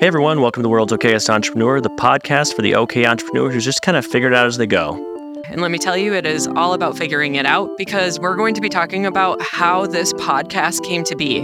Hey 0.00 0.08
everyone, 0.08 0.40
welcome 0.40 0.60
to 0.60 0.64
the 0.64 0.68
world's 0.68 0.92
okayest 0.92 1.30
entrepreneur, 1.30 1.80
the 1.80 1.88
podcast 1.88 2.54
for 2.54 2.62
the 2.62 2.74
okay 2.74 3.06
entrepreneur 3.06 3.48
who's 3.48 3.64
just 3.64 3.80
kind 3.82 3.96
of 3.96 4.04
figured 4.04 4.34
out 4.34 4.44
as 4.44 4.56
they 4.56 4.66
go. 4.66 4.94
And 5.48 5.60
let 5.60 5.70
me 5.70 5.78
tell 5.78 5.96
you, 5.96 6.12
it 6.14 6.26
is 6.26 6.48
all 6.48 6.72
about 6.72 6.98
figuring 6.98 7.36
it 7.36 7.46
out 7.46 7.70
because 7.78 8.18
we're 8.18 8.34
going 8.34 8.54
to 8.54 8.60
be 8.60 8.68
talking 8.68 9.06
about 9.06 9.40
how 9.40 9.86
this 9.86 10.12
podcast 10.14 10.82
came 10.82 11.04
to 11.04 11.14
be. 11.14 11.42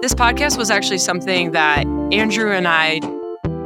This 0.00 0.14
podcast 0.14 0.56
was 0.56 0.70
actually 0.70 0.98
something 0.98 1.50
that 1.50 1.86
Andrew 2.12 2.52
and 2.52 2.68
I 2.68 3.00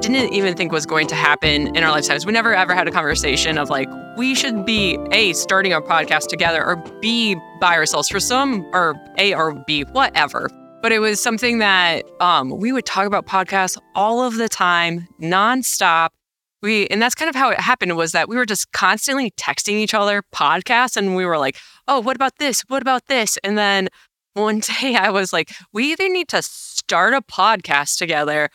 didn't 0.00 0.32
even 0.32 0.56
think 0.56 0.72
was 0.72 0.86
going 0.86 1.06
to 1.08 1.14
happen 1.14 1.76
in 1.76 1.84
our 1.84 1.90
lifetimes. 1.90 2.24
We 2.24 2.32
never 2.32 2.54
ever 2.54 2.74
had 2.74 2.88
a 2.88 2.90
conversation 2.90 3.58
of 3.58 3.68
like, 3.68 3.88
we 4.16 4.34
should 4.34 4.64
be 4.64 4.98
A, 5.12 5.34
starting 5.34 5.74
a 5.74 5.82
podcast 5.82 6.28
together, 6.28 6.64
or 6.64 6.76
B, 7.02 7.36
by 7.60 7.74
ourselves 7.74 8.08
for 8.08 8.18
some, 8.18 8.64
or 8.72 8.94
A 9.18 9.34
or 9.34 9.52
B, 9.66 9.82
whatever 9.82 10.48
but 10.82 10.90
it 10.90 10.98
was 10.98 11.22
something 11.22 11.58
that 11.58 12.04
um, 12.20 12.50
we 12.58 12.72
would 12.72 12.84
talk 12.84 13.06
about 13.06 13.24
podcasts 13.24 13.78
all 13.94 14.22
of 14.22 14.36
the 14.36 14.48
time, 14.48 15.08
nonstop. 15.20 16.10
We 16.60 16.86
and 16.88 17.00
that's 17.00 17.14
kind 17.14 17.28
of 17.28 17.34
how 17.34 17.50
it 17.50 17.60
happened 17.60 17.96
was 17.96 18.12
that 18.12 18.28
we 18.28 18.36
were 18.36 18.44
just 18.44 18.70
constantly 18.72 19.30
texting 19.32 19.74
each 19.74 19.94
other 19.94 20.22
podcasts, 20.34 20.96
and 20.96 21.16
we 21.16 21.24
were 21.24 21.38
like, 21.38 21.56
"Oh, 21.88 22.00
what 22.00 22.16
about 22.16 22.38
this? 22.38 22.62
What 22.68 22.82
about 22.82 23.06
this?" 23.06 23.38
And 23.44 23.56
then 23.56 23.88
one 24.34 24.60
day 24.80 24.96
I 24.96 25.10
was 25.10 25.32
like, 25.32 25.52
"We 25.72 25.92
either 25.92 26.08
need 26.08 26.28
to 26.28 26.42
start 26.42 27.14
a 27.14 27.22
podcast 27.22 27.96
together." 27.96 28.50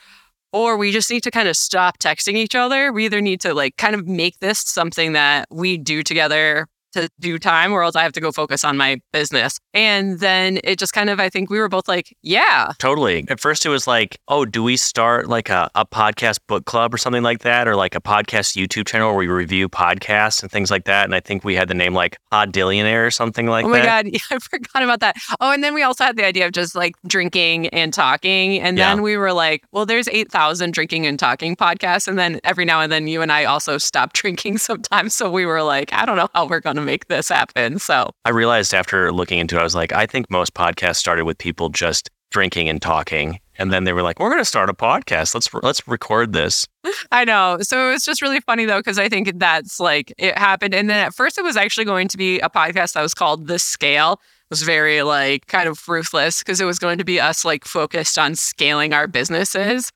Or 0.53 0.77
we 0.77 0.91
just 0.91 1.11
need 1.11 1.23
to 1.23 1.29
kind 1.29 1.49
of 1.49 1.57
stop 1.57 1.99
texting 1.99 2.35
each 2.35 2.55
other. 2.55 2.91
We 2.93 3.03
either 3.05 3.19
need 3.19 3.41
to 3.41 3.53
like 3.53 3.75
kind 3.75 3.93
of 3.93 4.07
make 4.07 4.39
this 4.39 4.59
something 4.59 5.11
that 5.11 5.45
we 5.51 5.77
do 5.77 6.03
together 6.03 6.67
to 6.97 7.09
do 7.19 7.37
time 7.39 7.71
or 7.71 7.83
else 7.83 7.95
I 7.95 8.03
have 8.03 8.13
to 8.13 8.21
go 8.21 8.31
focus 8.31 8.63
on 8.63 8.77
my 8.77 8.99
business. 9.13 9.59
And 9.73 10.19
then 10.19 10.59
it 10.63 10.79
just 10.79 10.93
kind 10.93 11.09
of, 11.09 11.19
I 11.19 11.29
think 11.29 11.49
we 11.49 11.59
were 11.59 11.69
both 11.69 11.87
like, 11.87 12.15
yeah. 12.21 12.71
Totally. 12.79 13.25
At 13.29 13.39
first 13.39 13.65
it 13.65 13.69
was 13.69 13.87
like, 13.87 14.19
oh, 14.27 14.45
do 14.45 14.63
we 14.63 14.77
start 14.77 15.27
like 15.27 15.49
a, 15.49 15.69
a 15.75 15.85
podcast 15.85 16.39
book 16.47 16.65
club 16.65 16.93
or 16.93 16.97
something 16.97 17.23
like 17.23 17.39
that? 17.39 17.67
Or 17.67 17.75
like 17.75 17.95
a 17.95 18.01
podcast 18.01 18.57
YouTube 18.57 18.87
channel 18.87 19.09
where 19.09 19.17
we 19.17 19.27
review 19.27 19.69
podcasts 19.69 20.41
and 20.41 20.51
things 20.51 20.71
like 20.71 20.85
that. 20.85 21.05
And 21.05 21.15
I 21.15 21.19
think 21.19 21.43
we 21.43 21.55
had 21.55 21.67
the 21.67 21.73
name 21.73 21.93
like 21.93 22.17
Poddillionaire 22.31 23.05
or 23.05 23.11
something 23.11 23.47
like 23.47 23.65
that. 23.65 23.69
Oh 23.69 23.71
my 23.71 23.79
that. 23.79 24.05
God. 24.05 24.11
Yeah, 24.17 24.37
I 24.37 24.39
forgot 24.39 24.83
about 24.83 24.99
that. 25.01 25.15
Oh, 25.39 25.51
and 25.51 25.63
then 25.63 25.75
we 25.75 25.83
also 25.83 26.03
had 26.03 26.15
the 26.15 26.25
idea 26.25 26.47
of 26.47 26.51
just 26.51 26.75
like 26.75 26.95
drinking 27.05 27.67
and 27.67 27.93
talking. 27.93 28.59
And 28.59 28.77
then 28.77 29.01
we 29.03 29.15
were 29.15 29.31
like, 29.31 29.63
well, 29.71 29.85
there's 29.85 30.07
8,000 30.07 30.73
drinking 30.73 31.05
and 31.05 31.19
talking 31.19 31.55
podcasts. 31.55 32.07
And 32.07 32.17
then 32.17 32.39
every 32.43 32.65
now 32.65 32.81
and 32.81 32.91
then 32.91 33.07
you 33.07 33.21
and 33.21 33.31
I 33.31 33.45
also 33.45 33.77
stop 33.77 34.13
drinking 34.21 34.57
sometimes. 34.57 35.13
So 35.13 35.29
we 35.29 35.45
were 35.45 35.61
like, 35.61 35.93
I 35.93 36.05
don't 36.05 36.17
know 36.17 36.29
how 36.33 36.47
we're 36.47 36.61
going 36.61 36.77
to 36.77 36.81
make 36.87 37.07
this 37.07 37.29
happen. 37.29 37.77
So 37.77 38.09
I 38.25 38.31
realized 38.31 38.73
after 38.73 39.11
looking 39.11 39.37
into 39.37 39.57
it, 39.57 39.59
I 39.59 39.63
was 39.63 39.75
like, 39.75 39.93
I 39.93 40.07
think 40.07 40.31
most 40.31 40.55
podcasts 40.55 40.95
started 40.95 41.25
with 41.25 41.37
people 41.37 41.69
just 41.69 42.09
drinking 42.31 42.67
and 42.69 42.81
talking. 42.81 43.39
And 43.59 43.71
then 43.71 43.83
they 43.83 43.93
were 43.93 44.03
like, 44.03 44.19
"We're 44.19 44.29
going 44.29 44.41
to 44.41 44.45
start 44.45 44.69
a 44.69 44.73
podcast. 44.73 45.33
Let's 45.33 45.51
let's 45.63 45.87
record 45.87 46.33
this." 46.33 46.67
I 47.11 47.25
know. 47.25 47.57
So 47.61 47.89
it 47.89 47.91
was 47.93 48.05
just 48.05 48.21
really 48.21 48.39
funny 48.39 48.65
though 48.65 48.79
because 48.79 48.99
I 48.99 49.09
think 49.09 49.39
that's 49.39 49.79
like 49.79 50.13
it 50.17 50.37
happened. 50.37 50.73
And 50.73 50.89
then 50.89 50.99
at 50.99 51.13
first 51.13 51.37
it 51.37 51.43
was 51.43 51.57
actually 51.57 51.85
going 51.85 52.07
to 52.09 52.17
be 52.17 52.39
a 52.39 52.49
podcast 52.49 52.93
that 52.93 53.01
was 53.01 53.13
called 53.13 53.47
The 53.47 53.59
Scale. 53.59 54.13
It 54.13 54.51
was 54.51 54.61
very 54.61 55.01
like 55.01 55.47
kind 55.47 55.67
of 55.67 55.87
ruthless 55.89 56.39
because 56.39 56.61
it 56.61 56.65
was 56.65 56.79
going 56.79 56.99
to 56.99 57.03
be 57.03 57.19
us 57.19 57.43
like 57.43 57.65
focused 57.65 58.17
on 58.19 58.35
scaling 58.35 58.93
our 58.93 59.07
businesses. 59.07 59.91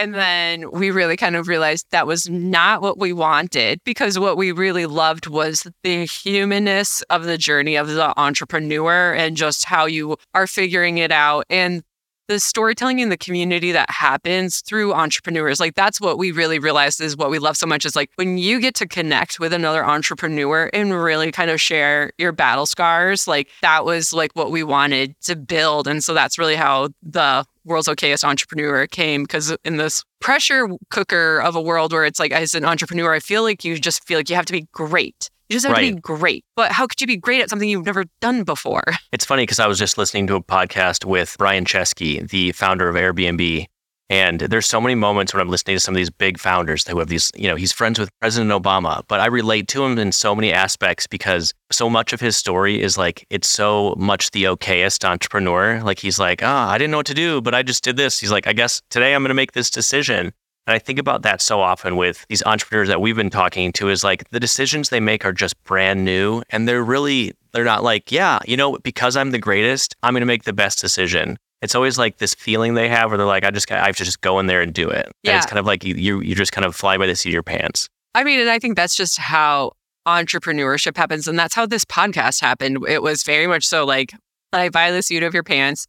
And 0.00 0.14
then 0.14 0.70
we 0.70 0.90
really 0.90 1.18
kind 1.18 1.36
of 1.36 1.46
realized 1.46 1.84
that 1.90 2.06
was 2.06 2.26
not 2.26 2.80
what 2.80 2.98
we 2.98 3.12
wanted 3.12 3.80
because 3.84 4.18
what 4.18 4.38
we 4.38 4.50
really 4.50 4.86
loved 4.86 5.26
was 5.26 5.70
the 5.82 6.06
humanness 6.06 7.02
of 7.10 7.24
the 7.24 7.36
journey 7.36 7.76
of 7.76 7.88
the 7.88 8.18
entrepreneur 8.18 9.12
and 9.12 9.36
just 9.36 9.66
how 9.66 9.84
you 9.84 10.16
are 10.32 10.46
figuring 10.46 10.96
it 10.96 11.12
out 11.12 11.44
and 11.50 11.82
the 12.30 12.38
storytelling 12.38 13.00
in 13.00 13.08
the 13.08 13.16
community 13.16 13.72
that 13.72 13.90
happens 13.90 14.60
through 14.60 14.94
entrepreneurs. 14.94 15.58
Like 15.58 15.74
that's 15.74 16.00
what 16.00 16.16
we 16.16 16.30
really 16.30 16.60
realized 16.60 17.00
is 17.00 17.16
what 17.16 17.28
we 17.28 17.40
love 17.40 17.56
so 17.56 17.66
much 17.66 17.84
is 17.84 17.96
like 17.96 18.08
when 18.14 18.38
you 18.38 18.60
get 18.60 18.76
to 18.76 18.86
connect 18.86 19.40
with 19.40 19.52
another 19.52 19.84
entrepreneur 19.84 20.70
and 20.72 20.94
really 20.94 21.32
kind 21.32 21.50
of 21.50 21.60
share 21.60 22.12
your 22.18 22.30
battle 22.30 22.66
scars, 22.66 23.26
like 23.26 23.48
that 23.62 23.84
was 23.84 24.12
like 24.12 24.30
what 24.34 24.52
we 24.52 24.62
wanted 24.62 25.20
to 25.22 25.34
build. 25.34 25.88
And 25.88 26.04
so 26.04 26.14
that's 26.14 26.38
really 26.38 26.54
how 26.54 26.90
the 27.02 27.44
world's 27.64 27.88
okayest 27.88 28.22
entrepreneur 28.22 28.86
came 28.86 29.24
because 29.24 29.56
in 29.64 29.78
this 29.78 30.04
pressure 30.20 30.68
cooker 30.88 31.40
of 31.40 31.56
a 31.56 31.60
world 31.60 31.92
where 31.92 32.04
it's 32.04 32.20
like 32.20 32.30
as 32.30 32.54
an 32.54 32.64
entrepreneur, 32.64 33.12
I 33.12 33.18
feel 33.18 33.42
like 33.42 33.64
you 33.64 33.76
just 33.76 34.04
feel 34.06 34.20
like 34.20 34.30
you 34.30 34.36
have 34.36 34.46
to 34.46 34.52
be 34.52 34.68
great. 34.70 35.30
You 35.50 35.56
just 35.56 35.66
have 35.66 35.76
right. 35.76 35.88
to 35.88 35.94
be 35.96 36.00
great. 36.00 36.44
But 36.54 36.70
how 36.70 36.86
could 36.86 37.00
you 37.00 37.08
be 37.08 37.16
great 37.16 37.42
at 37.42 37.50
something 37.50 37.68
you've 37.68 37.84
never 37.84 38.04
done 38.20 38.44
before? 38.44 38.84
It's 39.12 39.24
funny 39.24 39.42
because 39.42 39.58
I 39.58 39.66
was 39.66 39.78
just 39.78 39.98
listening 39.98 40.28
to 40.28 40.36
a 40.36 40.42
podcast 40.42 41.04
with 41.04 41.34
Brian 41.36 41.64
Chesky, 41.64 42.26
the 42.28 42.52
founder 42.52 42.88
of 42.88 42.94
Airbnb. 42.94 43.66
And 44.08 44.40
there's 44.40 44.66
so 44.66 44.80
many 44.80 44.94
moments 44.94 45.34
when 45.34 45.40
I'm 45.40 45.48
listening 45.48 45.76
to 45.76 45.80
some 45.80 45.94
of 45.94 45.96
these 45.96 46.10
big 46.10 46.38
founders 46.38 46.86
who 46.86 47.00
have 47.00 47.08
these, 47.08 47.32
you 47.34 47.48
know, 47.48 47.56
he's 47.56 47.72
friends 47.72 47.98
with 47.98 48.08
President 48.20 48.52
Obama, 48.52 49.02
but 49.08 49.18
I 49.18 49.26
relate 49.26 49.66
to 49.68 49.84
him 49.84 49.98
in 49.98 50.12
so 50.12 50.34
many 50.34 50.52
aspects 50.52 51.08
because 51.08 51.52
so 51.72 51.90
much 51.90 52.12
of 52.12 52.20
his 52.20 52.36
story 52.36 52.80
is 52.80 52.96
like, 52.96 53.26
it's 53.30 53.48
so 53.48 53.96
much 53.98 54.30
the 54.30 54.44
okayest 54.44 55.04
entrepreneur. 55.04 55.82
Like 55.82 55.98
he's 55.98 56.20
like, 56.20 56.40
ah, 56.42 56.68
oh, 56.68 56.70
I 56.70 56.78
didn't 56.78 56.92
know 56.92 56.98
what 56.98 57.06
to 57.06 57.14
do, 57.14 57.40
but 57.40 57.54
I 57.54 57.64
just 57.64 57.82
did 57.82 57.96
this. 57.96 58.20
He's 58.20 58.30
like, 58.30 58.46
I 58.46 58.52
guess 58.52 58.80
today 58.90 59.14
I'm 59.14 59.22
going 59.22 59.30
to 59.30 59.34
make 59.34 59.52
this 59.52 59.70
decision. 59.70 60.32
And 60.70 60.76
I 60.76 60.78
think 60.78 61.00
about 61.00 61.22
that 61.22 61.42
so 61.42 61.60
often 61.60 61.96
with 61.96 62.24
these 62.28 62.44
entrepreneurs 62.44 62.86
that 62.86 63.00
we've 63.00 63.16
been 63.16 63.28
talking 63.28 63.72
to 63.72 63.88
is 63.88 64.04
like 64.04 64.30
the 64.30 64.38
decisions 64.38 64.90
they 64.90 65.00
make 65.00 65.24
are 65.24 65.32
just 65.32 65.60
brand 65.64 66.04
new 66.04 66.44
and 66.48 66.68
they're 66.68 66.84
really, 66.84 67.32
they're 67.50 67.64
not 67.64 67.82
like, 67.82 68.12
yeah, 68.12 68.38
you 68.46 68.56
know, 68.56 68.78
because 68.84 69.16
I'm 69.16 69.32
the 69.32 69.40
greatest, 69.40 69.96
I'm 70.04 70.14
going 70.14 70.20
to 70.20 70.26
make 70.26 70.44
the 70.44 70.52
best 70.52 70.80
decision. 70.80 71.38
It's 71.60 71.74
always 71.74 71.98
like 71.98 72.18
this 72.18 72.34
feeling 72.34 72.74
they 72.74 72.88
have 72.88 73.10
where 73.10 73.18
they're 73.18 73.26
like, 73.26 73.44
I 73.44 73.50
just, 73.50 73.68
I 73.72 73.84
have 73.84 73.96
to 73.96 74.04
just 74.04 74.20
go 74.20 74.38
in 74.38 74.46
there 74.46 74.60
and 74.60 74.72
do 74.72 74.88
it. 74.88 75.10
Yeah. 75.24 75.32
And 75.32 75.38
it's 75.38 75.46
kind 75.46 75.58
of 75.58 75.66
like 75.66 75.82
you, 75.82 76.20
you, 76.20 76.36
just 76.36 76.52
kind 76.52 76.64
of 76.64 76.76
fly 76.76 76.96
by 76.96 77.08
the 77.08 77.16
seat 77.16 77.30
of 77.30 77.32
your 77.32 77.42
pants. 77.42 77.88
I 78.14 78.22
mean, 78.22 78.38
and 78.38 78.48
I 78.48 78.60
think 78.60 78.76
that's 78.76 78.94
just 78.94 79.18
how 79.18 79.72
entrepreneurship 80.06 80.96
happens. 80.96 81.26
And 81.26 81.36
that's 81.36 81.56
how 81.56 81.66
this 81.66 81.84
podcast 81.84 82.40
happened. 82.40 82.86
It 82.88 83.02
was 83.02 83.24
very 83.24 83.48
much 83.48 83.66
so 83.66 83.84
like, 83.84 84.12
fly 84.52 84.68
by 84.68 84.92
the 84.92 85.02
seat 85.02 85.24
of 85.24 85.34
your 85.34 85.42
pants. 85.42 85.88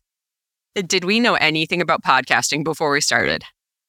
Did 0.74 1.04
we 1.04 1.20
know 1.20 1.36
anything 1.36 1.82
about 1.82 2.02
podcasting 2.04 2.64
before 2.64 2.90
we 2.90 3.00
started? 3.00 3.44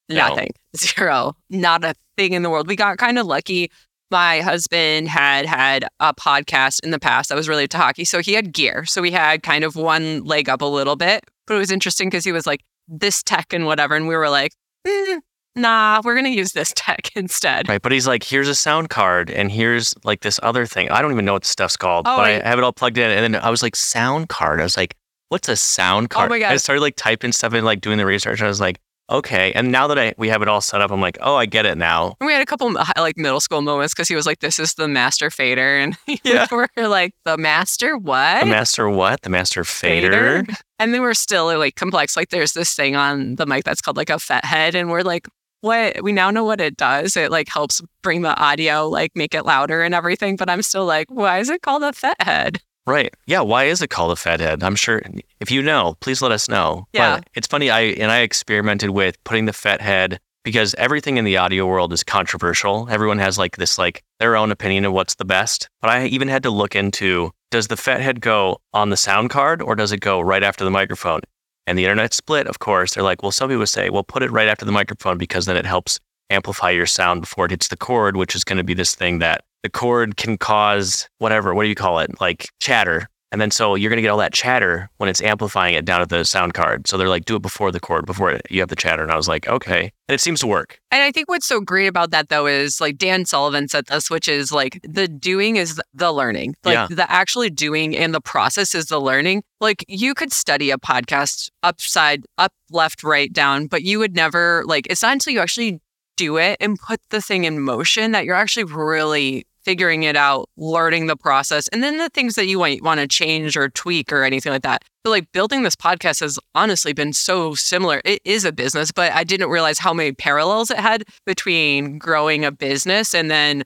Nothing. 0.09 0.51
Zero. 0.77 1.35
Not 1.49 1.83
a 1.83 1.95
thing 2.17 2.33
in 2.33 2.43
the 2.43 2.49
world. 2.49 2.67
We 2.67 2.75
got 2.75 2.97
kind 2.97 3.17
of 3.17 3.25
lucky. 3.25 3.71
My 4.11 4.41
husband 4.41 5.07
had 5.07 5.45
had 5.45 5.85
a 5.99 6.13
podcast 6.13 6.83
in 6.83 6.91
the 6.91 6.99
past 6.99 7.29
that 7.29 7.35
was 7.35 7.49
related 7.49 7.71
to 7.71 7.77
hockey. 7.77 8.05
So 8.05 8.19
he 8.19 8.33
had 8.33 8.53
gear. 8.53 8.85
So 8.85 9.01
we 9.01 9.11
had 9.11 9.41
kind 9.41 9.63
of 9.63 9.75
one 9.75 10.23
leg 10.23 10.49
up 10.49 10.61
a 10.61 10.65
little 10.65 10.95
bit. 10.95 11.23
But 11.47 11.55
it 11.55 11.57
was 11.57 11.71
interesting 11.71 12.09
because 12.09 12.23
he 12.23 12.31
was 12.31 12.45
like, 12.45 12.61
this 12.87 13.23
tech 13.23 13.53
and 13.53 13.65
whatever. 13.65 13.95
And 13.95 14.07
we 14.07 14.15
were 14.15 14.29
like, 14.29 14.53
eh, 14.85 15.19
nah, 15.55 16.01
we're 16.03 16.13
going 16.13 16.25
to 16.25 16.37
use 16.37 16.51
this 16.53 16.73
tech 16.75 17.15
instead. 17.15 17.67
Right. 17.67 17.81
But 17.81 17.91
he's 17.91 18.07
like, 18.07 18.23
here's 18.23 18.47
a 18.47 18.55
sound 18.55 18.89
card 18.89 19.29
and 19.29 19.51
here's 19.51 19.93
like 20.03 20.21
this 20.21 20.39
other 20.43 20.65
thing. 20.65 20.89
I 20.89 21.01
don't 21.01 21.11
even 21.11 21.25
know 21.25 21.33
what 21.33 21.43
the 21.43 21.47
stuff's 21.47 21.77
called, 21.77 22.07
oh, 22.07 22.17
but 22.17 22.25
I, 22.25 22.41
I 22.41 22.47
have 22.47 22.57
it 22.57 22.63
all 22.63 22.73
plugged 22.73 22.97
in. 22.97 23.09
And 23.09 23.33
then 23.33 23.41
I 23.41 23.49
was 23.49 23.63
like, 23.63 23.75
sound 23.75 24.29
card. 24.29 24.59
I 24.59 24.63
was 24.63 24.77
like, 24.77 24.95
what's 25.29 25.49
a 25.49 25.55
sound 25.55 26.09
card? 26.09 26.27
Oh 26.27 26.29
my 26.29 26.39
God. 26.39 26.51
I 26.51 26.57
started 26.57 26.81
like 26.81 26.95
typing 26.95 27.31
stuff 27.31 27.53
and 27.53 27.65
like 27.65 27.81
doing 27.81 27.97
the 27.97 28.05
research. 28.05 28.41
I 28.41 28.47
was 28.47 28.61
like, 28.61 28.79
okay. 29.09 29.51
And 29.53 29.71
now 29.71 29.87
that 29.87 29.99
I 29.99 30.13
we 30.17 30.29
have 30.29 30.41
it 30.41 30.47
all 30.47 30.61
set 30.61 30.81
up, 30.81 30.91
I'm 30.91 31.01
like, 31.01 31.17
oh, 31.21 31.35
I 31.35 31.45
get 31.45 31.65
it 31.65 31.77
now. 31.77 32.15
And 32.19 32.27
we 32.27 32.33
had 32.33 32.41
a 32.41 32.45
couple 32.45 32.71
like 32.97 33.17
middle 33.17 33.39
school 33.39 33.61
moments 33.61 33.93
because 33.93 34.07
he 34.07 34.15
was 34.15 34.25
like, 34.25 34.39
this 34.39 34.59
is 34.59 34.73
the 34.73 34.87
master 34.87 35.29
fader. 35.29 35.77
And 35.77 35.97
yeah. 36.23 36.47
we 36.51 36.57
were 36.57 36.87
like, 36.87 37.13
the 37.25 37.37
master 37.37 37.97
what? 37.97 38.41
The 38.41 38.45
master 38.45 38.89
what? 38.89 39.21
The 39.21 39.29
master 39.29 39.63
fader? 39.63 40.43
fader? 40.43 40.57
And 40.79 40.93
then 40.93 41.01
we're 41.01 41.13
still 41.13 41.47
uh, 41.47 41.57
like 41.57 41.75
complex. 41.75 42.17
Like 42.17 42.29
there's 42.29 42.53
this 42.53 42.73
thing 42.75 42.95
on 42.95 43.35
the 43.35 43.45
mic 43.45 43.63
that's 43.63 43.81
called 43.81 43.97
like 43.97 44.09
a 44.09 44.13
FetHead. 44.13 44.75
And 44.75 44.89
we're 44.89 45.01
like, 45.01 45.27
what 45.63 46.03
we 46.03 46.11
now 46.11 46.29
know 46.29 46.43
what 46.43 46.59
it 46.59 46.75
does. 46.75 47.15
It 47.15 47.31
like 47.31 47.47
helps 47.47 47.81
bring 48.01 48.21
the 48.21 48.37
audio, 48.37 48.89
like 48.89 49.11
make 49.15 49.33
it 49.33 49.45
louder 49.45 49.81
and 49.81 49.95
everything. 49.95 50.35
But 50.35 50.49
I'm 50.49 50.61
still 50.61 50.85
like, 50.85 51.07
why 51.09 51.39
is 51.39 51.49
it 51.49 51.61
called 51.61 51.83
a 51.83 51.91
FetHead? 51.93 52.59
Right. 52.85 53.13
Yeah. 53.25 53.41
Why 53.41 53.65
is 53.65 53.81
it 53.81 53.89
called 53.89 54.11
a 54.11 54.15
FetHead? 54.15 54.61
I'm 54.61 54.75
sure 54.75 55.01
if 55.39 55.49
you 55.49 55.61
know, 55.61 55.95
please 56.01 56.21
let 56.21 56.31
us 56.31 56.49
know. 56.49 56.87
Yeah. 56.91 57.17
But 57.17 57.29
it's 57.33 57.47
funny. 57.47 57.69
I 57.69 57.81
and 57.81 58.11
I 58.11 58.19
experimented 58.19 58.89
with 58.89 59.21
putting 59.23 59.45
the 59.45 59.53
FetHead 59.53 60.17
because 60.43 60.75
everything 60.77 61.17
in 61.17 61.23
the 61.23 61.37
audio 61.37 61.65
world 61.65 61.93
is 61.93 62.03
controversial. 62.03 62.87
Everyone 62.89 63.19
has 63.19 63.37
like 63.37 63.55
this 63.55 63.77
like 63.77 64.03
their 64.19 64.35
own 64.35 64.51
opinion 64.51 64.83
of 64.83 64.93
what's 64.93 65.15
the 65.15 65.25
best. 65.25 65.69
But 65.81 65.91
I 65.91 66.05
even 66.07 66.27
had 66.27 66.43
to 66.43 66.49
look 66.49 66.75
into 66.75 67.31
does 67.51 67.67
the 67.67 67.75
FetHead 67.75 68.19
go 68.19 68.59
on 68.73 68.89
the 68.89 68.97
sound 68.97 69.29
card 69.29 69.61
or 69.61 69.75
does 69.75 69.91
it 69.91 69.99
go 69.99 70.19
right 70.19 70.43
after 70.43 70.65
the 70.65 70.71
microphone? 70.71 71.21
And 71.65 71.77
the 71.77 71.85
internet 71.85 72.13
split, 72.13 72.47
of 72.47 72.59
course. 72.59 72.93
They're 72.93 73.03
like, 73.03 73.23
well, 73.23 73.31
some 73.31 73.49
people 73.49 73.65
say, 73.65 73.89
well, 73.89 74.03
put 74.03 74.23
it 74.23 74.31
right 74.31 74.49
after 74.49 74.65
the 74.65 74.73
microphone 74.73 75.17
because 75.17 75.45
then 75.45 75.55
it 75.55 75.65
helps 75.65 75.99
amplify 76.29 76.71
your 76.71 76.85
sound 76.85 77.21
before 77.21 77.45
it 77.45 77.51
hits 77.51 77.69
the 77.69 77.77
cord, 77.77 78.17
which 78.17 78.35
is 78.35 78.43
going 78.43 78.57
to 78.57 78.63
be 78.63 78.73
this 78.73 78.95
thing 78.95 79.19
that 79.19 79.45
the 79.63 79.69
cord 79.69 80.17
can 80.17 80.37
cause 80.37 81.07
whatever, 81.17 81.53
what 81.55 81.63
do 81.63 81.69
you 81.69 81.75
call 81.75 81.99
it? 81.99 82.19
Like 82.21 82.49
chatter. 82.59 83.07
And 83.31 83.41
then 83.41 83.49
so 83.49 83.73
you're 83.73 83.89
going 83.89 83.97
to 83.97 84.03
get 84.03 84.09
all 84.09 84.19
that 84.19 84.31
chatter 84.33 84.91
when 84.97 85.09
it's 85.09 85.19
amplifying 85.19 85.73
it 85.73 85.85
down 85.85 86.01
at 86.01 86.09
the 86.09 86.23
sound 86.23 86.53
card. 86.53 86.87
So 86.87 86.97
they're 86.97 87.09
like, 87.09 87.25
do 87.25 87.35
it 87.35 87.41
before 87.41 87.71
the 87.71 87.79
chord, 87.79 88.05
before 88.05 88.39
you 88.51 88.59
have 88.59 88.69
the 88.69 88.75
chatter. 88.75 89.01
And 89.01 89.11
I 89.11 89.15
was 89.15 89.27
like, 89.27 89.47
okay. 89.47 89.91
And 90.07 90.13
it 90.13 90.21
seems 90.21 90.41
to 90.41 90.47
work. 90.47 90.79
And 90.91 91.01
I 91.01 91.11
think 91.11 91.29
what's 91.29 91.47
so 91.47 91.59
great 91.59 91.87
about 91.87 92.11
that 92.11 92.29
though 92.29 92.45
is 92.45 92.79
like 92.79 92.99
Dan 92.99 93.25
Sullivan 93.25 93.67
said 93.69 93.87
this, 93.87 94.07
which 94.11 94.27
is 94.27 94.51
like 94.51 94.79
the 94.87 95.07
doing 95.07 95.55
is 95.55 95.81
the 95.95 96.11
learning. 96.11 96.53
Like 96.63 96.73
Yeah. 96.73 96.87
the 96.91 97.09
actually 97.11 97.49
doing 97.49 97.97
and 97.97 98.13
the 98.13 98.21
process 98.21 98.75
is 98.75 98.85
the 98.85 99.01
learning. 99.01 99.41
Like 99.59 99.83
you 99.87 100.13
could 100.13 100.31
study 100.31 100.69
a 100.69 100.77
podcast 100.77 101.49
upside, 101.63 102.25
up, 102.37 102.53
left, 102.69 103.01
right, 103.01 103.33
down, 103.33 103.65
but 103.65 103.81
you 103.81 103.97
would 103.97 104.13
never 104.15 104.63
like 104.67 104.85
it's 104.91 105.01
not 105.01 105.13
until 105.13 105.33
you 105.33 105.39
actually 105.39 105.79
do 106.17 106.37
it 106.37 106.57
and 106.59 106.77
put 106.77 106.99
the 107.09 107.19
thing 107.19 107.45
in 107.45 107.59
motion 107.59 108.11
that 108.11 108.25
you're 108.25 108.35
actually 108.35 108.65
really 108.65 109.47
figuring 109.65 110.03
it 110.03 110.15
out, 110.15 110.49
learning 110.57 111.07
the 111.07 111.15
process, 111.15 111.67
and 111.69 111.83
then 111.83 111.97
the 111.97 112.09
things 112.09 112.35
that 112.35 112.47
you 112.47 112.59
might 112.59 112.83
want 112.83 112.99
to 112.99 113.07
change 113.07 113.55
or 113.57 113.69
tweak 113.69 114.11
or 114.11 114.23
anything 114.23 114.51
like 114.51 114.63
that. 114.63 114.83
But 115.03 115.11
like 115.11 115.31
building 115.31 115.63
this 115.63 115.75
podcast 115.75 116.21
has 116.21 116.39
honestly 116.55 116.93
been 116.93 117.13
so 117.13 117.55
similar. 117.55 118.01
It 118.05 118.21
is 118.25 118.45
a 118.45 118.51
business, 118.51 118.91
but 118.91 119.11
I 119.11 119.23
didn't 119.23 119.49
realize 119.49 119.79
how 119.79 119.93
many 119.93 120.13
parallels 120.13 120.71
it 120.71 120.79
had 120.79 121.03
between 121.25 121.97
growing 121.97 122.45
a 122.45 122.51
business 122.51 123.13
and 123.13 123.29
then 123.29 123.63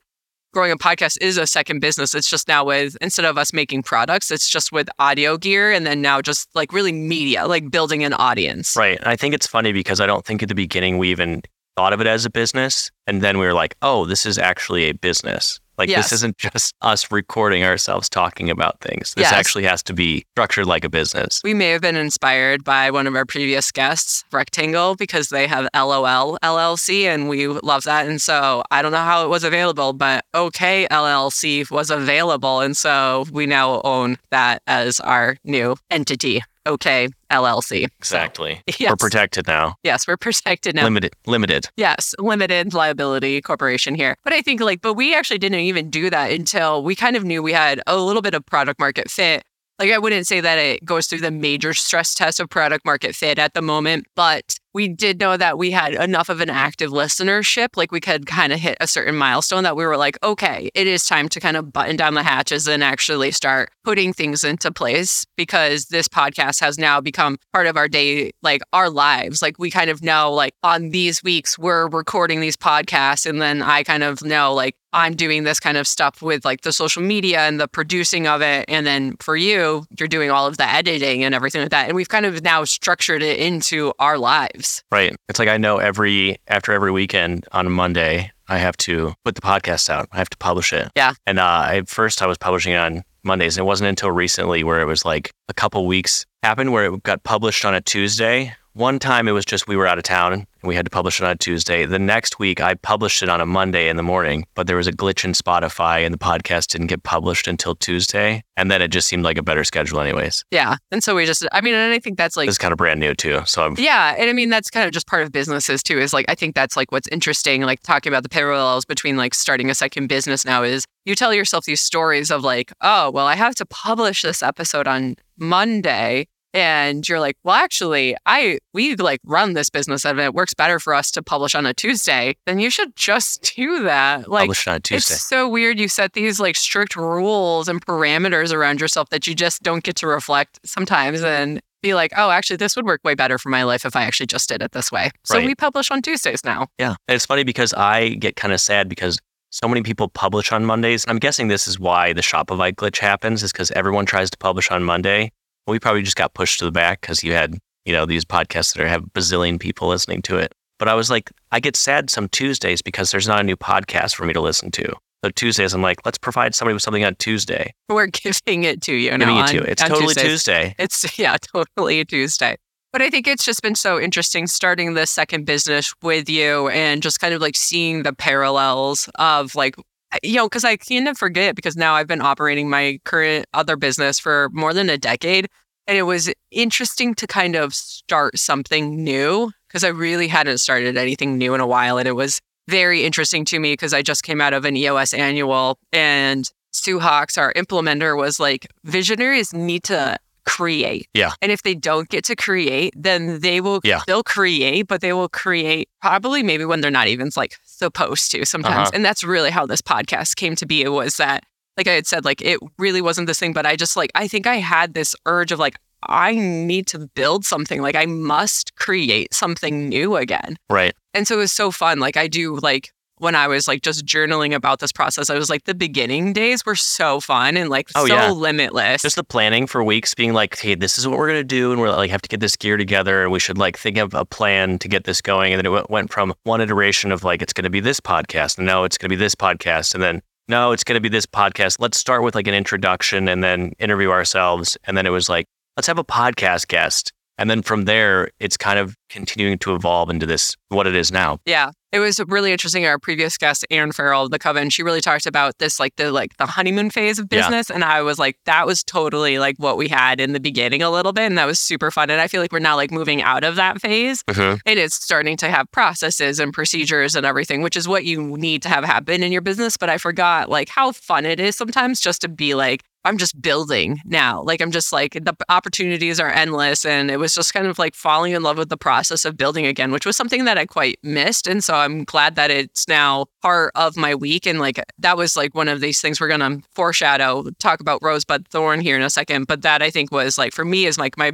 growing 0.54 0.72
a 0.72 0.78
podcast 0.78 1.18
is 1.22 1.38
a 1.38 1.46
second 1.46 1.80
business. 1.80 2.16
It's 2.16 2.30
just 2.30 2.48
now 2.48 2.66
with 2.66 2.98
instead 3.02 3.26
of 3.26 3.38
us 3.38 3.54
making 3.54 3.84
products, 3.84 4.32
it's 4.32 4.50
just 4.50 4.72
with 4.72 4.90
audio 4.98 5.38
gear 5.38 5.72
and 5.72 5.86
then 5.86 6.02
now 6.02 6.22
just 6.22 6.50
like 6.56 6.74
really 6.74 6.92
media, 6.92 7.46
like 7.46 7.70
building 7.70 8.04
an 8.04 8.14
audience. 8.14 8.76
Right. 8.76 9.00
I 9.06 9.16
think 9.16 9.36
it's 9.36 9.46
funny 9.46 9.72
because 9.72 10.02
I 10.02 10.08
don't 10.08 10.26
think 10.26 10.42
at 10.42 10.50
the 10.50 10.56
beginning 10.56 10.98
we 10.98 11.12
even 11.12 11.44
thought 11.76 11.94
of 11.94 12.02
it 12.02 12.08
as 12.08 12.26
a 12.26 12.30
business. 12.32 12.90
And 13.06 13.22
then 13.22 13.38
we 13.38 13.46
were 13.46 13.54
like, 13.54 13.76
oh, 13.84 14.06
this 14.06 14.26
is 14.26 14.40
actually 14.40 14.86
a 14.86 14.94
business. 14.94 15.60
Like 15.78 15.90
Yes. 15.90 16.06
this 16.10 16.12
isn't 16.20 16.38
just 16.38 16.74
us 16.82 17.12
recording 17.12 17.64
ourselves 17.64 18.10
talking 18.10 18.50
about 18.50 18.80
things. 18.82 19.14
This 19.16 19.24
Yes. 19.24 19.34
actually 19.34 19.64
has 19.66 19.84
to 19.84 19.94
be 19.94 20.26
structured 20.34 20.66
like 20.66 20.84
a 20.84 20.90
business. 20.90 21.42
We 21.44 21.54
may 21.54 21.70
have 21.70 21.82
been 21.82 21.96
inspired 21.96 22.64
by 22.64 22.90
one 22.92 23.08
of 23.08 23.16
our 23.16 23.26
previous 23.26 23.72
guests, 23.72 24.24
Rectangle, 24.32 24.96
because 24.96 25.30
they 25.30 25.48
have 25.48 25.68
LOL 25.76 26.38
LLC 26.44 27.06
and 27.06 27.30
we 27.30 27.48
love 27.48 27.84
that. 27.84 28.08
And 28.08 28.22
so 28.22 28.64
I 28.72 28.82
don't 28.82 28.92
know 28.92 28.98
how 28.98 29.24
it 29.24 29.30
was 29.30 29.44
available, 29.44 29.94
but 29.94 30.26
OK 30.34 30.88
LLC 30.90 31.70
was 31.72 31.90
available. 31.90 32.62
And 32.62 32.76
so 32.76 33.26
we 33.32 33.46
now 33.46 33.82
own 33.84 34.18
that 34.32 34.62
as 34.68 35.00
our 35.02 35.38
new 35.44 35.76
entity, 35.92 36.42
OK 36.68 37.10
LLC. 37.32 37.82
So, 37.82 37.88
Exactly. 38.00 38.62
yes, 38.80 38.90
We're 38.92 38.96
protected 38.96 39.48
now. 39.48 39.76
yes, 39.84 40.08
we're 40.08 40.18
protected 40.18 40.76
now. 40.76 40.84
Limited. 40.84 41.14
Limited. 41.26 41.70
Yes, 41.76 42.14
limited 42.20 42.74
liability 42.74 43.42
corporation 43.42 43.96
here. 43.96 44.16
But 44.24 44.34
I 44.34 44.42
think 44.42 44.62
like, 44.62 44.82
but 44.82 44.94
we 44.94 45.16
actually 45.16 45.40
didn't 45.40 45.60
even 45.62 45.90
do 45.90 46.10
that 46.10 46.32
until 46.32 46.84
we 46.84 46.96
kind 46.96 47.16
of 47.16 47.24
knew 47.24 47.42
we 47.44 47.54
had 47.54 47.82
a 47.88 47.98
little 47.98 48.22
bit 48.22 48.34
of 48.34 48.46
product 48.46 48.80
market 48.80 49.10
fit. 49.10 49.44
Like, 49.80 49.92
I 49.92 50.00
wouldn't 50.00 50.26
say 50.26 50.42
that 50.42 50.58
it 50.58 50.84
goes 50.86 51.06
through 51.06 51.20
the 51.20 51.30
major 51.30 51.74
stress 51.74 52.16
test 52.16 52.40
of 52.40 52.50
product 52.50 52.84
market 52.84 53.14
fit 53.16 53.38
at 53.38 53.54
the 53.54 53.62
moment, 53.62 54.08
but 54.16 54.56
we 54.74 54.88
did 54.88 55.20
know 55.20 55.38
that 55.38 55.58
we 55.58 55.72
had 55.72 55.94
enough 55.94 56.30
of 56.30 56.42
an 56.42 56.50
active 56.50 56.92
listenership. 56.92 57.70
Like, 57.76 57.92
we 57.92 58.00
could 58.00 58.26
kind 58.26 58.54
of 58.54 58.60
hit 58.60 58.78
a 58.80 58.88
certain 58.88 59.16
milestone 59.16 59.64
that 59.64 59.76
we 59.76 59.86
were 59.86 59.98
like, 59.98 60.18
okay, 60.24 60.70
it 60.74 60.88
is 60.88 61.06
time 61.06 61.30
to 61.30 61.40
kind 61.40 61.58
of 61.58 61.74
button 61.74 61.96
down 61.96 62.14
the 62.14 62.24
hatches 62.24 62.68
and 62.68 62.84
actually 62.84 63.32
start 63.32 63.72
putting 63.84 64.14
things 64.14 64.44
into 64.44 64.72
place 64.72 65.26
because 65.36 65.86
this 65.86 66.08
podcast 66.08 66.60
has 66.60 66.78
now 66.78 67.02
become 67.02 67.38
part 67.54 67.68
of 67.68 67.78
our 67.78 67.88
day, 67.88 68.32
like 68.42 68.62
our 68.74 68.90
lives. 68.90 69.42
Like, 69.42 69.58
we 69.60 69.72
kind 69.72 69.90
of 69.90 70.04
know, 70.04 70.32
like, 70.32 70.54
on 70.64 70.90
these 70.90 71.24
weeks, 71.24 71.58
we're 71.58 71.88
recording 71.88 72.40
these 72.40 72.58
podcasts. 72.58 73.26
And 73.26 73.42
then 73.42 73.62
I 73.62 73.84
kind 73.84 74.04
of 74.04 74.24
know, 74.24 74.54
like, 74.54 74.76
I'm 74.94 75.16
doing 75.16 75.44
this 75.44 75.60
kind 75.60 75.78
of 75.78 75.88
stuff 75.88 76.22
with 76.22 76.46
like 76.46 76.62
the 76.62 76.72
social 76.72 77.04
media 77.04 77.42
and 77.42 77.60
the 77.60 77.68
producing 77.68 78.26
of 78.26 78.42
it. 78.42 78.66
And 78.68 78.88
then 78.88 79.16
for 79.20 79.36
you, 79.36 79.86
you're 80.00 80.08
doing 80.08 80.32
all 80.32 80.48
of 80.48 80.58
the 80.58 80.68
editing 80.68 81.24
and 81.24 81.36
everything 81.36 81.62
like 81.62 81.72
that. 81.72 81.88
And 81.88 81.96
we've 81.96 82.10
kind 82.10 82.26
of 82.26 82.42
now 82.42 82.64
structured 82.64 83.22
it 83.22 83.38
into 83.38 83.94
our 84.00 84.18
lives. 84.18 84.57
Right. 84.92 85.16
It's 85.30 85.40
like 85.40 85.50
I 85.50 85.58
know 85.58 85.78
every 85.78 86.38
after 86.48 86.74
every 86.74 86.92
weekend 86.92 87.46
on 87.52 87.68
a 87.68 87.70
Monday 87.70 88.32
I 88.48 88.58
have 88.58 88.78
to 88.78 89.14
put 89.26 89.36
the 89.36 89.42
podcast 89.42 89.90
out. 89.90 90.08
I 90.12 90.18
have 90.18 90.30
to 90.30 90.38
publish 90.38 90.72
it. 90.74 90.90
Yeah. 90.96 91.14
And 91.26 91.40
uh, 91.40 91.68
at 91.70 91.90
first 91.90 92.22
I 92.22 92.28
was 92.28 92.38
publishing 92.38 92.74
it 92.74 92.78
on 92.78 93.04
Mondays. 93.24 93.58
And 93.58 93.66
it 93.66 93.68
wasn't 93.68 93.90
until 93.90 94.12
recently 94.12 94.64
where 94.64 94.82
it 94.82 94.86
was 94.86 95.06
like 95.06 95.32
a 95.50 95.54
couple 95.54 95.86
weeks 95.86 96.26
happened 96.44 96.72
where 96.72 96.86
it 96.86 97.04
got 97.04 97.24
published 97.24 97.66
on 97.66 97.74
a 97.74 97.82
Tuesday. 97.82 98.54
One 98.78 99.00
time 99.00 99.28
it 99.28 99.32
was 99.32 99.44
just 99.44 99.68
we 99.68 99.76
were 99.76 99.88
out 99.88 99.98
of 99.98 100.04
town 100.04 100.34
and 100.34 100.46
we 100.62 100.76
had 100.76 100.86
to 100.86 100.92
publish 100.92 101.20
it 101.20 101.24
on 101.24 101.32
a 101.32 101.36
Tuesday. 101.36 101.88
The 101.88 101.98
next 101.98 102.38
week 102.38 102.62
I 102.62 102.76
published 102.76 103.24
it 103.24 103.28
on 103.28 103.42
a 103.42 103.46
Monday 103.48 103.90
in 103.90 103.96
the 103.98 104.04
morning, 104.04 104.46
but 104.54 104.68
there 104.68 104.76
was 104.76 104.86
a 104.86 104.92
glitch 104.92 105.26
in 105.26 105.32
Spotify 105.32 106.06
and 106.06 106.14
the 106.14 106.20
podcast 106.20 106.68
didn't 106.68 106.86
get 106.86 107.02
published 107.02 107.48
until 107.48 107.74
Tuesday. 107.74 108.44
And 108.56 108.70
then 108.70 108.84
it 108.84 108.90
just 108.90 109.08
seemed 109.08 109.24
like 109.24 109.40
a 109.40 109.42
better 109.42 109.64
schedule 109.64 110.00
anyways. 110.00 110.46
Yeah. 110.52 110.76
And 110.92 111.04
so 111.04 111.16
we 111.16 111.26
just, 111.26 111.44
I 111.52 111.62
mean, 111.62 111.74
and 111.74 111.92
I 111.92 111.98
think 111.98 112.20
that's 112.20 112.38
like, 112.38 112.46
This 112.46 112.54
is 112.54 112.60
kind 112.60 112.72
of 112.72 112.78
brand 112.78 113.00
new 113.00 113.16
too. 113.16 113.42
So 113.46 113.66
I'm 113.66 113.74
Yeah, 113.80 114.14
and 114.16 114.30
I 114.30 114.34
mean 114.34 114.52
that's 114.52 114.70
kind 114.70 114.86
of 114.86 114.92
just 114.92 115.08
part 115.08 115.24
of 115.24 115.32
businesses 115.32 115.82
too. 115.82 115.98
Is 115.98 116.14
like 116.14 116.28
I 116.30 116.36
think 116.36 116.54
that's 116.54 116.78
like 116.78 116.92
what's 116.92 117.08
interesting, 117.08 117.64
like 117.64 117.82
talking 117.82 118.14
about 118.14 118.22
the 118.22 118.30
parallels 118.30 118.86
between 118.86 119.18
like 119.18 119.34
starting 119.34 119.72
a 119.72 119.76
second 119.76 120.06
business 120.06 120.46
now 120.46 120.62
is 120.62 120.86
you 121.04 121.16
tell 121.16 121.34
yourself 121.34 121.66
these 121.66 121.82
stories 121.82 122.30
of 122.30 122.44
like, 122.44 122.72
oh, 122.82 123.10
well, 123.10 123.26
I 123.26 123.34
have 123.34 123.56
to 123.56 123.66
publish 123.66 124.22
this 124.22 124.44
episode 124.44 124.88
on 124.88 125.16
Monday. 125.36 126.28
And 126.58 127.08
you're 127.08 127.20
like, 127.20 127.38
well, 127.44 127.54
actually, 127.54 128.16
I 128.26 128.58
we 128.74 128.96
like 128.96 129.20
run 129.24 129.54
this 129.54 129.70
business 129.70 130.04
and 130.06 130.20
it 130.20 130.34
works 130.34 130.56
better 130.56 130.80
for 130.80 130.96
us 130.96 131.12
to 131.12 131.22
publish 131.22 131.54
on 131.54 131.68
a 131.68 131.74
Tuesday. 131.74 132.36
Then 132.48 132.58
you 132.58 132.72
should 132.72 132.96
just 132.96 133.54
do 133.56 133.84
that. 133.84 134.28
Like 134.28 134.46
published 134.48 134.68
on 134.68 134.76
a 134.78 134.80
Tuesday. 134.80 135.14
it's 135.14 135.24
so 135.24 135.48
weird. 135.48 135.80
You 135.80 135.88
set 135.88 136.14
these 136.14 136.40
like 136.40 136.56
strict 136.56 136.96
rules 136.96 137.68
and 137.68 137.86
parameters 137.86 138.52
around 138.52 138.82
yourself 138.82 139.10
that 139.10 139.28
you 139.28 139.36
just 139.36 139.62
don't 139.62 139.84
get 139.84 139.96
to 139.98 140.08
reflect 140.08 140.60
sometimes 140.66 141.22
and 141.24 141.62
be 141.84 141.94
like, 141.94 142.12
oh, 142.18 142.32
actually, 142.32 142.58
this 142.58 142.76
would 142.76 142.86
work 142.86 143.02
way 143.04 143.14
better 143.14 143.38
for 143.38 143.50
my 143.50 143.62
life 143.62 143.86
if 143.86 143.96
I 143.96 144.02
actually 144.02 144.26
just 144.26 144.50
did 144.50 144.64
it 144.64 144.72
this 144.72 144.92
way. 144.92 145.12
So 145.26 145.38
Right. 145.38 145.46
we 145.46 145.54
publish 145.54 145.92
on 145.92 146.02
Tuesdays 146.02 146.44
now. 146.44 146.66
Yeah. 146.80 146.96
And 147.08 147.16
it's 147.16 147.28
funny 147.28 147.44
because 147.44 147.72
I 147.76 148.16
get 148.16 148.36
kind 148.36 148.52
of 148.52 148.60
sad 148.60 148.90
because 148.90 149.20
so 149.52 149.68
many 149.68 149.84
people 149.84 150.08
publish 150.10 150.52
on 150.52 150.66
Mondays. 150.66 151.04
And 151.04 151.12
I'm 151.12 151.20
guessing 151.20 151.50
this 151.50 151.68
is 151.68 151.80
why 151.80 152.14
the 152.14 152.22
Spotify 152.22 152.74
glitch 152.74 152.98
happens, 152.98 153.44
is 153.44 153.52
because 153.52 153.70
everyone 153.72 154.08
tries 154.08 154.32
to 154.32 154.38
publish 154.40 154.72
on 154.72 154.84
Monday. 154.84 155.32
We 155.68 155.80
probably 155.80 156.04
just 156.04 156.16
got 156.16 156.34
pushed 156.34 156.60
to 156.60 156.66
the 156.66 156.72
back 156.72 157.02
because 157.02 157.24
you 157.24 157.34
had, 157.34 157.58
you 157.86 157.94
know, 157.94 158.06
these 158.06 158.26
podcasts 158.26 158.74
that 158.74 158.84
are, 158.84 158.88
have 158.88 159.04
a 159.04 159.08
bazillion 159.08 159.60
people 159.60 159.90
listening 159.90 160.22
to 160.24 160.38
it. 160.38 160.54
But 160.80 160.88
I 160.88 160.94
was 160.94 161.10
like, 161.10 161.32
I 161.52 161.60
get 161.60 161.76
sad 161.76 162.10
some 162.10 162.30
Tuesdays 162.30 162.82
because 162.82 163.12
there's 163.12 163.28
not 163.28 163.40
a 163.40 163.44
new 163.44 163.58
podcast 163.58 164.16
for 164.16 164.26
me 164.26 164.34
to 164.34 164.42
listen 164.42 164.72
to. 164.72 164.96
So 165.26 165.32
Tuesdays, 165.32 165.74
I'm 165.74 165.82
like, 165.82 166.06
let's 166.06 166.18
provide 166.18 166.54
somebody 166.54 166.74
with 166.74 166.84
something 166.84 167.04
on 167.04 167.16
Tuesday. 167.16 167.74
We're 167.90 168.08
giving 168.46 168.64
it 168.64 168.82
to 168.84 168.94
you 168.94 169.12
Giving 169.12 169.28
now. 169.28 169.46
it 169.46 169.48
to 169.48 169.56
you. 169.56 169.62
It's 169.62 169.82
totally 169.82 170.14
Tuesdays. 170.14 170.24
Tuesday. 170.24 170.76
It's 170.78 171.20
yeah, 171.20 171.38
totally 171.38 172.00
a 172.00 172.06
Tuesday. 172.06 172.56
But 172.94 173.02
I 173.02 173.10
think 173.10 173.28
it's 173.28 173.44
just 173.44 173.62
been 173.62 173.76
so 173.76 174.00
interesting 174.00 174.48
starting 174.48 174.94
this 174.94 175.12
second 175.12 175.46
business 175.46 175.94
with 176.02 176.30
you 176.30 176.70
and 176.70 177.04
just 177.04 177.20
kind 177.20 177.34
of 177.34 177.42
like 177.42 177.56
seeing 177.56 178.04
the 178.04 178.14
parallels 178.14 179.10
of 179.16 179.56
like 179.56 179.76
you 180.24 180.36
know, 180.36 180.46
because 180.48 180.64
I 180.64 180.78
kind 180.78 181.08
of 181.08 181.18
forget 181.18 181.56
because 181.56 181.76
now 181.76 181.94
I've 181.94 182.08
been 182.08 182.22
operating 182.22 182.70
my 182.70 183.00
current 183.06 183.46
other 183.54 183.76
business 183.76 184.20
for 184.20 184.50
more 184.52 184.74
than 184.74 184.90
a 184.90 184.98
decade. 184.98 185.48
And 185.88 185.98
it 185.98 186.04
was 186.04 186.32
interesting 186.52 187.16
to 187.16 187.28
kind 187.28 187.56
of 187.56 187.74
start 187.74 188.38
something 188.38 189.04
new 189.04 189.52
because 189.68 189.84
I 189.84 189.90
really 189.90 190.28
hadn't 190.28 190.58
started 190.58 190.98
anything 190.98 191.38
new 191.38 191.54
in 191.54 191.62
a 191.62 191.68
while. 191.68 191.98
And 191.98 192.08
it 192.08 192.14
was 192.14 192.40
very 192.68 193.04
interesting 193.04 193.46
to 193.46 193.60
me 193.60 193.74
because 193.74 193.94
I 193.94 194.02
just 194.02 194.24
came 194.24 194.42
out 194.42 194.54
of 194.54 194.66
an 194.66 194.76
EOS 194.76 195.14
annual 195.14 195.78
and 195.94 196.50
Sue 196.72 197.00
Hawkes, 197.00 197.38
our 197.38 197.54
implementer, 197.54 198.18
was 198.18 198.40
like, 198.40 198.68
visionaries 198.84 199.54
need 199.54 199.84
to 199.86 200.18
create. 200.48 201.08
Yeah. 201.14 201.34
And 201.42 201.52
if 201.52 201.62
they 201.64 201.76
don't 201.76 202.10
get 202.10 202.24
to 202.26 202.36
create, 202.36 202.94
then 202.96 203.40
they 203.42 203.62
will 203.62 203.82
Yeah. 203.84 204.02
they'll 204.08 204.24
create, 204.24 204.88
but 204.88 205.02
they 205.02 205.14
will 205.14 205.30
create 205.30 205.90
probably 206.02 206.42
maybe 206.44 206.66
when 206.66 206.82
they're 206.82 206.90
not 206.92 207.08
even 207.08 207.30
like 207.36 207.56
supposed 207.64 208.32
to 208.32 208.46
sometimes. 208.46 208.88
Uh-huh. 208.90 208.92
And 208.94 209.06
that's 209.06 209.24
really 209.24 209.52
how 209.52 209.66
this 209.66 209.82
podcast 209.82 210.36
came 210.36 210.56
to 210.56 210.66
be. 210.66 210.82
It 210.82 210.90
was 210.90 211.18
that 211.18 211.44
like 211.78 211.88
I 211.88 211.92
had 211.94 212.08
said, 212.08 212.26
like 212.26 212.42
it 212.42 212.60
really 212.80 213.02
wasn't 213.02 213.28
this 213.28 213.40
thing, 213.40 213.54
but 213.54 213.66
I 213.66 213.76
just 213.76 213.96
like 213.96 214.12
I 214.16 214.28
think 214.28 214.48
I 214.48 214.56
had 214.56 214.94
this 214.94 215.16
urge 215.26 215.52
of 215.52 215.60
like, 215.60 215.76
I 216.04 216.34
need 216.36 216.88
to 216.88 217.08
build 217.16 217.46
something. 217.46 217.82
Like 217.82 217.96
I 217.96 218.06
must 218.06 218.76
create 218.76 219.34
something 219.34 219.88
new 219.90 220.16
again. 220.16 220.58
Right. 220.70 220.94
And 221.14 221.28
so 221.28 221.36
it 221.36 221.40
was 221.40 221.52
so 221.52 221.72
fun. 221.72 222.00
Like 222.00 222.18
I 222.18 222.28
do 222.28 222.56
like 222.58 222.92
when 223.20 223.36
I 223.36 223.48
was 223.48 223.68
like 223.68 223.82
just 223.82 224.06
journaling 224.06 224.54
about 224.54 224.80
this 224.80 224.92
process, 224.92 225.30
I 225.30 225.36
was 225.36 225.50
like 225.50 225.64
the 225.66 225.74
beginning 225.76 226.34
days 226.34 226.66
were 226.66 226.76
so 226.76 227.20
fun 227.20 227.58
and 227.58 227.70
like 227.70 227.90
Oh, 227.96 228.06
so 228.08 228.14
yeah. 228.16 228.32
limitless. 228.32 229.02
Just 229.02 229.16
the 229.16 229.24
planning 229.24 229.68
for 229.68 229.84
weeks 229.84 230.14
being 230.14 230.34
like, 230.34 230.58
hey, 230.58 230.76
this 230.76 230.98
is 230.98 231.08
what 231.08 231.18
we're 231.18 231.28
going 231.28 231.40
to 231.40 231.44
do. 231.44 231.72
And 231.72 231.82
we're 231.82 231.90
like, 231.92 232.10
have 232.12 232.22
to 232.22 232.30
get 232.30 232.40
this 232.40 232.56
gear 232.56 232.78
together. 232.78 233.24
And 233.24 233.32
we 233.32 233.40
should 233.40 233.58
like 233.58 233.78
think 233.78 233.98
of 233.98 234.14
a 234.14 234.26
plan 234.26 234.78
to 234.80 234.88
get 234.88 235.04
this 235.06 235.22
going. 235.22 235.54
And 235.54 235.60
then 235.60 235.66
it 235.66 235.70
went- 235.70 235.90
went 235.90 236.12
from 236.12 236.34
one 236.44 236.62
iteration 236.62 237.12
of 237.12 237.24
like, 237.24 237.42
it's 237.42 237.54
going 237.54 237.64
to 237.64 237.70
be 237.70 237.80
this 237.80 238.00
podcast. 238.00 238.58
And 238.58 238.68
no, 238.68 238.84
it's 238.84 238.98
going 238.98 239.10
to 239.10 239.16
be 239.16 239.20
this 239.20 239.36
podcast. 239.36 239.94
And 239.94 240.04
then, 240.04 240.22
no, 240.48 240.72
it's 240.72 240.84
going 240.84 240.96
to 240.96 241.02
be 241.02 241.10
this 241.10 241.26
podcast. 241.26 241.78
Let's 241.80 241.98
start 242.00 242.24
with 242.24 242.36
like 242.36 242.48
an 242.48 242.54
introduction 242.54 243.28
and 243.28 243.44
then 243.44 243.74
interview 243.80 244.12
ourselves. 244.12 244.78
And 244.86 244.96
then 244.98 245.06
it 245.06 245.10
was 245.12 245.28
like, 245.28 245.46
let's 245.76 245.88
have 245.88 245.98
a 245.98 246.04
podcast 246.04 246.68
guest. 246.68 247.12
And 247.40 247.50
then 247.52 247.62
from 247.62 247.86
there, 247.86 248.32
it's 248.40 248.58
kind 248.58 248.80
of 248.80 248.96
continuing 249.10 249.60
to 249.60 249.76
evolve 249.76 250.10
into 250.10 250.26
this, 250.26 250.56
what 250.70 250.88
it 250.88 250.96
is 250.96 251.12
now. 251.12 251.40
yeah. 251.46 251.72
It 251.94 252.00
was 252.00 252.20
really 252.28 252.52
interesting. 252.52 252.86
Our 252.86 253.00
previous 253.00 253.38
guest, 253.38 253.66
Erin 253.72 253.94
Farrell 253.94 254.26
of 254.26 254.32
the 254.32 254.38
Coven, 254.40 254.70
she 254.70 254.84
really 254.84 255.00
talked 255.00 255.26
about 255.26 255.58
this, 255.60 255.80
like 255.80 255.96
the 255.96 256.12
like 256.12 256.36
the 256.36 256.46
honeymoon 256.46 256.90
phase 256.90 257.18
of 257.18 257.28
Yeah. 257.32 257.40
business, 257.42 257.70
and 257.70 257.84
I 257.84 258.02
was 258.02 258.20
like, 258.20 258.38
that 258.46 258.68
was 258.68 258.84
totally 258.84 259.40
like 259.40 259.56
what 259.58 259.78
we 259.78 259.88
had 259.88 260.20
in 260.20 260.34
the 260.34 260.40
beginning 260.42 260.82
a 260.82 260.90
little 260.92 261.14
bit, 261.14 261.24
and 261.28 261.38
that 261.38 261.46
was 261.46 261.60
super 261.60 261.90
fun. 261.90 262.10
And 262.10 262.20
I 262.20 262.28
feel 262.28 262.42
like 262.42 262.52
we're 262.52 262.60
now 262.60 262.76
like 262.76 262.92
moving 262.92 263.22
out 263.22 263.46
of 263.46 263.56
that 263.56 263.80
phase, 263.82 264.22
Mhm. 264.24 264.60
and 264.66 264.80
it's 264.80 264.96
starting 264.96 265.38
to 265.38 265.50
have 265.50 265.72
processes 265.72 266.40
and 266.42 266.52
procedures 266.54 267.16
and 267.16 267.26
everything, 267.26 267.62
which 267.62 267.78
is 267.78 267.88
what 267.88 268.04
you 268.04 268.36
need 268.38 268.62
to 268.64 268.70
have 268.70 268.84
happen 268.84 269.24
in 269.24 269.32
your 269.32 269.42
business. 269.42 269.78
But 269.78 269.90
I 269.90 269.98
forgot 269.98 270.50
like 270.50 270.68
how 270.68 270.92
fun 270.92 271.26
it 271.26 271.40
is 271.40 271.56
sometimes 271.56 272.02
just 272.02 272.20
to 272.22 272.28
be 272.28 272.54
like, 272.54 272.84
I'm 273.06 273.18
just 273.18 273.42
building 273.42 274.02
now. 274.04 274.42
Like 274.42 274.60
I'm 274.62 274.72
just 274.72 274.92
like 274.92 275.14
the 275.14 275.34
opportunities 275.48 276.20
are 276.20 276.30
endless. 276.30 276.84
And 276.84 277.10
it 277.10 277.16
was 277.18 277.34
just 277.34 277.54
kind 277.54 277.66
of 277.68 277.80
like 277.80 277.96
falling 277.96 278.34
in 278.34 278.44
love 278.44 278.58
with 278.58 278.68
the 278.68 278.76
process 278.76 279.24
of 279.24 279.38
building 279.38 279.66
again, 279.66 279.92
which 279.94 280.06
was 280.06 280.18
something 280.18 280.44
that 280.44 280.58
I 280.58 280.66
quite 280.66 281.00
missed. 281.04 281.48
And 281.48 281.64
so 281.64 281.74
I'm 281.80 282.04
glad 282.04 282.36
that 282.36 282.52
it's 282.52 282.88
now 282.88 283.26
part 283.42 283.72
of 283.76 283.96
my 283.98 284.16
week. 284.16 284.46
And 284.46 284.60
like 284.60 284.84
that 285.00 285.18
was 285.18 285.36
like 285.38 285.56
one 285.56 285.68
of 285.68 285.82
these 285.82 286.02
things 286.02 286.20
we're 286.20 286.28
gonna 286.28 286.60
foreshadow, 286.76 287.46
talk 287.60 287.80
about 287.80 288.02
Rosebud 288.02 288.48
Thorn 288.50 288.80
here 288.82 288.96
in 288.96 289.02
a 289.02 289.10
second. 289.10 289.48
But 289.48 289.62
that 289.64 289.82
I 289.82 289.90
think 289.90 290.12
was 290.12 290.38
like 290.38 290.54
for 290.54 290.66
me 290.66 290.86
is 290.86 290.98
like 290.98 291.18
my 291.18 291.32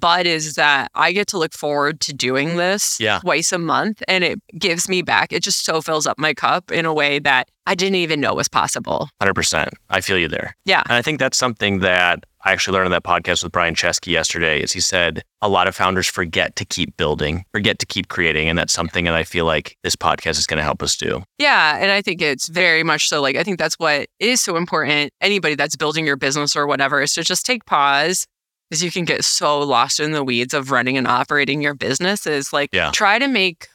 but 0.00 0.26
is 0.28 0.54
that 0.54 0.92
I 0.94 1.10
get 1.10 1.26
to 1.28 1.38
look 1.38 1.52
forward 1.54 2.00
to 2.02 2.12
doing 2.12 2.56
this 2.56 3.00
Yeah. 3.00 3.18
twice 3.18 3.50
a 3.50 3.58
month 3.58 4.00
and 4.06 4.22
it 4.22 4.40
gives 4.56 4.88
me 4.88 5.02
back. 5.02 5.32
It 5.32 5.42
just 5.42 5.64
so 5.64 5.82
fills 5.82 6.06
up 6.06 6.20
my 6.20 6.34
cup 6.34 6.70
in 6.70 6.86
a 6.86 6.94
way 6.94 7.18
that 7.18 7.48
I 7.66 7.74
didn't 7.74 7.96
even 7.96 8.20
know 8.20 8.32
was 8.34 8.46
possible. 8.48 9.08
100%. 9.20 9.70
I 9.90 10.00
feel 10.00 10.18
you 10.18 10.28
there. 10.28 10.56
Yeah. 10.64 10.82
And 10.84 10.92
I 10.92 11.02
think 11.02 11.18
that's 11.18 11.36
something 11.36 11.80
that 11.80 12.22
I 12.44 12.52
actually 12.52 12.74
learned 12.74 12.86
on 12.86 12.90
that 12.92 13.04
podcast 13.04 13.42
with 13.44 13.52
Brian 13.52 13.74
Chesky 13.74 14.08
yesterday 14.08 14.60
is 14.60 14.72
he 14.72 14.80
said 14.80 15.22
a 15.40 15.48
lot 15.48 15.68
of 15.68 15.76
founders 15.76 16.08
forget 16.08 16.56
to 16.56 16.64
keep 16.64 16.96
building, 16.96 17.44
forget 17.52 17.78
to 17.78 17.86
keep 17.86 18.08
creating. 18.08 18.48
And 18.48 18.58
that's 18.58 18.72
something 18.72 19.04
that 19.04 19.14
I 19.14 19.22
feel 19.22 19.44
like 19.44 19.76
this 19.84 19.94
podcast 19.94 20.38
is 20.38 20.46
going 20.46 20.58
to 20.58 20.64
help 20.64 20.82
us 20.82 20.96
do. 20.96 21.22
Yeah. 21.38 21.78
And 21.80 21.90
I 21.92 22.02
think 22.02 22.20
it's 22.20 22.48
very 22.48 22.82
much 22.82 23.08
so. 23.08 23.20
Like, 23.22 23.36
I 23.36 23.44
think 23.44 23.58
that's 23.58 23.76
what 23.78 24.08
is 24.18 24.40
so 24.40 24.56
important. 24.56 25.12
Anybody 25.20 25.54
that's 25.54 25.76
building 25.76 26.04
your 26.04 26.16
business 26.16 26.56
or 26.56 26.66
whatever 26.66 27.00
is 27.00 27.14
to 27.14 27.22
just 27.22 27.46
take 27.46 27.64
pause 27.66 28.26
because 28.68 28.82
you 28.82 28.90
can 28.90 29.04
get 29.04 29.24
so 29.24 29.60
lost 29.60 30.00
in 30.00 30.12
the 30.12 30.24
weeds 30.24 30.54
of 30.54 30.70
running 30.70 30.96
and 30.96 31.06
operating 31.06 31.62
your 31.62 31.74
business. 31.74 32.26
Is 32.26 32.52
like, 32.52 32.70
Yeah. 32.72 32.90
try 32.92 33.18
to 33.18 33.28
make 33.28 33.68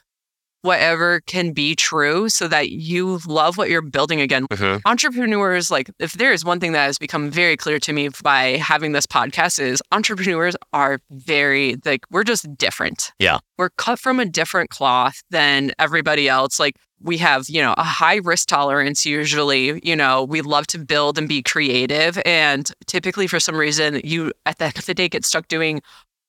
whatever 0.62 1.22
can 1.22 1.54
be 1.54 1.76
true 1.76 2.30
so 2.30 2.48
that 2.48 2.70
you 2.70 3.20
love 3.28 3.58
what 3.58 3.70
you're 3.70 3.82
building 3.82 4.20
again. 4.22 4.48
Mhm. 4.48 4.82
Entrepreneurs, 4.86 5.70
like, 5.72 5.90
if 6.00 6.14
there 6.14 6.34
is 6.34 6.44
one 6.44 6.60
thing 6.60 6.72
that 6.74 6.86
has 6.86 6.98
become 6.98 7.30
very 7.30 7.56
clear 7.56 7.80
to 7.80 7.94
me 7.94 8.10
by 8.24 8.58
having 8.58 8.92
this 8.92 9.06
podcast, 9.06 9.60
is 9.60 9.82
entrepreneurs 9.92 10.56
are 10.74 11.00
very, 11.12 11.78
like, 11.86 12.02
we're 12.12 12.24
just 12.24 12.58
different. 12.58 13.12
Yeah. 13.20 13.40
We're 13.58 13.70
cut 13.70 14.00
from 14.00 14.20
a 14.20 14.26
different 14.26 14.70
cloth 14.70 15.22
than 15.30 15.72
everybody 15.80 16.28
else. 16.28 16.60
Like, 16.60 16.76
we 17.00 17.18
have, 17.20 17.48
you 17.48 17.62
know, 17.62 17.76
a 17.78 17.84
high 17.84 18.16
risk 18.16 18.48
tolerance 18.48 19.06
usually. 19.06 19.80
You 19.88 19.96
know, 19.96 20.24
we 20.24 20.42
love 20.42 20.66
to 20.68 20.80
build 20.80 21.18
and 21.18 21.30
be 21.30 21.44
creative. 21.44 22.20
And 22.26 22.70
typically, 22.88 23.28
for 23.28 23.40
some 23.40 23.56
reason, 23.56 24.02
you 24.04 24.34
at 24.48 24.58
the 24.58 24.66
end 24.66 24.78
of 24.80 24.86
the 24.86 24.96
day 24.96 25.08
get 25.08 25.24
stuck 25.24 25.48
doing 25.48 25.82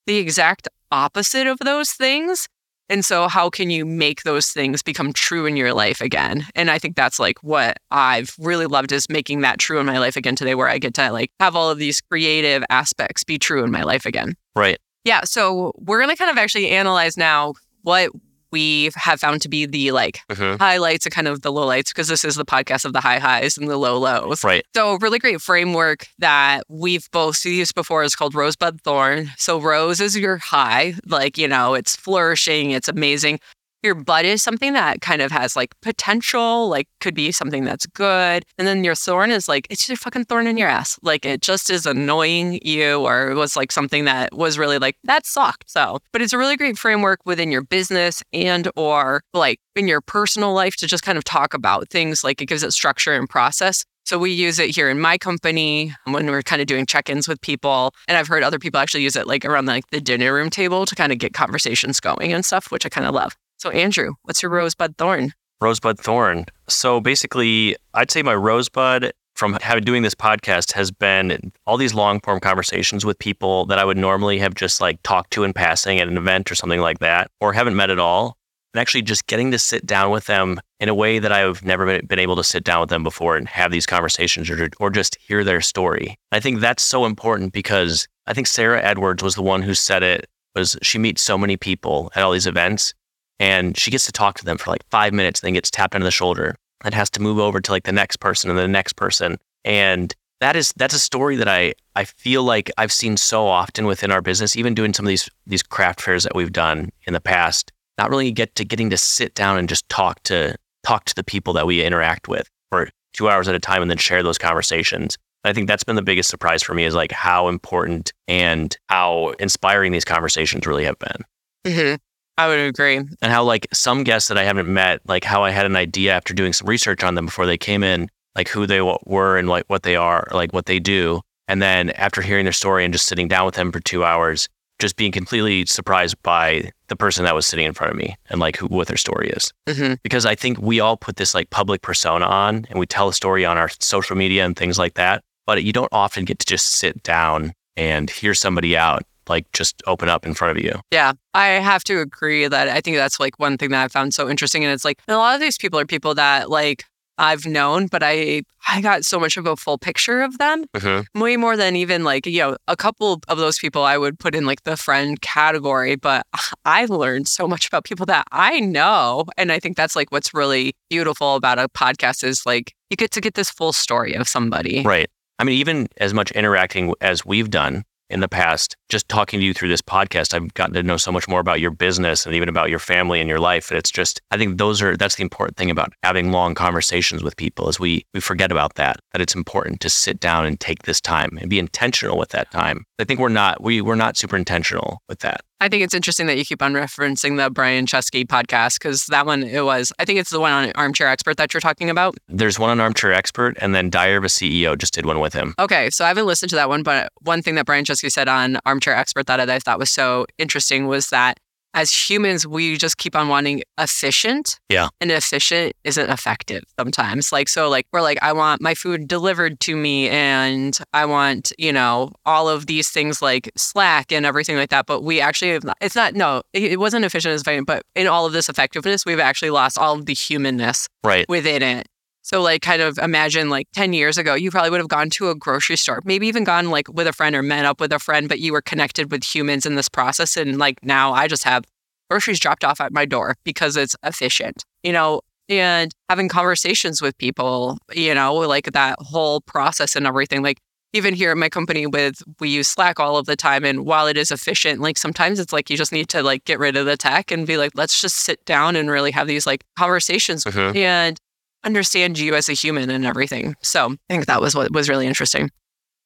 the 0.07 0.19
exact 0.19 0.69
opposite 0.93 1.47
of 1.47 1.59
those 1.61 1.91
things. 1.93 2.49
And 2.91 3.05
so, 3.05 3.29
how 3.29 3.51
can 3.51 3.71
you 3.71 3.85
make 3.85 4.23
those 4.23 4.49
things 4.49 4.83
become 4.83 5.13
true 5.13 5.47
in 5.47 5.57
your 5.57 5.75
life 5.75 6.01
again? 6.01 6.47
And 6.55 6.71
I 6.71 6.79
think 6.79 6.97
that's 6.97 7.19
like 7.19 7.39
what 7.43 7.79
I've 7.91 8.35
really 8.39 8.67
loved 8.67 8.93
is 8.93 9.09
making 9.09 9.43
that 9.43 9.59
true 9.59 9.79
in 9.79 9.87
my 9.87 9.99
life 9.99 10.17
again 10.17 10.37
today, 10.37 10.55
where 10.55 10.69
I 10.69 10.79
get 10.79 10.95
to 10.95 11.11
like 11.11 11.31
have 11.41 11.55
all 11.55 11.71
of 11.71 11.79
these 11.79 12.01
creative 12.01 12.65
aspects 12.71 13.25
be 13.25 13.39
true 13.39 13.63
in 13.63 13.71
my 13.71 13.83
life 13.83 14.07
again. 14.07 14.35
Right. 14.57 14.79
Yeah. 15.05 15.23
So, 15.25 15.73
we're 15.77 15.99
going 16.01 16.11
to 16.11 16.17
kind 16.17 16.31
of 16.31 16.39
actually 16.39 16.71
analyze 16.71 17.17
now 17.17 17.55
what 17.83 18.11
we 18.51 18.91
have 18.97 19.21
found 19.21 19.43
to 19.43 19.49
be 19.49 19.67
the 19.67 19.91
like 19.93 20.21
Mhm. 20.31 20.59
highlights 20.59 21.07
and 21.07 21.15
kind 21.15 21.29
of 21.29 21.43
the 21.43 21.53
lowlights, 21.53 21.89
because 21.89 22.09
this 22.09 22.25
is 22.25 22.37
the 22.37 22.45
podcast 22.45 22.85
of 22.85 22.93
the 22.93 23.01
high 23.01 23.19
highs 23.19 23.57
and 23.59 23.69
the 23.69 23.77
low 23.77 23.99
lows. 23.99 24.43
Right. 24.45 24.65
So, 24.75 24.95
really 24.99 25.19
great 25.19 25.41
framework 25.41 26.07
that 26.19 26.63
we've 26.69 27.09
both 27.13 27.45
used 27.45 27.75
before 27.75 28.03
is 28.05 28.15
called 28.17 28.35
Rosebud 28.35 28.81
Thorn. 28.83 29.31
So, 29.37 29.61
rose 29.61 30.01
is 30.01 30.17
your 30.17 30.39
high, 30.39 30.95
like, 31.07 31.37
you 31.39 31.49
know, 31.49 31.75
it's 31.75 31.97
flourishing, 31.97 32.71
it's 32.71 32.89
amazing. 32.89 33.41
Your 33.83 33.95
bud 33.95 34.25
is 34.25 34.43
something 34.43 34.73
that 34.73 35.01
kind 35.01 35.23
of 35.23 35.31
has 35.31 35.55
like 35.55 35.73
potential, 35.83 36.69
like 36.69 36.89
could 37.01 37.15
be 37.15 37.31
something 37.31 37.65
that's 37.65 37.87
good. 37.87 38.45
And 38.59 38.67
then 38.67 38.83
your 38.83 38.97
thorn 38.97 39.31
is 39.31 39.49
like, 39.49 39.69
it's 39.71 39.89
your 39.89 39.97
fucking 39.97 40.25
thorn 40.25 40.49
in 40.49 40.57
your 40.57 40.69
ass. 40.69 40.99
Like 41.03 41.25
it 41.25 41.43
just 41.43 41.71
is 41.71 41.87
annoying 41.87 42.59
you, 42.63 43.01
or 43.01 43.31
it 43.31 43.35
was 43.35 43.57
like 43.57 43.71
something 43.71 44.05
that 44.07 44.35
was 44.35 44.59
really 44.59 44.79
like, 44.79 44.97
that 45.05 45.27
sucked. 45.27 45.71
So, 45.71 45.99
but 46.13 46.23
it's 46.23 46.33
a 46.33 46.39
really 46.39 46.57
great 46.57 46.77
framework 46.77 47.21
within 47.25 47.53
your 47.53 47.63
business 47.63 48.23
and 48.33 48.69
or 48.75 49.23
like 49.33 49.61
in 49.77 49.87
your 49.87 50.01
personal 50.01 50.53
life 50.53 50.75
to 50.77 50.89
just 50.89 51.05
kind 51.05 51.17
of 51.17 51.23
talk 51.23 51.55
about 51.55 51.89
things 51.89 52.25
like 52.25 52.43
it 52.43 52.47
gives 52.47 52.65
it 52.65 52.73
structure 52.73 53.13
and 53.13 53.29
process. 53.29 53.85
So 54.05 54.19
we 54.19 54.33
use 54.33 54.59
it 54.59 54.75
here 54.75 54.89
in 54.89 54.99
my 54.99 55.19
company 55.19 55.95
when 56.05 56.27
we're 56.27 56.43
kind 56.43 56.63
of 56.63 56.67
doing 56.67 56.87
check-ins 56.87 57.29
with 57.29 57.41
people, 57.43 57.93
and 58.09 58.17
I've 58.17 58.27
heard 58.27 58.43
other 58.43 58.59
people 58.59 58.81
actually 58.81 59.03
use 59.03 59.17
it 59.17 59.27
like 59.27 59.45
around 59.45 59.67
like 59.67 59.89
the 59.91 60.01
dinner 60.01 60.33
room 60.33 60.49
table 60.49 60.87
to 60.87 60.95
kind 60.95 61.13
of 61.13 61.19
get 61.19 61.35
conversations 61.35 62.01
going 62.01 62.33
and 62.33 62.43
stuff, 62.43 62.73
which 62.73 62.87
I 62.87 62.89
kind 62.89 63.07
of 63.07 63.15
love. 63.15 63.37
So 63.59 63.71
Andrew, 63.71 64.15
what's 64.23 64.41
your 64.41 64.53
rosebud 64.53 64.97
thorn? 64.99 65.33
Rosebud 65.61 65.99
Thorn. 65.99 66.47
So 66.69 67.01
basically, 67.01 67.75
I'd 67.93 68.13
say 68.13 68.23
my 68.23 68.35
rosebud 68.35 69.13
from 69.35 69.59
having 69.61 69.83
doing 69.83 70.03
this 70.03 70.15
podcast 70.15 70.73
has 70.73 70.93
been 70.93 71.53
all 71.67 71.77
these 71.77 71.95
long 71.95 72.21
form 72.21 72.39
conversations 72.39 73.05
with 73.05 73.19
people 73.19 73.67
that 73.67 73.79
I 73.79 73.85
would 73.85 73.97
normally 73.97 74.39
have 74.39 74.55
just 74.55 74.81
like 74.81 75.03
talked 75.03 75.33
to 75.33 75.43
in 75.43 75.53
passing 75.53 75.99
at 75.99 76.07
an 76.07 76.17
event 76.17 76.53
or 76.53 76.55
something 76.55 76.81
like 76.81 77.01
that, 77.01 77.33
or 77.41 77.53
haven't 77.53 77.75
met 77.75 77.91
at 77.91 77.99
all. 77.99 78.37
And 78.73 78.81
actually 78.81 79.03
just 79.03 79.27
getting 79.27 79.51
to 79.51 79.59
sit 79.59 79.85
down 79.85 80.13
with 80.13 80.27
them 80.27 80.61
in 80.79 80.89
a 80.89 80.95
way 80.95 81.19
that 81.19 81.33
I've 81.33 81.65
never 81.65 82.01
been, 82.03 82.19
able 82.19 82.37
to 82.37 82.45
sit 82.45 82.63
down 82.63 82.81
with 82.81 82.91
them 82.91 83.03
before 83.03 83.37
and 83.37 83.49
have 83.49 83.73
these 83.73 83.87
conversations 83.87 84.49
or, 84.49 84.69
or 84.79 84.91
just 84.91 85.17
hear 85.21 85.43
their 85.43 85.61
story. 85.61 86.17
I 86.31 86.39
think 86.39 86.61
that's 86.61 86.85
so 86.85 87.05
important 87.05 87.53
because 87.53 88.07
I 88.27 88.35
think 88.35 88.47
Sarah 88.47 88.83
Edwards 88.83 89.23
was 89.23 89.35
the 89.35 89.43
one 89.43 89.63
who 89.63 89.75
said 89.75 90.05
it 90.05 90.27
was 90.55 90.77
she 90.83 90.99
meets 90.99 91.23
so 91.23 91.37
many 91.37 91.57
people 91.57 92.13
at 92.15 92.23
all 92.23 92.33
these 92.33 92.47
events 92.47 92.95
and 93.41 93.77
she 93.77 93.91
gets 93.91 94.07
to 94.07 94.13
talk 94.13 94.39
to 94.39 94.45
them 94.45 94.59
for 94.59 94.71
like 94.71 94.85
five 94.91 95.13
minutes, 95.13 95.41
then 95.41 95.55
gets 95.55 95.71
tapped 95.71 95.95
on 95.95 96.03
the 96.03 96.11
shoulder 96.11 96.57
and 96.85 96.95
has 96.95 97.11
to 97.11 97.23
move 97.23 97.39
over 97.39 97.61
to 97.61 97.73
like 97.73 97.85
the 97.85 97.93
next 97.93 98.17
person 98.17 98.51
and 98.51 98.59
the 98.59 98.69
next 98.69 98.95
person. 98.95 99.39
And 99.65 100.15
that 100.41 100.57
is 100.57 100.73
that's 100.77 100.95
a 100.95 101.01
story 101.01 101.37
that 101.37 101.49
I 101.49 101.75
I 101.97 102.05
feel 102.05 102.45
like 102.45 102.71
I've 102.79 102.93
seen 102.93 103.17
so 103.17 103.47
often 103.47 103.87
within 103.87 104.13
our 104.13 104.23
business, 104.23 104.57
even 104.57 104.75
doing 104.75 104.95
some 104.95 105.07
of 105.07 105.09
these 105.09 105.29
these 105.47 105.63
craft 105.63 106.01
fairs 106.01 106.25
that 106.25 106.35
we've 106.35 106.53
done 106.53 106.91
in 107.07 107.13
the 107.13 107.21
past. 107.21 107.73
Not 107.97 108.11
really 108.11 108.31
get 108.31 108.55
to 108.55 108.65
getting 108.65 108.91
to 108.91 108.97
sit 108.97 109.35
down 109.35 109.59
and 109.59 109.69
just 109.69 109.89
talk 109.89 110.23
to 110.25 110.57
talk 110.85 111.05
to 111.07 111.15
the 111.15 111.25
people 111.25 111.53
that 111.55 111.67
we 111.67 111.83
interact 111.83 112.29
with 112.29 112.49
for 112.71 112.89
two 113.13 113.29
hours 113.29 113.49
at 113.49 113.57
a 113.57 113.59
time 113.59 113.83
and 113.83 113.91
then 113.91 113.99
share 113.99 114.23
those 114.23 114.39
conversations. 114.39 115.19
I 115.45 115.53
think 115.53 115.67
that's 115.67 115.85
been 115.85 115.97
the 115.97 116.03
biggest 116.03 116.31
surprise 116.31 116.63
for 116.63 116.75
me 116.75 116.85
is 116.85 116.95
like 116.95 117.11
how 117.11 117.49
important 117.49 118.13
and 118.29 118.77
how 118.89 119.35
inspiring 119.41 119.93
these 119.93 120.05
conversations 120.05 120.67
really 120.67 120.85
have 120.85 120.99
been 120.99 121.25
Mm-hmm. 121.65 121.97
I 122.39 122.47
would 122.49 122.59
agree. 122.61 122.97
and 122.97 123.33
how 123.33 123.43
like 123.43 123.67
some 123.73 124.05
guests 124.05 124.29
that 124.29 124.39
I 124.39 124.45
haven't 124.45 124.73
met, 124.73 125.01
like 125.07 125.25
how 125.25 125.43
I 125.43 125.51
had 125.51 125.67
an 125.67 125.77
idea 125.77 126.13
after 126.13 126.33
doing 126.33 126.53
some 126.53 126.69
research 126.69 127.03
on 127.03 127.15
them 127.17 127.27
before 127.27 127.47
they 127.47 127.59
came 127.59 127.83
in, 127.83 128.09
like 128.37 128.49
who 128.49 128.67
they 128.67 128.79
w- 128.79 128.99
were 129.05 129.37
and 129.37 129.49
like 129.49 129.65
what 129.67 129.83
they 129.83 129.97
are, 129.97 130.29
like 130.31 130.53
what 130.53 130.67
they 130.67 130.79
do, 130.79 131.21
and 131.49 131.61
then 131.61 131.91
after 131.91 132.23
hearing 132.23 132.45
their 132.45 132.53
story 132.53 132.85
and 132.85 132.95
just 132.95 133.07
sitting 133.07 133.27
down 133.27 133.45
with 133.45 133.57
them 133.57 133.73
for 133.73 133.81
two 133.81 134.05
hours, 134.05 134.49
just 134.79 134.97
being 134.97 135.11
completely 135.11 135.67
surprised 135.67 136.15
by 136.23 136.71
the 136.87 136.95
person 136.95 137.25
that 137.25 137.35
was 137.35 137.45
sitting 137.47 137.67
in 137.67 137.75
front 137.75 137.91
of 137.93 137.99
me 137.99 138.15
and 138.31 138.41
like 138.41 138.57
who 138.57 138.67
what 138.69 138.87
their 138.87 138.97
story 138.97 139.31
is. 139.31 139.53
Mm-hmm. 139.69 139.95
Because 140.05 140.25
I 140.25 140.37
think 140.37 140.59
we 140.61 140.79
all 140.79 140.97
put 140.97 141.17
this 141.17 141.35
like 141.35 141.51
public 141.51 141.83
persona 141.83 142.25
on 142.25 142.67
and 142.71 142.79
we 142.79 142.87
tell 142.87 143.09
a 143.09 143.13
story 143.13 143.45
on 143.45 143.57
our 143.57 143.69
social 143.81 144.15
media 144.15 144.45
and 144.45 144.57
things 144.57 144.79
like 144.79 144.95
that, 144.95 145.25
but 145.45 145.65
you 145.65 145.73
don't 145.73 145.89
often 145.91 146.25
get 146.25 146.39
to 146.39 146.47
just 146.47 146.67
sit 146.67 147.03
down 147.03 147.53
and 147.77 148.11
hear 148.11 148.35
somebody 148.35 148.77
out 148.77 149.03
like 149.29 149.51
just 149.53 149.83
open 149.87 150.09
up 150.09 150.27
in 150.27 150.35
front 150.35 150.57
of 150.59 150.65
you. 150.65 150.75
Yeah, 150.91 151.13
I 151.35 151.47
have 151.47 151.85
to 151.85 152.01
agree 152.01 152.49
that 152.49 152.69
I 152.69 152.81
think 152.81 152.97
that's 152.97 153.19
like 153.21 153.39
one 153.39 153.59
thing 153.59 153.71
that 153.71 153.85
I 153.85 153.89
found 153.89 154.15
so 154.15 154.29
interesting. 154.29 154.65
And 154.65 154.73
it's 154.73 154.85
like 154.85 155.01
a 155.09 155.15
lot 155.17 155.35
of 155.35 155.41
these 155.41 155.59
people 155.59 155.79
are 155.79 155.87
people 155.87 156.15
that 156.15 156.51
like 156.51 156.85
I've 157.21 157.47
known, 157.47 157.89
but 157.89 158.03
I 158.05 158.43
I 158.69 158.81
got 158.81 159.05
so 159.05 159.19
much 159.19 159.37
of 159.37 159.45
a 159.47 159.57
full 159.57 159.77
picture 159.77 160.21
of 160.23 160.39
them, 160.39 160.67
Mm-hmm. 160.77 161.21
way 161.21 161.37
more 161.37 161.57
than 161.57 161.75
even 161.75 162.05
like 162.05 162.27
you 162.27 162.39
know 162.39 162.57
a 162.69 162.77
couple 162.77 163.21
of 163.27 163.39
those 163.39 163.59
people 163.59 163.83
I 163.83 163.99
would 163.99 164.21
put 164.21 164.37
in 164.37 164.47
like 164.47 164.63
the 164.63 164.77
friend 164.77 165.21
category. 165.21 165.97
But 165.97 166.25
I 166.65 166.85
learned 166.85 167.27
so 167.27 167.49
much 167.49 167.67
about 167.67 167.83
people 167.85 168.07
that 168.07 168.25
I 168.31 168.61
know, 168.61 169.25
and 169.37 169.51
I 169.51 169.59
think 169.59 169.77
that's 169.77 169.97
like 169.97 170.13
what's 170.13 170.33
really 170.33 170.75
beautiful 170.91 171.35
about 171.35 171.59
a 171.59 171.69
podcast 171.69 172.23
is 172.23 172.47
like 172.47 172.73
you 172.89 172.97
get 172.97 173.11
to 173.13 173.21
get 173.21 173.35
this 173.35 173.51
full 173.51 173.73
story 173.73 174.15
of 174.15 174.29
somebody. 174.29 174.83
Right. 174.83 175.09
I 175.41 175.45
mean, 175.45 175.57
even 175.59 175.89
as 175.99 176.15
much 176.15 176.31
interacting 176.33 176.95
as 177.01 177.25
we've 177.27 177.51
done 177.51 177.85
in 178.11 178.21
the 178.21 178.29
past, 178.29 178.77
just 178.89 179.09
talking 179.09 179.41
to 179.41 179.47
you 179.47 179.55
through 179.55 179.69
this 179.69 179.83
podcast, 179.83 180.35
I've 180.35 180.53
gotten 180.55 180.75
to 180.75 180.83
know 180.83 180.97
so 180.97 181.13
much 181.13 181.29
more 181.29 181.41
about 181.41 181.61
your 181.61 181.71
business 181.71 182.27
and 182.27 182.35
even 182.35 182.49
about 182.49 182.71
your 182.71 182.79
family 182.79 183.21
and 183.21 183.29
your 183.29 183.41
life. 183.41 183.71
And 183.71 183.79
it's 183.79 183.91
just, 183.91 184.21
I 184.31 184.37
think 184.37 184.59
those 184.59 184.81
are, 184.83 184.97
that's 184.97 185.17
the 185.17 185.23
important 185.23 185.57
thing 185.57 185.71
about 185.71 185.93
having 186.03 186.33
long 186.33 186.55
conversations 186.55 187.23
with 187.23 187.37
people 187.37 187.69
is 187.69 187.79
we, 187.79 188.05
we 188.15 188.21
forget 188.21 188.51
about 188.51 188.75
that, 188.75 188.99
that 189.13 189.21
it's 189.21 189.35
important 189.35 189.81
to 189.81 189.91
sit 189.91 190.21
down 190.21 190.47
and 190.47 190.59
take 190.59 190.83
this 190.83 191.01
time 191.01 191.39
and 191.41 191.51
be 191.51 191.59
intentional 191.59 192.19
with 192.19 192.31
that 192.31 192.51
time. 192.51 192.85
I 192.99 193.05
think 193.05 193.21
we're 193.21 193.29
not, 193.29 193.63
we, 193.63 193.81
we're 193.81 193.95
not 193.95 194.17
super 194.17 194.37
intentional 194.37 195.03
with 195.09 195.21
that. 195.21 195.43
I 195.61 195.69
think 195.69 195.83
it's 195.83 195.95
interesting 195.95 196.27
that 196.27 196.39
you 196.39 196.45
keep 196.45 196.63
on 196.63 196.73
referencing 196.75 197.37
the 197.37 197.51
Brian 197.51 197.85
Chesky 197.85 198.25
podcast 198.25 198.79
because 198.79 199.07
that 199.07 199.27
one 199.27 199.43
it 199.43 199.65
was. 199.65 199.93
I 199.99 200.05
think 200.05 200.21
it's 200.21 200.31
the 200.31 200.39
one 200.39 200.53
on 200.53 200.71
Armchair 200.77 201.09
Expert 201.09 201.37
that 201.39 201.53
you're 201.53 201.61
talking 201.61 201.91
about. 201.91 202.17
There's 202.29 202.61
one 202.61 202.71
on 202.71 202.81
Armchair 202.81 203.13
Expert, 203.13 203.59
and 203.61 203.75
then 203.75 203.89
of 203.89 204.25
a 204.25 204.29
CEO 204.29 204.79
just 204.79 204.95
did 204.95 205.05
one 205.05 205.19
with 205.19 205.33
him. 205.33 205.55
Okay, 205.59 205.91
so 205.91 206.05
I 206.05 206.09
haven't 206.09 206.27
listened 206.27 206.51
to 206.51 206.57
that 206.57 206.69
one, 206.69 206.85
but 206.85 207.11
one 207.23 207.43
thing 207.43 207.57
that 207.57 207.67
Brian 207.67 207.85
Chesky 207.85 208.11
said 208.11 208.29
on 208.29 208.59
Armchair 208.65 208.95
Expert 208.95 209.27
that 209.27 209.41
I 209.51 209.59
thought 209.59 209.81
was 209.81 209.91
so 209.91 210.27
interesting 210.39 210.87
was 210.87 211.09
that 211.09 211.41
as 211.75 211.93
humans, 211.93 212.47
we 212.47 212.77
just 212.77 212.99
keep 212.99 213.15
on 213.15 213.29
wanting 213.29 213.63
efficient. 213.79 214.59
Yeah. 214.69 214.89
And 215.01 215.11
efficient 215.11 215.75
isn't 215.85 216.11
effective 216.11 216.65
sometimes. 216.79 217.33
Like, 217.33 217.49
so, 217.49 217.69
like, 217.69 217.87
we're 217.93 218.01
like, 218.01 218.19
I 218.23 218.33
want 218.33 218.61
my 218.61 218.75
food 218.75 219.07
delivered 219.07 219.61
to 219.61 219.77
me 219.77 220.09
and 220.09 220.79
I 220.93 221.05
want, 221.05 221.53
you 221.59 221.73
know, 221.73 222.13
all 222.25 222.49
of 222.49 222.67
these 222.67 222.91
things 222.91 223.23
like 223.23 223.51
Slack 223.57 224.13
and 224.13 224.25
everything 224.25 224.57
like 224.57 224.71
that. 224.71 224.87
But 224.87 225.03
we 225.03 225.21
actually, 225.21 225.53
have 225.53 225.65
not, 225.65 225.77
it's 225.81 225.97
not, 225.97 226.15
no, 226.15 226.43
it 226.53 226.79
wasn't 226.81 227.05
efficient 227.05 227.33
as 227.33 227.43
efficient, 227.43 227.67
but 227.67 227.83
in 227.95 228.07
all 228.07 228.27
of 228.27 228.33
this 228.33 228.49
effectiveness, 228.49 229.05
we've 229.05 229.21
actually 229.21 229.51
lost 229.51 229.79
all 229.79 229.95
of 229.95 230.07
the 230.07 230.15
humanness 230.15 230.89
right. 231.05 231.29
within 231.29 231.63
it. 231.63 231.87
So, 232.31 232.43
like, 232.43 232.61
kind 232.61 232.83
of 232.83 232.99
imagine 232.99 233.49
like 233.49 233.69
10 233.73 233.95
years 233.95 234.19
ago, 234.19 234.35
you 234.35 234.51
probably 234.51 234.69
would 234.69 234.81
have 234.81 234.89
gone 234.89 235.09
to 235.11 235.31
a 235.31 235.35
grocery 235.35 235.77
store, 235.77 236.01
maybe 236.05 236.27
even 236.27 236.45
gone 236.45 236.71
like 236.71 236.87
with 236.93 237.07
a 237.07 237.13
friend 237.15 237.35
or 237.35 237.43
met 237.43 237.65
up 237.65 237.81
with 237.81 237.91
a 237.91 237.99
friend, 237.99 238.29
but 238.29 238.39
you 238.39 238.53
were 238.53 238.61
connected 238.61 239.11
with 239.11 239.25
humans 239.25 239.65
in 239.65 239.77
this 239.77 239.89
process. 239.89 240.37
And 240.37 240.59
like 240.59 240.77
now 240.85 241.15
I 241.15 241.27
just 241.27 241.45
have 241.45 241.65
groceries 242.11 242.39
dropped 242.39 242.65
off 242.65 242.83
at 242.83 242.93
my 242.93 243.07
door 243.07 243.37
because 243.45 243.79
it's 243.79 243.97
efficient, 244.05 244.63
you 244.83 244.93
know, 244.93 245.23
and 245.49 245.91
having 246.11 246.29
conversations 246.29 247.01
with 247.01 247.17
people, 247.17 247.79
you 247.95 248.15
know, 248.15 248.35
like 248.35 248.73
that 248.73 248.97
whole 249.01 249.41
process 249.41 249.97
and 249.97 250.07
everything. 250.07 250.43
Like, 250.43 250.59
even 250.95 251.15
here 251.15 251.31
at 251.31 251.37
my 251.39 251.49
company 251.49 251.87
with 251.87 252.23
we 252.41 252.49
use 252.51 252.69
slack 252.69 252.99
all 253.01 253.17
of 253.17 253.25
the 253.27 253.37
time 253.37 253.65
and 253.65 253.85
while 253.87 254.07
it 254.07 254.17
is 254.17 254.31
efficient 254.31 254.81
like 254.81 254.97
sometimes 254.97 255.39
it's 255.39 255.53
like 255.53 255.69
you 255.69 255.77
just 255.77 255.93
need 255.93 256.09
to 256.09 256.23
like 256.23 256.47
get 256.47 256.59
rid 256.59 256.79
of 256.79 256.87
the 256.87 256.97
tech 256.97 257.31
and 257.31 257.47
be 257.47 257.59
like 257.59 257.73
let's 257.75 258.01
just 258.01 258.17
sit 258.17 258.43
down 258.47 258.75
and 258.75 258.91
really 258.91 259.11
have 259.11 259.27
these 259.27 259.47
like 259.47 259.63
conversations 259.77 260.45
Mhm. 260.45 260.75
and 260.75 261.19
understand 261.65 262.19
you 262.19 262.35
as 262.35 262.49
a 262.49 262.53
human 262.53 262.91
and 262.91 263.05
everything. 263.05 263.55
So 263.63 263.93
I 263.93 263.97
think 264.09 264.27
that 264.27 264.41
was 264.41 264.55
what 264.55 264.73
was 264.73 264.89
really 264.89 265.07
interesting. 265.07 265.51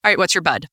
All 0.04 0.10
right, 0.10 0.18
what's 0.18 0.34
your 0.34 0.42
bud? 0.42 0.66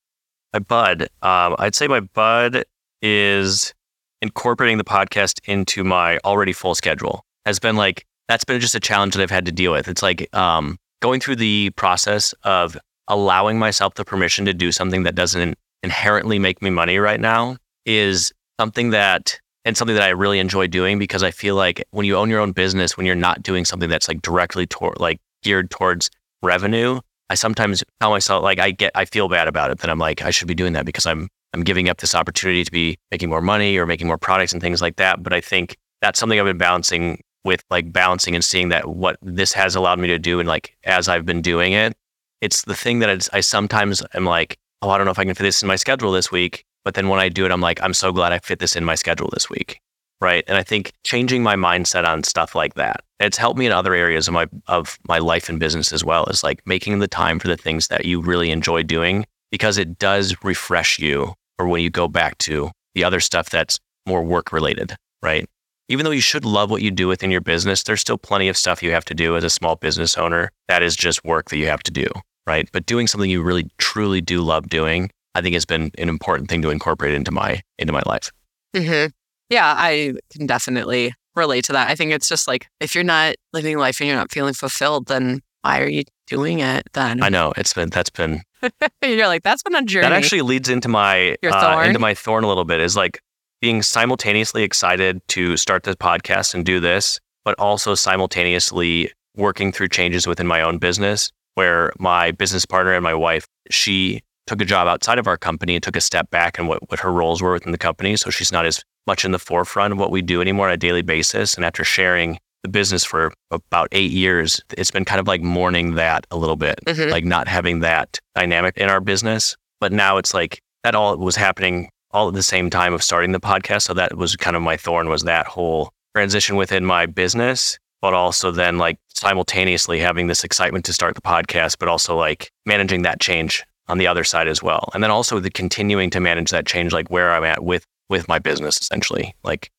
My 0.52 0.58
bud, 0.58 1.02
um, 1.22 1.54
I'd 1.58 1.74
say 1.74 1.86
my 1.86 2.00
bud 2.00 2.64
is 3.02 3.72
incorporating 4.20 4.78
the 4.78 4.84
podcast 4.84 5.40
into 5.44 5.84
my 5.84 6.18
already 6.24 6.52
full 6.52 6.74
schedule. 6.74 7.24
Has 7.46 7.58
been 7.58 7.76
like 7.76 8.04
that's 8.28 8.44
been 8.44 8.60
just 8.60 8.74
a 8.74 8.80
challenge 8.80 9.14
that 9.14 9.22
I've 9.22 9.30
had 9.30 9.46
to 9.46 9.52
deal 9.52 9.72
with. 9.72 9.88
It's 9.88 10.02
like 10.02 10.34
um, 10.36 10.78
going 11.00 11.20
through 11.20 11.36
the 11.36 11.70
process 11.70 12.34
of 12.44 12.76
allowing 13.08 13.58
myself 13.58 13.94
the 13.94 14.04
permission 14.04 14.44
to 14.44 14.54
do 14.54 14.70
something 14.70 15.02
that 15.02 15.14
doesn't 15.14 15.58
inherently 15.82 16.38
make 16.38 16.62
me 16.62 16.70
money 16.70 16.98
right 16.98 17.20
now 17.20 17.56
is 17.86 18.32
something 18.58 18.90
that 18.90 19.40
and 19.64 19.76
something 19.76 19.94
that 19.94 20.04
I 20.04 20.10
really 20.10 20.38
enjoy 20.38 20.66
doing 20.66 20.98
because 20.98 21.22
I 21.22 21.30
feel 21.30 21.54
like 21.54 21.84
when 21.90 22.06
you 22.06 22.16
own 22.16 22.30
your 22.30 22.40
own 22.40 22.52
business, 22.52 22.96
when 22.96 23.06
you're 23.06 23.14
not 23.14 23.42
doing 23.42 23.64
something 23.64 23.88
that's 23.88 24.08
like 24.08 24.22
directly 24.22 24.66
toward 24.66 24.98
like 24.98 25.20
geared 25.42 25.70
towards 25.70 26.10
revenue, 26.42 27.00
I 27.28 27.34
sometimes 27.34 27.84
tell 28.00 28.10
myself 28.10 28.42
like 28.42 28.58
I 28.58 28.70
get 28.70 28.92
I 28.94 29.04
feel 29.04 29.28
bad 29.28 29.48
about 29.48 29.70
it 29.70 29.78
that 29.78 29.90
I'm 29.90 29.98
like 29.98 30.22
I 30.22 30.30
should 30.30 30.48
be 30.48 30.54
doing 30.54 30.72
that 30.72 30.86
because 30.86 31.06
I'm 31.06 31.28
I'm 31.52 31.62
giving 31.62 31.88
up 31.88 31.98
this 31.98 32.14
opportunity 32.14 32.64
to 32.64 32.70
be 32.70 32.96
making 33.10 33.28
more 33.28 33.40
money 33.40 33.76
or 33.76 33.86
making 33.86 34.06
more 34.06 34.18
products 34.18 34.52
and 34.52 34.62
things 34.62 34.80
like 34.80 34.96
that. 34.96 35.22
But 35.22 35.32
I 35.32 35.40
think 35.40 35.76
that's 36.00 36.18
something 36.18 36.38
I've 36.38 36.46
been 36.46 36.58
balancing 36.58 37.22
with 37.44 37.62
like 37.70 37.92
balancing 37.92 38.34
and 38.34 38.44
seeing 38.44 38.68
that 38.68 38.88
what 38.88 39.16
this 39.22 39.52
has 39.52 39.74
allowed 39.74 39.98
me 39.98 40.08
to 40.08 40.18
do 40.18 40.40
and 40.40 40.48
like 40.48 40.76
as 40.84 41.08
I've 41.08 41.26
been 41.26 41.42
doing 41.42 41.72
it, 41.72 41.94
it's 42.40 42.62
the 42.62 42.74
thing 42.74 43.00
that 43.00 43.10
I, 43.10 43.38
I 43.38 43.40
sometimes 43.40 44.02
am 44.14 44.24
like, 44.24 44.58
oh, 44.82 44.90
I 44.90 44.98
don't 44.98 45.04
know 45.04 45.10
if 45.10 45.18
I 45.18 45.24
can 45.24 45.34
fit 45.34 45.44
this 45.44 45.62
in 45.62 45.68
my 45.68 45.76
schedule 45.76 46.12
this 46.12 46.30
week. 46.30 46.64
But 46.84 46.94
then 46.94 47.08
when 47.08 47.20
I 47.20 47.28
do 47.28 47.44
it, 47.44 47.52
I'm 47.52 47.60
like, 47.60 47.82
I'm 47.82 47.94
so 47.94 48.12
glad 48.12 48.32
I 48.32 48.38
fit 48.38 48.58
this 48.58 48.76
in 48.76 48.84
my 48.84 48.94
schedule 48.94 49.28
this 49.32 49.50
week. 49.50 49.80
Right. 50.20 50.44
And 50.46 50.58
I 50.58 50.62
think 50.62 50.92
changing 51.04 51.42
my 51.42 51.56
mindset 51.56 52.06
on 52.06 52.24
stuff 52.24 52.54
like 52.54 52.74
that, 52.74 53.02
it's 53.20 53.38
helped 53.38 53.58
me 53.58 53.64
in 53.64 53.72
other 53.72 53.94
areas 53.94 54.28
of 54.28 54.34
my 54.34 54.46
of 54.66 54.98
my 55.08 55.18
life 55.18 55.48
and 55.48 55.58
business 55.58 55.92
as 55.92 56.04
well, 56.04 56.26
is 56.26 56.44
like 56.44 56.60
making 56.66 56.98
the 56.98 57.08
time 57.08 57.38
for 57.38 57.48
the 57.48 57.56
things 57.56 57.88
that 57.88 58.04
you 58.04 58.20
really 58.20 58.50
enjoy 58.50 58.82
doing 58.82 59.24
because 59.50 59.78
it 59.78 59.98
does 59.98 60.36
refresh 60.44 60.98
you 60.98 61.34
or 61.58 61.66
when 61.68 61.82
you 61.82 61.90
go 61.90 62.06
back 62.06 62.36
to 62.38 62.70
the 62.94 63.04
other 63.04 63.20
stuff 63.20 63.50
that's 63.50 63.78
more 64.06 64.22
work 64.22 64.52
related, 64.52 64.94
right? 65.22 65.46
Even 65.88 66.04
though 66.04 66.10
you 66.10 66.20
should 66.20 66.44
love 66.44 66.70
what 66.70 66.82
you 66.82 66.90
do 66.90 67.08
within 67.08 67.30
your 67.30 67.40
business, 67.40 67.82
there's 67.82 68.00
still 68.00 68.18
plenty 68.18 68.48
of 68.48 68.56
stuff 68.56 68.82
you 68.82 68.92
have 68.92 69.04
to 69.06 69.14
do 69.14 69.36
as 69.36 69.44
a 69.44 69.50
small 69.50 69.76
business 69.76 70.16
owner 70.16 70.50
that 70.68 70.82
is 70.82 70.96
just 70.96 71.24
work 71.24 71.50
that 71.50 71.56
you 71.56 71.66
have 71.66 71.82
to 71.82 71.90
do, 71.90 72.06
right? 72.46 72.68
But 72.72 72.86
doing 72.86 73.06
something 73.06 73.30
you 73.30 73.42
really 73.42 73.68
truly 73.78 74.20
do 74.20 74.40
love 74.40 74.68
doing, 74.68 75.10
I 75.34 75.42
think 75.42 75.54
has 75.54 75.64
been 75.64 75.90
an 75.98 76.08
important 76.08 76.48
thing 76.48 76.62
to 76.62 76.70
incorporate 76.70 77.14
into 77.14 77.30
my 77.30 77.62
into 77.78 77.92
my 77.92 78.02
life. 78.06 78.30
Mm-hmm. 78.74 79.10
Yeah, 79.48 79.74
I 79.76 80.14
can 80.30 80.46
definitely 80.46 81.12
relate 81.34 81.64
to 81.64 81.72
that. 81.72 81.88
I 81.88 81.94
think 81.94 82.12
it's 82.12 82.28
just 82.28 82.46
like 82.46 82.68
if 82.80 82.94
you're 82.94 83.04
not 83.04 83.36
living 83.52 83.78
life 83.78 84.00
and 84.00 84.08
you're 84.08 84.16
not 84.16 84.32
feeling 84.32 84.54
fulfilled, 84.54 85.06
then 85.06 85.40
why 85.62 85.80
are 85.80 85.88
you 85.88 86.04
doing 86.26 86.60
it 86.60 86.88
then? 86.94 87.22
I 87.22 87.28
know 87.28 87.52
it's 87.56 87.72
been 87.72 87.90
that's 87.90 88.10
been 88.10 88.42
you're 89.02 89.26
like, 89.26 89.42
that's 89.42 89.62
been 89.62 89.74
a 89.74 89.82
journey. 89.82 90.02
that 90.02 90.12
actually 90.12 90.42
leads 90.42 90.68
into 90.68 90.88
my 90.88 91.36
Your 91.42 91.52
uh, 91.52 91.84
into 91.84 91.98
my 91.98 92.14
thorn 92.14 92.44
a 92.44 92.48
little 92.48 92.64
bit 92.64 92.80
is 92.80 92.96
like 92.96 93.20
being 93.60 93.82
simultaneously 93.82 94.62
excited 94.62 95.20
to 95.28 95.56
start 95.56 95.82
this 95.82 95.96
podcast 95.96 96.54
and 96.54 96.64
do 96.64 96.80
this, 96.80 97.20
but 97.44 97.58
also 97.58 97.94
simultaneously 97.94 99.10
working 99.36 99.70
through 99.70 99.88
changes 99.88 100.26
within 100.26 100.46
my 100.46 100.62
own 100.62 100.78
business 100.78 101.30
where 101.54 101.92
my 101.98 102.30
business 102.30 102.64
partner 102.64 102.92
and 102.92 103.02
my 103.02 103.14
wife, 103.14 103.46
she 103.70 104.22
took 104.50 104.60
a 104.60 104.64
job 104.64 104.88
outside 104.88 105.18
of 105.20 105.28
our 105.28 105.36
company 105.38 105.76
and 105.76 105.82
took 105.82 105.94
a 105.94 106.00
step 106.00 106.28
back 106.30 106.58
in 106.58 106.66
what, 106.66 106.90
what 106.90 106.98
her 107.00 107.12
roles 107.12 107.40
were 107.40 107.52
within 107.52 107.70
the 107.70 107.78
company. 107.78 108.16
So 108.16 108.30
she's 108.30 108.50
not 108.50 108.66
as 108.66 108.82
much 109.06 109.24
in 109.24 109.30
the 109.30 109.38
forefront 109.38 109.92
of 109.92 109.98
what 109.98 110.10
we 110.10 110.22
do 110.22 110.40
anymore 110.40 110.66
on 110.66 110.72
a 110.72 110.76
daily 110.76 111.02
basis. 111.02 111.54
And 111.54 111.64
after 111.64 111.84
sharing 111.84 112.38
the 112.64 112.68
business 112.68 113.04
for 113.04 113.32
about 113.52 113.88
eight 113.92 114.10
years, 114.10 114.60
it's 114.76 114.90
been 114.90 115.04
kind 115.04 115.20
of 115.20 115.28
like 115.28 115.40
mourning 115.40 115.94
that 115.94 116.26
a 116.32 116.36
little 116.36 116.56
bit, 116.56 116.80
Mhm. 116.86 117.10
like 117.12 117.24
not 117.24 117.46
having 117.46 117.78
that 117.80 118.18
dynamic 118.34 118.76
in 118.76 118.90
our 118.90 119.00
business. 119.00 119.56
But 119.80 119.92
now 119.92 120.16
it's 120.16 120.34
like 120.34 120.60
that 120.82 120.96
all 120.96 121.16
was 121.16 121.36
happening 121.36 121.88
all 122.10 122.26
at 122.26 122.34
the 122.34 122.42
same 122.42 122.70
time 122.70 122.92
of 122.92 123.04
starting 123.04 123.30
the 123.30 123.40
podcast. 123.40 123.82
So 123.82 123.94
that 123.94 124.16
was 124.16 124.34
kind 124.34 124.56
of 124.56 124.62
my 124.62 124.76
thorn 124.76 125.08
was 125.08 125.22
that 125.22 125.46
whole 125.46 125.90
transition 126.16 126.56
within 126.56 126.84
my 126.84 127.06
business, 127.06 127.78
but 128.02 128.14
also 128.14 128.50
then 128.50 128.78
like 128.78 128.98
simultaneously 129.14 130.00
having 130.00 130.26
this 130.26 130.42
excitement 130.42 130.84
to 130.86 130.92
start 130.92 131.14
the 131.14 131.20
podcast, 131.20 131.76
but 131.78 131.88
also 131.88 132.16
like 132.16 132.50
managing 132.66 133.02
that 133.02 133.20
change 133.20 133.64
on 133.90 133.98
the 133.98 134.06
other 134.06 134.24
side 134.24 134.48
as 134.48 134.62
well. 134.62 134.88
And 134.94 135.02
then 135.02 135.10
also 135.10 135.40
the 135.40 135.50
continuing 135.50 136.10
to 136.10 136.20
manage 136.20 136.50
that 136.50 136.66
change, 136.66 136.92
like 136.92 137.10
where 137.10 137.32
I'm 137.32 137.44
at 137.44 137.64
with 137.64 137.86
with 138.08 138.28
my 138.28 138.38
business 138.38 138.78
essentially. 138.78 139.34
Like 139.44 139.70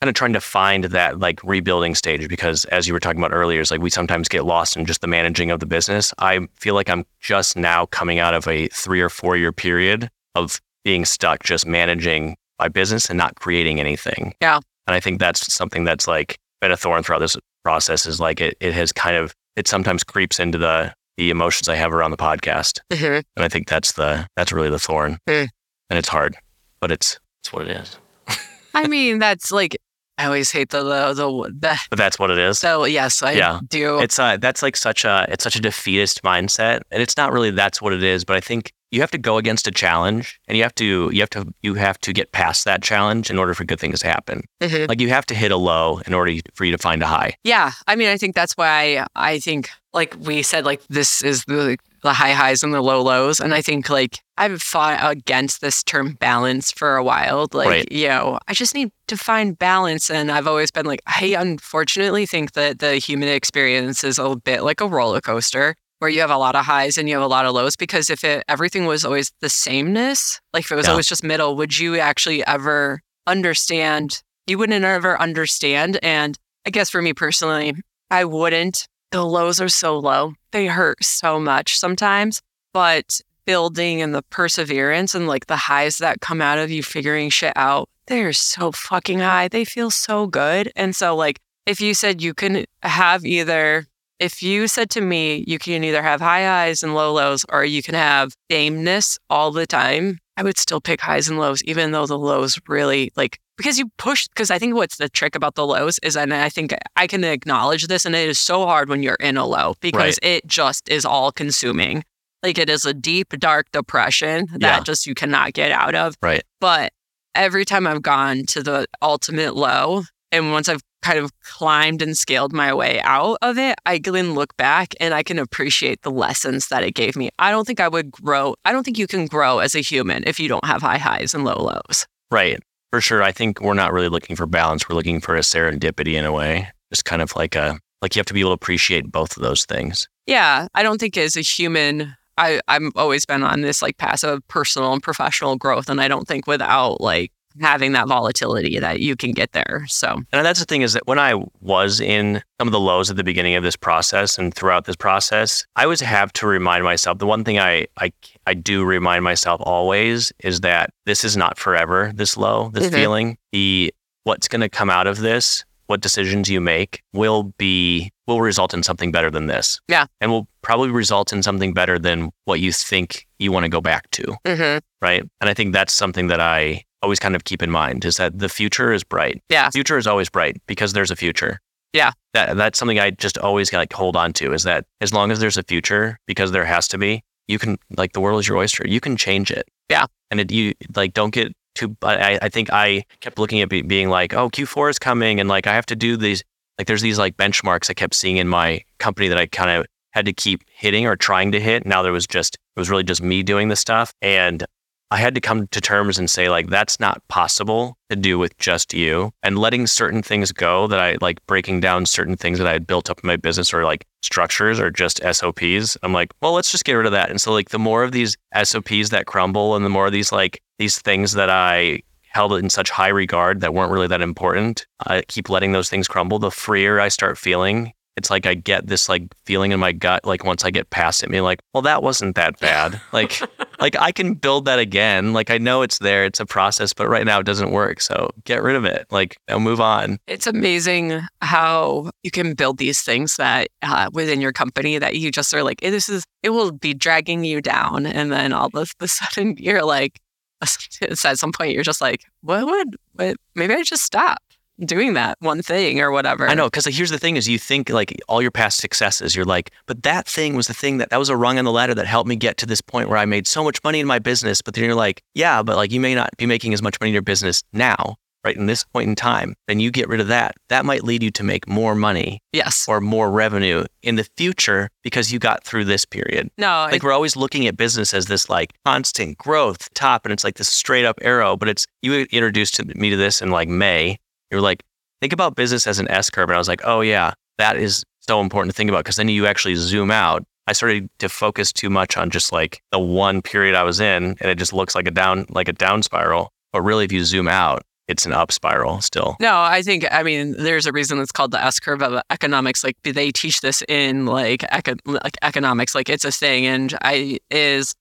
kind 0.00 0.08
of 0.08 0.14
trying 0.14 0.32
to 0.32 0.40
find 0.40 0.84
that 0.84 1.20
like 1.20 1.42
rebuilding 1.44 1.94
stage 1.94 2.28
because 2.28 2.64
as 2.66 2.88
you 2.88 2.92
were 2.92 3.00
talking 3.00 3.20
about 3.20 3.32
earlier, 3.32 3.60
is 3.60 3.70
like 3.70 3.80
we 3.80 3.90
sometimes 3.90 4.28
get 4.28 4.44
lost 4.44 4.76
in 4.76 4.84
just 4.84 5.00
the 5.00 5.06
managing 5.06 5.50
of 5.50 5.60
the 5.60 5.66
business. 5.66 6.12
I 6.18 6.46
feel 6.54 6.74
like 6.74 6.88
I'm 6.88 7.04
just 7.20 7.56
now 7.56 7.86
coming 7.86 8.18
out 8.18 8.34
of 8.34 8.46
a 8.48 8.68
three 8.68 9.00
or 9.00 9.08
four 9.08 9.36
year 9.36 9.52
period 9.52 10.08
of 10.34 10.60
being 10.84 11.04
stuck 11.04 11.42
just 11.44 11.66
managing 11.66 12.36
my 12.58 12.68
business 12.68 13.08
and 13.08 13.18
not 13.18 13.36
creating 13.36 13.80
anything. 13.80 14.34
Yeah. 14.40 14.56
And 14.86 14.94
I 14.94 15.00
think 15.00 15.20
that's 15.20 15.52
something 15.52 15.84
that's 15.84 16.08
like 16.08 16.38
been 16.60 16.72
a 16.72 16.76
thorn 16.76 17.02
throughout 17.02 17.20
this 17.20 17.36
process 17.64 18.06
is 18.06 18.18
like 18.18 18.40
it, 18.40 18.56
it 18.60 18.72
has 18.72 18.92
kind 18.92 19.16
of 19.16 19.34
it 19.56 19.68
sometimes 19.68 20.02
creeps 20.02 20.40
into 20.40 20.58
the 20.58 20.92
the 21.16 21.30
emotions 21.30 21.68
I 21.68 21.76
have 21.76 21.92
around 21.92 22.10
the 22.10 22.16
podcast. 22.16 22.80
Mhm. 22.92 23.22
And 23.36 23.44
I 23.44 23.48
think 23.48 23.68
that's 23.68 23.92
the 23.92 24.26
that's 24.36 24.52
really 24.52 24.70
the 24.70 24.78
thorn. 24.78 25.18
Mm. 25.28 25.48
And 25.90 25.98
it's 25.98 26.08
hard, 26.08 26.36
but 26.80 26.90
it's 26.90 27.18
it's 27.42 27.52
what 27.52 27.66
it 27.68 27.76
is. 27.76 27.96
I 28.74 28.86
mean, 28.86 29.18
that's 29.18 29.50
like 29.52 29.76
I 30.18 30.26
always 30.26 30.50
hate 30.50 30.70
the 30.70 30.82
the 30.82 31.14
the, 31.14 31.52
the 31.60 31.78
But 31.90 31.98
that's 31.98 32.18
what 32.18 32.30
it 32.30 32.38
is. 32.38 32.58
so 32.58 32.84
yes, 32.84 33.22
I 33.22 33.32
Yeah. 33.32 33.60
do. 33.68 33.98
It's 34.00 34.18
uh 34.18 34.36
that's 34.38 34.62
like 34.62 34.76
such 34.76 35.04
a 35.04 35.26
it's 35.28 35.44
such 35.44 35.56
a 35.56 35.60
defeatist 35.60 36.22
mindset. 36.22 36.80
And 36.90 37.02
it's 37.02 37.16
not 37.16 37.32
really 37.32 37.50
that's 37.50 37.80
what 37.82 37.92
it 37.92 38.02
is, 38.02 38.24
but 38.24 38.36
I 38.36 38.40
think 38.40 38.72
you 38.90 39.00
have 39.00 39.10
to 39.10 39.18
go 39.18 39.38
against 39.38 39.66
a 39.66 39.70
challenge 39.70 40.38
and 40.48 40.56
you 40.56 40.62
have 40.62 40.74
to 40.76 41.08
you 41.12 41.20
have 41.20 41.30
to 41.30 41.46
you 41.62 41.74
have 41.74 41.98
to 42.00 42.12
get 42.12 42.32
past 42.32 42.64
that 42.66 42.82
challenge 42.82 43.30
in 43.30 43.38
order 43.38 43.54
for 43.54 43.64
good 43.64 43.80
things 43.80 44.00
to 44.00 44.06
happen. 44.06 44.42
Mhm. 44.62 44.88
Like 44.88 45.00
you 45.00 45.08
have 45.08 45.26
to 45.26 45.34
hit 45.34 45.50
a 45.50 45.56
low 45.56 46.00
in 46.06 46.12
order 46.14 46.32
for 46.54 46.64
you 46.66 46.72
to 46.72 46.78
find 46.78 47.02
a 47.02 47.06
high. 47.06 47.34
Yeah, 47.42 47.72
I 47.86 47.96
mean, 47.96 48.08
I 48.08 48.16
think 48.18 48.34
that's 48.34 48.52
why 48.54 48.98
I, 48.98 49.06
I 49.16 49.38
think, 49.40 49.70
like 49.94 50.16
we 50.20 50.42
said, 50.42 50.64
like 50.64 50.82
this 50.88 51.22
is 51.22 51.44
the 51.46 51.76
the 52.02 52.12
high 52.14 52.32
highs 52.32 52.64
and 52.64 52.74
the 52.74 52.80
low 52.82 53.00
lows, 53.00 53.38
and 53.40 53.54
I 53.54 53.62
think 53.62 53.88
like 53.88 54.18
I've 54.36 54.60
fought 54.60 54.98
against 55.02 55.60
this 55.60 55.82
term 55.84 56.14
balance 56.14 56.72
for 56.72 56.96
a 56.96 57.04
while. 57.04 57.46
Like, 57.52 57.68
Right. 57.68 57.92
you 57.92 58.08
know, 58.08 58.38
I 58.48 58.54
just 58.54 58.74
need 58.74 58.90
to 59.06 59.16
find 59.16 59.56
balance, 59.58 60.10
and 60.10 60.30
I've 60.30 60.48
always 60.48 60.70
been 60.72 60.86
like, 60.86 61.00
I 61.06 61.36
unfortunately 61.38 62.26
think 62.26 62.52
that 62.52 62.80
the 62.80 62.96
human 62.96 63.28
experience 63.28 64.02
is 64.02 64.18
a 64.18 64.34
bit 64.34 64.62
like 64.64 64.80
a 64.80 64.86
roller 64.88 65.20
coaster. 65.20 65.76
Where 66.00 66.10
you 66.10 66.18
have 66.20 66.30
a 66.32 66.36
lot 66.36 66.56
of 66.56 66.64
highs 66.64 66.98
and 66.98 67.08
you 67.08 67.14
have 67.14 67.22
a 67.22 67.28
lot 67.28 67.46
of 67.46 67.54
lows, 67.54 67.76
because 67.76 68.10
if 68.10 68.24
it 68.24 68.42
everything 68.48 68.86
was 68.86 69.04
always 69.04 69.30
the 69.40 69.48
sameness, 69.48 70.40
like 70.52 70.64
if 70.64 70.72
it 70.72 70.74
was 70.74 70.86
Yeah. 70.86 70.90
always 70.94 71.06
just 71.06 71.22
middle, 71.22 71.54
would 71.54 71.78
you 71.78 71.96
actually 72.00 72.44
ever 72.44 73.02
understand? 73.28 74.20
You 74.48 74.58
wouldn't 74.58 74.84
ever 74.84 75.20
understand. 75.20 76.00
And 76.02 76.36
I 76.66 76.70
guess 76.70 76.90
for 76.90 77.00
me 77.02 77.12
personally, 77.12 77.74
I 78.10 78.24
wouldn't. 78.24 78.88
The 79.12 79.24
lows 79.24 79.60
are 79.60 79.68
so 79.68 79.98
low. 79.98 80.32
They 80.52 80.66
hurt 80.66 81.04
so 81.04 81.38
much 81.38 81.78
sometimes. 81.78 82.40
But 82.72 83.20
building 83.44 84.00
and 84.00 84.14
the 84.14 84.22
perseverance 84.22 85.14
and 85.14 85.28
like 85.28 85.46
the 85.46 85.56
highs 85.56 85.98
that 85.98 86.22
come 86.22 86.40
out 86.40 86.58
of 86.58 86.70
you 86.70 86.82
figuring 86.82 87.28
shit 87.28 87.52
out, 87.54 87.90
they're 88.06 88.32
so 88.32 88.72
fucking 88.72 89.18
high. 89.18 89.48
They 89.48 89.66
feel 89.66 89.90
so 89.90 90.26
good. 90.26 90.72
And 90.74 90.96
so, 90.96 91.14
like, 91.14 91.38
if 91.66 91.78
you 91.78 91.92
said 91.92 92.22
you 92.22 92.32
can 92.32 92.64
have 92.82 93.26
either, 93.26 93.86
if 94.18 94.42
you 94.42 94.66
said 94.66 94.88
to 94.90 95.02
me, 95.02 95.44
you 95.46 95.58
can 95.58 95.84
either 95.84 96.02
have 96.02 96.22
high 96.22 96.44
highs 96.44 96.82
and 96.82 96.94
low 96.94 97.12
lows, 97.12 97.44
or 97.50 97.66
you 97.66 97.82
can 97.82 97.94
have 97.94 98.32
sameness 98.50 99.18
all 99.28 99.52
the 99.52 99.66
time, 99.66 100.18
I 100.38 100.42
would 100.42 100.58
still 100.58 100.80
pick 100.80 101.02
highs 101.02 101.28
and 101.28 101.38
lows, 101.38 101.62
even 101.64 101.92
though 101.92 102.06
the 102.06 102.18
lows 102.18 102.58
really 102.66 103.12
like 103.14 103.38
because 103.56 103.78
you 103.78 103.90
push 103.98 104.26
because 104.28 104.50
I 104.50 104.58
think 104.58 104.74
what's 104.74 104.96
the 104.96 105.08
trick 105.08 105.34
about 105.34 105.54
the 105.54 105.66
lows 105.66 105.98
is 106.02 106.16
and 106.16 106.32
I 106.32 106.48
think 106.48 106.74
I 106.96 107.06
can 107.06 107.22
acknowledge 107.24 107.86
this 107.86 108.04
and 108.04 108.14
it 108.14 108.28
is 108.28 108.38
so 108.38 108.66
hard 108.66 108.88
when 108.88 109.02
you're 109.02 109.14
in 109.16 109.36
a 109.36 109.46
low 109.46 109.74
because 109.80 110.18
Right. 110.22 110.36
it 110.36 110.46
just 110.46 110.88
is 110.88 111.04
all 111.04 111.32
consuming. 111.32 112.04
Like 112.42 112.58
it 112.58 112.68
is 112.68 112.84
a 112.84 112.94
deep 112.94 113.28
dark 113.38 113.66
depression 113.72 114.46
that 114.52 114.60
Yeah. 114.60 114.80
just 114.80 115.06
you 115.06 115.14
cannot 115.14 115.52
get 115.52 115.70
out 115.70 115.94
of. 115.94 116.16
Right. 116.22 116.42
But 116.60 116.92
every 117.34 117.64
time 117.64 117.86
I've 117.86 118.02
gone 118.02 118.44
to 118.46 118.62
the 118.62 118.86
ultimate 119.00 119.54
low 119.54 120.02
and 120.30 120.50
once 120.52 120.68
I've 120.68 120.80
kind 121.02 121.18
of 121.18 121.30
climbed 121.40 122.00
and 122.00 122.16
scaled 122.16 122.52
my 122.52 122.72
way 122.72 123.00
out 123.02 123.36
of 123.42 123.58
it, 123.58 123.76
I 123.84 123.98
can 123.98 124.34
look 124.34 124.56
back 124.56 124.94
and 125.00 125.12
I 125.12 125.22
can 125.24 125.38
appreciate 125.38 126.02
the 126.02 126.10
lessons 126.12 126.68
that 126.68 126.84
it 126.84 126.94
gave 126.94 127.16
me. 127.16 127.30
I 127.40 127.50
don't 127.50 127.66
think 127.66 127.80
I 127.80 127.88
would 127.88 128.12
grow. 128.12 128.54
I 128.64 128.70
don't 128.72 128.84
think 128.84 128.98
you 128.98 129.06
can 129.08 129.26
grow 129.26 129.58
as 129.58 129.74
a 129.74 129.80
human 129.80 130.22
if 130.26 130.38
you 130.38 130.48
don't 130.48 130.64
have 130.64 130.82
high 130.82 130.98
highs 130.98 131.34
and 131.34 131.44
low 131.44 131.56
lows. 131.56 132.06
Right. 132.30 132.60
For 132.92 133.00
sure. 133.00 133.22
I 133.22 133.32
think 133.32 133.62
we're 133.62 133.72
not 133.72 133.90
really 133.94 134.10
looking 134.10 134.36
for 134.36 134.44
balance. 134.44 134.86
We're 134.86 134.96
looking 134.96 135.18
for 135.18 135.34
a 135.34 135.40
serendipity 135.40 136.12
in 136.12 136.26
a 136.26 136.32
way. 136.32 136.68
Just 136.92 137.06
kind 137.06 137.22
of 137.22 137.34
like 137.34 137.54
a 137.54 137.78
like 138.02 138.14
you 138.14 138.20
have 138.20 138.26
to 138.26 138.34
be 138.34 138.40
able 138.40 138.50
to 138.50 138.54
appreciate 138.54 139.10
both 139.10 139.34
of 139.34 139.42
those 139.42 139.64
things. 139.64 140.08
Yeah, 140.26 140.68
I 140.74 140.82
don't 140.82 140.98
think 140.98 141.16
as 141.16 141.34
a 141.34 141.40
human, 141.40 142.14
I 142.36 142.60
I've 142.68 142.82
always 142.94 143.24
been 143.24 143.42
on 143.44 143.62
this 143.62 143.80
like 143.80 143.96
passive 143.96 144.46
personal 144.48 144.92
and 144.92 145.02
professional 145.02 145.56
growth, 145.56 145.88
and 145.88 146.02
I 146.02 146.08
don't 146.08 146.28
think 146.28 146.46
without 146.46 147.00
like 147.00 147.32
having 147.60 147.92
that 147.92 148.08
volatility 148.08 148.78
that 148.78 149.00
you 149.00 149.16
can 149.16 149.32
get 149.32 149.52
there. 149.52 149.84
So 149.88 150.08
And 150.32 150.46
that's 150.46 150.60
the 150.60 150.66
thing 150.66 150.82
is 150.82 150.92
that 150.94 151.06
when 151.06 151.18
I 151.18 151.34
was 151.60 152.00
in 152.00 152.42
some 152.60 152.68
of 152.68 152.72
the 152.72 152.80
lows 152.80 153.10
at 153.10 153.16
the 153.16 153.24
beginning 153.24 153.54
of 153.54 153.62
this 153.62 153.76
process 153.76 154.38
and 154.38 154.54
throughout 154.54 154.84
this 154.84 154.96
process, 154.96 155.64
I 155.76 155.84
always 155.84 156.00
have 156.00 156.32
to 156.34 156.46
remind 156.46 156.84
myself. 156.84 157.18
The 157.18 157.26
one 157.26 157.44
thing 157.44 157.58
I 157.58 157.86
I 157.98 158.12
I 158.46 158.54
do 158.54 158.84
remind 158.84 159.24
myself 159.24 159.60
always 159.64 160.32
is 160.42 160.60
that 160.60 160.90
this 161.06 161.24
is 161.24 161.36
not 161.36 161.58
forever. 161.58 162.12
This 162.14 162.36
low, 162.36 162.70
this 162.72 162.88
Mhm. 162.88 162.92
feeling, 162.92 163.38
the 163.52 163.92
what's 164.24 164.48
going 164.48 164.60
to 164.60 164.68
come 164.68 164.88
out 164.90 165.06
of 165.06 165.18
this, 165.18 165.64
what 165.86 166.00
decisions 166.00 166.48
you 166.48 166.60
make 166.60 167.02
will 167.12 167.52
be 167.58 168.10
will 168.28 168.40
result 168.40 168.72
in 168.72 168.82
something 168.84 169.10
better 169.12 169.30
than 169.30 169.46
this. 169.46 169.80
Yeah. 169.88 170.06
and 170.20 170.30
will 170.30 170.46
probably 170.62 170.90
result 170.90 171.32
in 171.32 171.42
something 171.42 171.74
better 171.74 171.98
than 171.98 172.30
what 172.44 172.60
you 172.60 172.70
think 172.72 173.26
you 173.40 173.50
want 173.50 173.64
to 173.64 173.68
go 173.68 173.80
back 173.80 174.08
to. 174.12 174.22
mm-hmm. 174.46 174.78
Right, 175.02 175.22
and 175.40 175.50
I 175.50 175.54
think 175.54 175.72
that's 175.72 175.92
something 175.92 176.28
that 176.28 176.40
I 176.40 176.84
always 177.02 177.18
kind 177.18 177.34
of 177.34 177.44
keep 177.44 177.62
in 177.62 177.70
mind 177.70 178.04
is 178.04 178.16
that 178.16 178.38
the 178.38 178.48
future 178.48 178.92
is 178.92 179.02
bright 179.02 179.42
yeah, 179.48 179.66
The 179.66 179.72
future 179.72 179.98
is 179.98 180.06
always 180.06 180.28
bright 180.28 180.60
because 180.66 180.92
there's 180.92 181.10
a 181.10 181.16
future. 181.16 181.60
Yeah. 181.92 182.12
That 182.32 182.56
that's 182.56 182.78
something 182.78 182.98
I 182.98 183.10
just 183.10 183.36
always 183.38 183.72
like 183.72 183.92
hold 183.92 184.16
on 184.16 184.32
to 184.34 184.52
is 184.52 184.62
that 184.62 184.86
as 185.00 185.12
long 185.12 185.30
as 185.30 185.40
there's 185.40 185.58
a 185.58 185.62
future, 185.62 186.18
because 186.26 186.52
there 186.52 186.64
has 186.64 186.88
to 186.88 186.98
be, 186.98 187.22
you 187.48 187.58
can 187.58 187.78
like 187.96 188.12
the 188.12 188.20
world 188.20 188.40
is 188.40 188.48
your 188.48 188.56
oyster. 188.56 188.86
You 188.86 189.00
can 189.00 189.16
change 189.16 189.50
it. 189.50 189.68
Yeah. 189.88 190.06
And 190.30 190.40
it 190.40 190.50
you 190.50 190.72
like 190.96 191.12
don't 191.12 191.34
get 191.34 191.52
too. 191.74 191.96
I 192.02 192.38
I 192.40 192.48
think 192.48 192.72
I 192.72 193.04
kept 193.20 193.38
looking 193.38 193.60
at 193.60 193.68
be, 193.68 193.82
being 193.82 194.08
like, 194.08 194.32
oh, 194.32 194.48
Q4 194.48 194.90
is 194.90 194.98
coming, 194.98 195.40
and 195.40 195.48
like 195.48 195.66
I 195.66 195.74
have 195.74 195.86
to 195.86 195.96
do 195.96 196.16
these. 196.16 196.42
Like 196.78 196.86
there's 196.86 197.02
these 197.02 197.18
like 197.18 197.36
benchmarks 197.36 197.90
I 197.90 197.94
kept 197.94 198.14
seeing 198.14 198.38
in 198.38 198.48
my 198.48 198.82
company 198.98 199.28
that 199.28 199.38
I 199.38 199.46
kind 199.46 199.70
of 199.70 199.86
had 200.12 200.24
to 200.24 200.32
keep 200.32 200.62
hitting 200.74 201.06
or 201.06 201.16
trying 201.16 201.52
to 201.52 201.60
hit. 201.60 201.84
Now 201.84 202.02
there 202.02 202.12
was 202.12 202.26
just 202.26 202.54
it 202.54 202.80
was 202.80 202.88
really 202.88 203.04
just 203.04 203.22
me 203.22 203.42
doing 203.42 203.68
the 203.68 203.76
stuff, 203.76 204.12
and 204.22 204.64
I 205.12 205.18
had 205.18 205.34
to 205.34 205.42
come 205.42 205.66
to 205.66 205.80
terms 205.82 206.18
and 206.18 206.30
say 206.30 206.48
like 206.48 206.68
that's 206.68 206.98
not 206.98 207.20
possible 207.28 207.98
to 208.08 208.16
do 208.16 208.38
with 208.38 208.56
just 208.56 208.94
you 208.94 209.30
and 209.42 209.58
letting 209.58 209.86
certain 209.86 210.22
things 210.22 210.52
go 210.52 210.86
that 210.86 211.00
I 211.00 211.18
like 211.20 211.44
breaking 211.46 211.80
down 211.80 212.06
certain 212.06 212.34
things 212.34 212.56
that 212.56 212.66
I 212.66 212.72
had 212.72 212.86
built 212.86 213.10
up 213.10 213.20
in 213.22 213.26
my 213.26 213.36
business 213.36 213.74
or 213.74 213.84
like 213.84 214.06
structures 214.22 214.80
or 214.80 214.90
just 214.90 215.20
SOPs. 215.22 215.98
I'm 216.02 216.14
like, 216.14 216.32
well, 216.40 216.54
let's 216.54 216.72
just 216.72 216.86
get 216.86 216.94
rid 216.94 217.04
of 217.04 217.12
that. 217.12 217.28
And 217.28 217.38
so 217.38 217.52
like 217.52 217.68
the 217.68 217.78
more 217.78 218.02
of 218.02 218.12
these 218.12 218.38
SOPs 218.62 219.10
that 219.10 219.26
crumble 219.26 219.76
and 219.76 219.84
the 219.84 219.90
more 219.90 220.06
of 220.06 220.12
these 220.12 220.32
like 220.32 220.62
these 220.78 220.98
things 220.98 221.32
that 221.32 221.50
I 221.50 222.00
held 222.22 222.54
in 222.54 222.70
such 222.70 222.88
high 222.88 223.08
regard 223.08 223.60
that 223.60 223.74
weren't 223.74 223.92
really 223.92 224.06
that 224.06 224.22
important, 224.22 224.86
I 225.06 225.24
keep 225.28 225.50
letting 225.50 225.72
those 225.72 225.90
things 225.90 226.08
crumble, 226.08 226.38
the 226.38 226.50
freer 226.50 226.98
I 226.98 227.08
start 227.08 227.36
feeling. 227.36 227.92
It's 228.16 228.30
like 228.30 228.46
I 228.46 228.54
get 228.54 228.86
this 228.86 229.08
like 229.08 229.24
feeling 229.46 229.72
in 229.72 229.80
my 229.80 229.92
gut, 229.92 230.24
like 230.24 230.44
once 230.44 230.64
I 230.64 230.70
get 230.70 230.90
past 230.90 231.22
it, 231.22 231.30
me 231.30 231.40
like, 231.40 231.60
well, 231.72 231.82
that 231.82 232.02
wasn't 232.02 232.36
that 232.36 232.58
bad. 232.60 233.00
Like, 233.12 233.42
like 233.78 233.94
I 233.98 234.10
can 234.10 234.34
build 234.34 234.64
that 234.64 234.78
again. 234.78 235.34
Like 235.34 235.50
I 235.50 235.58
know 235.58 235.82
it's 235.82 235.98
there, 235.98 236.24
it's 236.24 236.40
a 236.40 236.46
process, 236.46 236.94
but 236.94 237.08
right 237.08 237.26
now 237.26 237.40
it 237.40 237.46
doesn't 237.46 237.70
work. 237.70 238.00
So 238.00 238.30
get 238.44 238.62
rid 238.62 238.74
of 238.74 238.86
it. 238.86 239.06
Like 239.10 239.36
I'll 239.48 239.60
move 239.60 239.82
on. 239.82 240.18
It's 240.26 240.46
amazing 240.46 241.20
how 241.42 242.10
you 242.22 242.30
can 242.30 242.54
build 242.54 242.78
these 242.78 243.02
things 243.02 243.36
that 243.36 243.68
uh, 243.82 244.08
within 244.12 244.40
your 244.40 244.52
company 244.52 244.98
that 244.98 245.16
you 245.16 245.30
just 245.30 245.52
are 245.52 245.62
like, 245.62 245.80
"Eh, 245.82 245.90
this 245.90 246.08
is, 246.08 246.24
it 246.42 246.50
will 246.50 246.72
be 246.72 246.94
dragging 246.94 247.44
you 247.44 247.60
down. 247.60 248.06
And 248.06 248.32
then 248.32 248.52
all 248.54 248.70
of 248.72 248.92
a 248.98 249.08
sudden 249.08 249.56
you're 249.58 249.84
like, 249.84 250.18
at 250.62 251.38
some 251.38 251.52
point, 251.52 251.72
you're 251.72 251.82
just 251.82 252.00
like, 252.00 252.22
what 252.40 252.64
would, 252.64 252.96
what, 253.12 253.36
maybe 253.54 253.74
I 253.74 253.82
just 253.82 254.04
stop 254.04 254.38
doing 254.84 255.14
that 255.14 255.36
one 255.40 255.62
thing 255.62 256.00
or 256.00 256.10
whatever. 256.10 256.48
I 256.48 256.54
know, 256.54 256.66
because 256.66 256.86
like, 256.86 256.94
here's 256.94 257.10
the 257.10 257.18
thing: 257.18 257.36
is 257.36 257.48
you 257.48 257.58
think 257.58 257.90
like 257.90 258.14
all 258.28 258.42
your 258.42 258.50
past 258.50 258.78
successes, 258.78 259.34
you're 259.36 259.44
like, 259.44 259.70
but 259.86 260.02
that 260.02 260.26
thing 260.26 260.56
was 260.56 260.66
the 260.66 260.74
thing 260.74 260.98
that 260.98 261.10
that 261.10 261.18
was 261.18 261.28
a 261.28 261.36
rung 261.36 261.58
on 261.58 261.64
the 261.64 261.72
ladder 261.72 261.94
that 261.94 262.06
helped 262.06 262.28
me 262.28 262.36
get 262.36 262.56
to 262.58 262.66
this 262.66 262.80
point 262.80 263.08
where 263.08 263.18
I 263.18 263.24
made 263.24 263.46
so 263.46 263.62
much 263.64 263.82
money 263.84 264.00
in 264.00 264.06
my 264.06 264.18
business. 264.18 264.62
But 264.62 264.74
then 264.74 264.84
you're 264.84 264.94
like, 264.94 265.22
yeah, 265.34 265.62
but 265.62 265.76
like 265.76 265.92
you 265.92 266.00
may 266.00 266.14
not 266.14 266.30
be 266.36 266.46
making 266.46 266.72
as 266.74 266.82
much 266.82 266.96
money 267.00 267.10
in 267.10 267.14
your 267.14 267.22
business 267.22 267.62
now, 267.72 268.16
right? 268.44 268.56
In 268.56 268.66
this 268.66 268.84
point 268.84 269.08
in 269.08 269.14
time, 269.14 269.54
then 269.68 269.78
you 269.80 269.90
get 269.90 270.08
rid 270.08 270.20
of 270.20 270.28
that. 270.28 270.54
That 270.68 270.84
might 270.84 271.04
lead 271.04 271.22
you 271.22 271.30
to 271.32 271.42
make 271.44 271.68
more 271.68 271.94
money 271.94 272.40
Yes. 272.52 272.86
or 272.88 273.00
more 273.00 273.30
revenue 273.30 273.84
in 274.02 274.16
the 274.16 274.26
future 274.36 274.88
because 275.02 275.32
you 275.32 275.38
got 275.38 275.64
through 275.64 275.84
this 275.84 276.04
period. 276.04 276.50
No, 276.58 276.88
like 276.90 277.02
we're 277.02 277.12
always 277.12 277.36
looking 277.36 277.66
at 277.66 277.76
business 277.76 278.12
as 278.14 278.26
this 278.26 278.48
like 278.50 278.72
constant 278.84 279.38
growth 279.38 279.88
top 279.94 280.24
and 280.26 280.32
it's 280.32 280.44
like 280.44 280.56
this 280.56 280.68
straight 280.68 281.04
up 281.04 281.18
arrow 281.22 281.56
but 281.56 281.68
it's 281.68 281.86
you 282.02 282.26
introduced 282.30 282.84
me 282.96 283.10
to 283.10 283.16
this 283.16 283.40
in 283.40 283.50
like 283.50 283.68
may 283.68 284.18
you're 284.52 284.60
like 284.60 284.84
think 285.20 285.32
about 285.32 285.56
business 285.56 285.86
as 285.86 285.98
an 285.98 286.08
s 286.08 286.30
curve 286.30 286.48
and 286.48 286.54
i 286.54 286.58
was 286.58 286.68
like 286.68 286.82
oh 286.84 287.00
yeah 287.00 287.32
that 287.58 287.76
is 287.76 288.04
so 288.22 288.40
important 288.40 288.72
to 288.72 288.76
think 288.76 288.88
about. 288.90 289.04
Because 289.04 289.16
then 289.16 289.28
you 289.28 289.46
actually 289.46 289.74
zoom 289.74 290.10
out. 290.10 290.44
I 290.66 290.72
started 290.72 291.10
to 291.18 291.28
focus 291.28 291.72
too 291.72 291.90
much 291.90 292.16
on 292.16 292.30
just 292.30 292.52
like 292.52 292.80
the 292.92 292.98
one 292.98 293.42
period 293.42 293.74
i 293.74 293.82
was 293.82 293.98
in 293.98 294.36
and 294.40 294.42
it 294.42 294.58
just 294.58 294.72
looks 294.72 294.94
like 294.94 295.08
a 295.08 295.10
down 295.10 295.46
like 295.48 295.68
a 295.68 295.72
down 295.72 296.02
spiral. 296.02 296.52
But 296.72 296.82
really 296.82 297.04
if 297.04 297.12
you 297.12 297.24
zoom 297.24 297.48
out 297.48 297.82
it's 298.08 298.26
an 298.26 298.32
up 298.32 298.50
spiral 298.52 299.00
still. 299.00 299.36
No, 299.40 299.60
I 299.60 299.82
think 299.82 300.06
I 300.10 300.22
mean 300.22 300.52
there's 300.52 300.86
a 300.86 300.92
reason 300.92 301.18
it's 301.20 301.32
called 301.32 301.52
the 301.52 301.64
S 301.64 301.80
curve 301.80 302.02
of 302.02 302.12
uh, 302.12 302.22
economics. 302.30 302.84
Like 302.84 302.96
they 303.02 303.30
teach 303.30 303.60
this 303.60 303.82
in 303.88 304.26
like 304.26 304.64
eco- 304.70 304.96
like 305.06 305.36
economics, 305.42 305.94
like 305.94 306.08
it's 306.08 306.24
a 306.24 306.32
thing, 306.32 306.66
and 306.66 306.96
I 307.02 307.38
is 307.50 307.94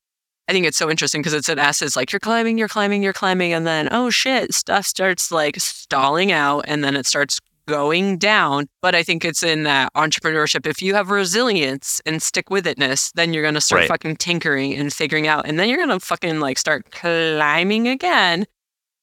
I 0.47 0.54
think 0.54 0.65
it's 0.65 0.77
so 0.77 0.89
interesting 0.89 1.21
because 1.21 1.34
it's 1.34 1.49
an 1.49 1.60
S. 1.60 1.82
It's 1.82 1.95
like 1.95 2.12
you're 2.12 2.19
climbing, 2.19 2.58
you're 2.58 2.67
climbing, 2.67 3.04
you're 3.04 3.13
climbing, 3.13 3.54
and 3.54 3.65
then 3.65 3.88
oh 3.91 4.10
shit, 4.10 4.54
stuff 4.54 4.86
starts 4.86 5.32
like 5.32 5.60
stalling 5.60 6.32
out, 6.32 6.65
and 6.67 6.84
then 6.84 6.95
it 6.95 7.06
starts 7.06 7.39
going 7.67 8.17
down. 8.17 8.67
But 8.82 8.95
I 8.95 9.04
think 9.04 9.23
it's 9.23 9.43
in 9.43 9.63
that 9.63 9.93
entrepreneurship. 9.93 10.65
If 10.65 10.82
you 10.82 10.93
have 10.95 11.10
resilience 11.10 12.01
and 12.06 12.21
stick 12.21 12.49
with 12.49 12.65
itness, 12.65 13.12
then 13.13 13.34
you're 13.34 13.43
gonna 13.43 13.62
start 13.62 13.82
Right. 13.82 13.88
fucking 13.88 14.17
tinkering 14.17 14.73
and 14.73 14.91
figuring 14.91 15.27
out, 15.27 15.47
and 15.47 15.58
then 15.60 15.69
you're 15.69 15.77
gonna 15.77 15.99
fucking 15.99 16.39
like 16.39 16.58
start 16.58 16.91
climbing 16.91 17.88
again. 17.88 18.45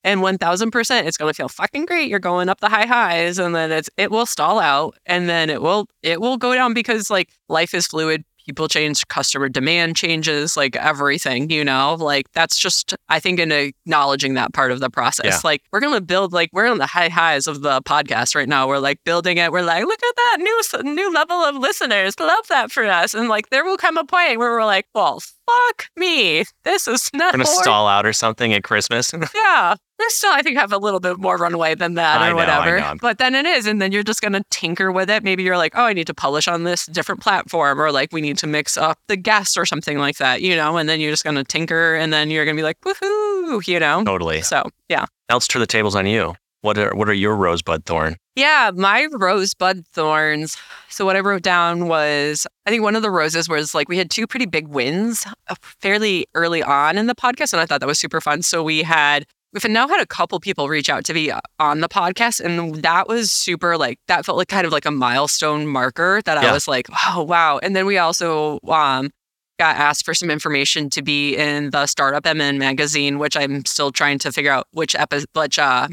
And 0.04 0.20
1000% 0.22 1.06
it's 1.06 1.16
going 1.16 1.28
to 1.28 1.34
feel 1.34 1.48
fucking 1.48 1.84
great. 1.84 2.08
You're 2.08 2.20
going 2.20 2.48
up 2.48 2.60
the 2.60 2.68
high 2.68 2.86
highs 2.86 3.38
and 3.38 3.54
then 3.54 3.72
it's 3.72 3.90
it 3.96 4.12
will 4.12 4.26
stall 4.26 4.60
out 4.60 4.96
and 5.04 5.28
then 5.28 5.50
it 5.50 5.60
will 5.60 5.88
it 6.02 6.20
will 6.20 6.36
go 6.36 6.54
down 6.54 6.72
because 6.72 7.10
like 7.10 7.30
life 7.48 7.74
is 7.74 7.86
fluid. 7.88 8.24
People 8.48 8.66
change, 8.66 9.06
customer 9.08 9.50
demand 9.50 9.94
changes, 9.94 10.56
like 10.56 10.74
everything, 10.74 11.50
you 11.50 11.62
know? 11.62 11.96
Like 12.00 12.32
that's 12.32 12.58
just 12.58 12.94
I 13.10 13.20
think 13.20 13.38
in 13.38 13.52
acknowledging 13.52 14.32
that 14.34 14.54
part 14.54 14.72
of 14.72 14.80
the 14.80 14.88
process. 14.88 15.26
Yeah. 15.26 15.40
Like 15.44 15.62
we're 15.70 15.80
going 15.80 15.92
to 15.92 16.00
build 16.00 16.32
like 16.32 16.48
we're 16.54 16.66
on 16.66 16.78
the 16.78 16.86
high 16.86 17.10
highs 17.10 17.46
of 17.46 17.60
the 17.60 17.82
podcast 17.82 18.34
right 18.34 18.48
now. 18.48 18.66
We're 18.66 18.78
like 18.78 19.04
building 19.04 19.36
it. 19.36 19.52
We're 19.52 19.60
like, 19.60 19.84
look 19.84 20.02
at 20.02 20.16
that 20.16 20.36
new 20.40 20.94
new 20.94 21.12
level 21.12 21.36
of 21.36 21.56
listeners. 21.56 22.18
Love 22.18 22.48
that 22.48 22.72
for 22.72 22.84
us. 22.84 23.12
And 23.12 23.28
like 23.28 23.50
there 23.50 23.66
will 23.66 23.76
come 23.76 23.98
a 23.98 24.04
point 24.04 24.38
where 24.38 24.50
we're 24.52 24.64
like, 24.64 24.86
well, 24.94 25.20
fuck 25.20 25.88
me. 25.94 26.44
This 26.64 26.88
is 26.88 27.10
not 27.12 27.34
gonna 27.34 27.44
more 27.44 27.62
stall 27.62 27.86
out 27.86 28.06
or 28.06 28.14
something 28.14 28.54
at 28.54 28.64
christmas 28.64 29.12
yeah. 29.34 29.76
There's 29.98 30.14
still, 30.14 30.32
I 30.32 30.42
think, 30.42 30.56
have 30.56 30.72
a 30.72 30.78
little 30.78 31.00
bit 31.00 31.18
more 31.18 31.36
runway 31.36 31.74
than 31.74 31.94
that 31.94 32.20
I 32.20 32.28
or 32.28 32.30
know, 32.30 32.36
whatever. 32.36 32.94
But 33.00 33.18
then 33.18 33.34
it 33.34 33.46
is. 33.46 33.66
And 33.66 33.82
then 33.82 33.90
you're 33.90 34.04
just 34.04 34.20
going 34.20 34.32
to 34.32 34.44
tinker 34.50 34.92
with 34.92 35.10
it. 35.10 35.24
Maybe 35.24 35.42
you're 35.42 35.56
like, 35.56 35.72
oh, 35.74 35.84
I 35.84 35.92
need 35.92 36.06
to 36.06 36.14
publish 36.14 36.46
on 36.46 36.62
this 36.64 36.86
different 36.86 37.20
platform 37.20 37.80
or 37.80 37.90
like 37.90 38.12
we 38.12 38.20
need 38.20 38.38
to 38.38 38.46
mix 38.46 38.76
up 38.76 38.98
the 39.08 39.16
guests 39.16 39.56
or 39.56 39.66
something 39.66 39.98
like 39.98 40.18
that, 40.18 40.40
you 40.40 40.54
know? 40.54 40.76
And 40.76 40.88
then 40.88 41.00
you're 41.00 41.10
just 41.10 41.24
going 41.24 41.36
to 41.36 41.44
tinker 41.44 41.96
and 41.96 42.12
then 42.12 42.30
you're 42.30 42.44
going 42.44 42.56
to 42.56 42.60
be 42.60 42.64
like, 42.64 42.80
woohoo, 42.82 43.66
you 43.66 43.80
know? 43.80 44.04
totally 44.04 44.42
So, 44.42 44.70
yeah. 44.88 45.06
now 45.28 45.34
let's 45.34 45.48
turn 45.48 45.60
the 45.60 45.66
tables 45.66 45.96
on 45.96 46.06
you 46.06 46.34
What 46.60 46.78
are 46.78 46.94
what 46.94 47.08
are 47.08 47.14
your 47.14 47.34
rosebud 47.36 47.84
thorn? 47.84 48.16
Yeah, 48.36 48.70
my 48.74 49.08
rosebud 49.10 49.84
thorns. 49.92 50.56
So 50.88 51.04
what 51.04 51.16
I 51.16 51.20
wrote 51.20 51.42
down 51.42 51.88
was 51.88 52.46
I 52.66 52.70
think 52.70 52.82
one 52.84 52.94
of 52.96 53.02
the 53.02 53.10
roses 53.10 53.48
was 53.48 53.74
like 53.74 53.88
we 53.88 53.98
had 53.98 54.10
two 54.10 54.26
pretty 54.28 54.46
big 54.46 54.68
wins 54.68 55.26
uh, 55.48 55.54
fairly 55.60 56.26
early 56.34 56.62
on 56.62 56.98
in 56.98 57.06
the 57.08 57.14
podcast, 57.16 57.52
and 57.52 57.60
I 57.60 57.66
thought 57.66 57.80
that 57.80 57.86
was 57.88 57.98
super 57.98 58.20
fun. 58.20 58.42
So 58.42 58.62
we 58.62 58.82
had 58.84 59.26
we've 59.52 59.64
now 59.68 59.88
had 59.88 60.00
a 60.00 60.06
couple 60.06 60.38
people 60.40 60.68
reach 60.68 60.88
out 60.90 61.04
to 61.06 61.14
be 61.14 61.30
uh, 61.30 61.40
on 61.58 61.80
the 61.80 61.88
podcast, 61.88 62.40
and 62.40 62.76
that 62.82 63.08
was 63.08 63.30
super 63.32 63.76
like 63.76 63.98
that 64.08 64.24
felt 64.24 64.38
like 64.38 64.48
kind 64.48 64.66
of 64.66 64.72
like 64.72 64.84
a 64.86 64.90
milestone 64.90 65.66
marker 65.66 66.20
that 66.24 66.42
Yeah. 66.42 66.50
I 66.50 66.52
was 66.52 66.68
like, 66.68 66.86
oh 67.08 67.22
wow. 67.22 67.58
And 67.58 67.74
then 67.76 67.86
we 67.86 67.98
also 67.98 68.58
um 68.68 69.10
got 69.58 69.76
asked 69.76 70.04
for 70.04 70.14
some 70.14 70.30
information 70.30 70.88
to 70.90 71.02
be 71.02 71.34
in 71.36 71.70
the 71.70 71.86
Startup 71.86 72.24
MN 72.24 72.58
magazine, 72.58 73.18
which 73.18 73.36
I'm 73.36 73.64
still 73.64 73.90
trying 73.90 74.18
to 74.20 74.30
figure 74.32 74.52
out 74.52 74.66
which 74.72 74.94
epi- 74.94 75.24
which 75.32 75.58
uh 75.58 75.88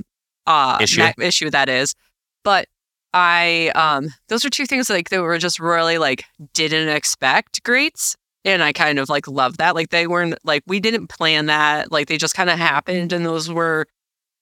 uh 0.47 0.77
Issue? 0.81 1.01
ma- 1.01 1.13
issue 1.19 1.49
that 1.49 1.69
is. 1.69 1.95
But 2.43 2.67
I 3.13 3.71
um 3.75 4.09
those 4.29 4.45
are 4.45 4.49
two 4.49 4.65
things 4.65 4.89
like 4.89 5.09
that 5.09 5.21
were 5.21 5.37
just 5.39 5.59
really 5.59 5.97
like 5.97 6.25
didn't 6.53 6.89
expect 6.89 7.63
greats. 7.63 8.15
And 8.45 8.63
I 8.63 8.71
kind 8.71 8.99
of 8.99 9.09
like 9.09 9.27
love 9.27 9.57
that. 9.57 9.75
Like 9.75 9.89
they 9.89 10.07
weren't 10.07 10.37
like 10.45 10.63
we 10.67 10.79
didn't 10.79 11.07
plan 11.07 11.47
that. 11.47 11.91
Like 11.91 12.07
they 12.07 12.17
just 12.17 12.35
kind 12.35 12.49
of 12.49 12.57
happened 12.57 13.11
and 13.11 13.25
those 13.25 13.51
were 13.51 13.87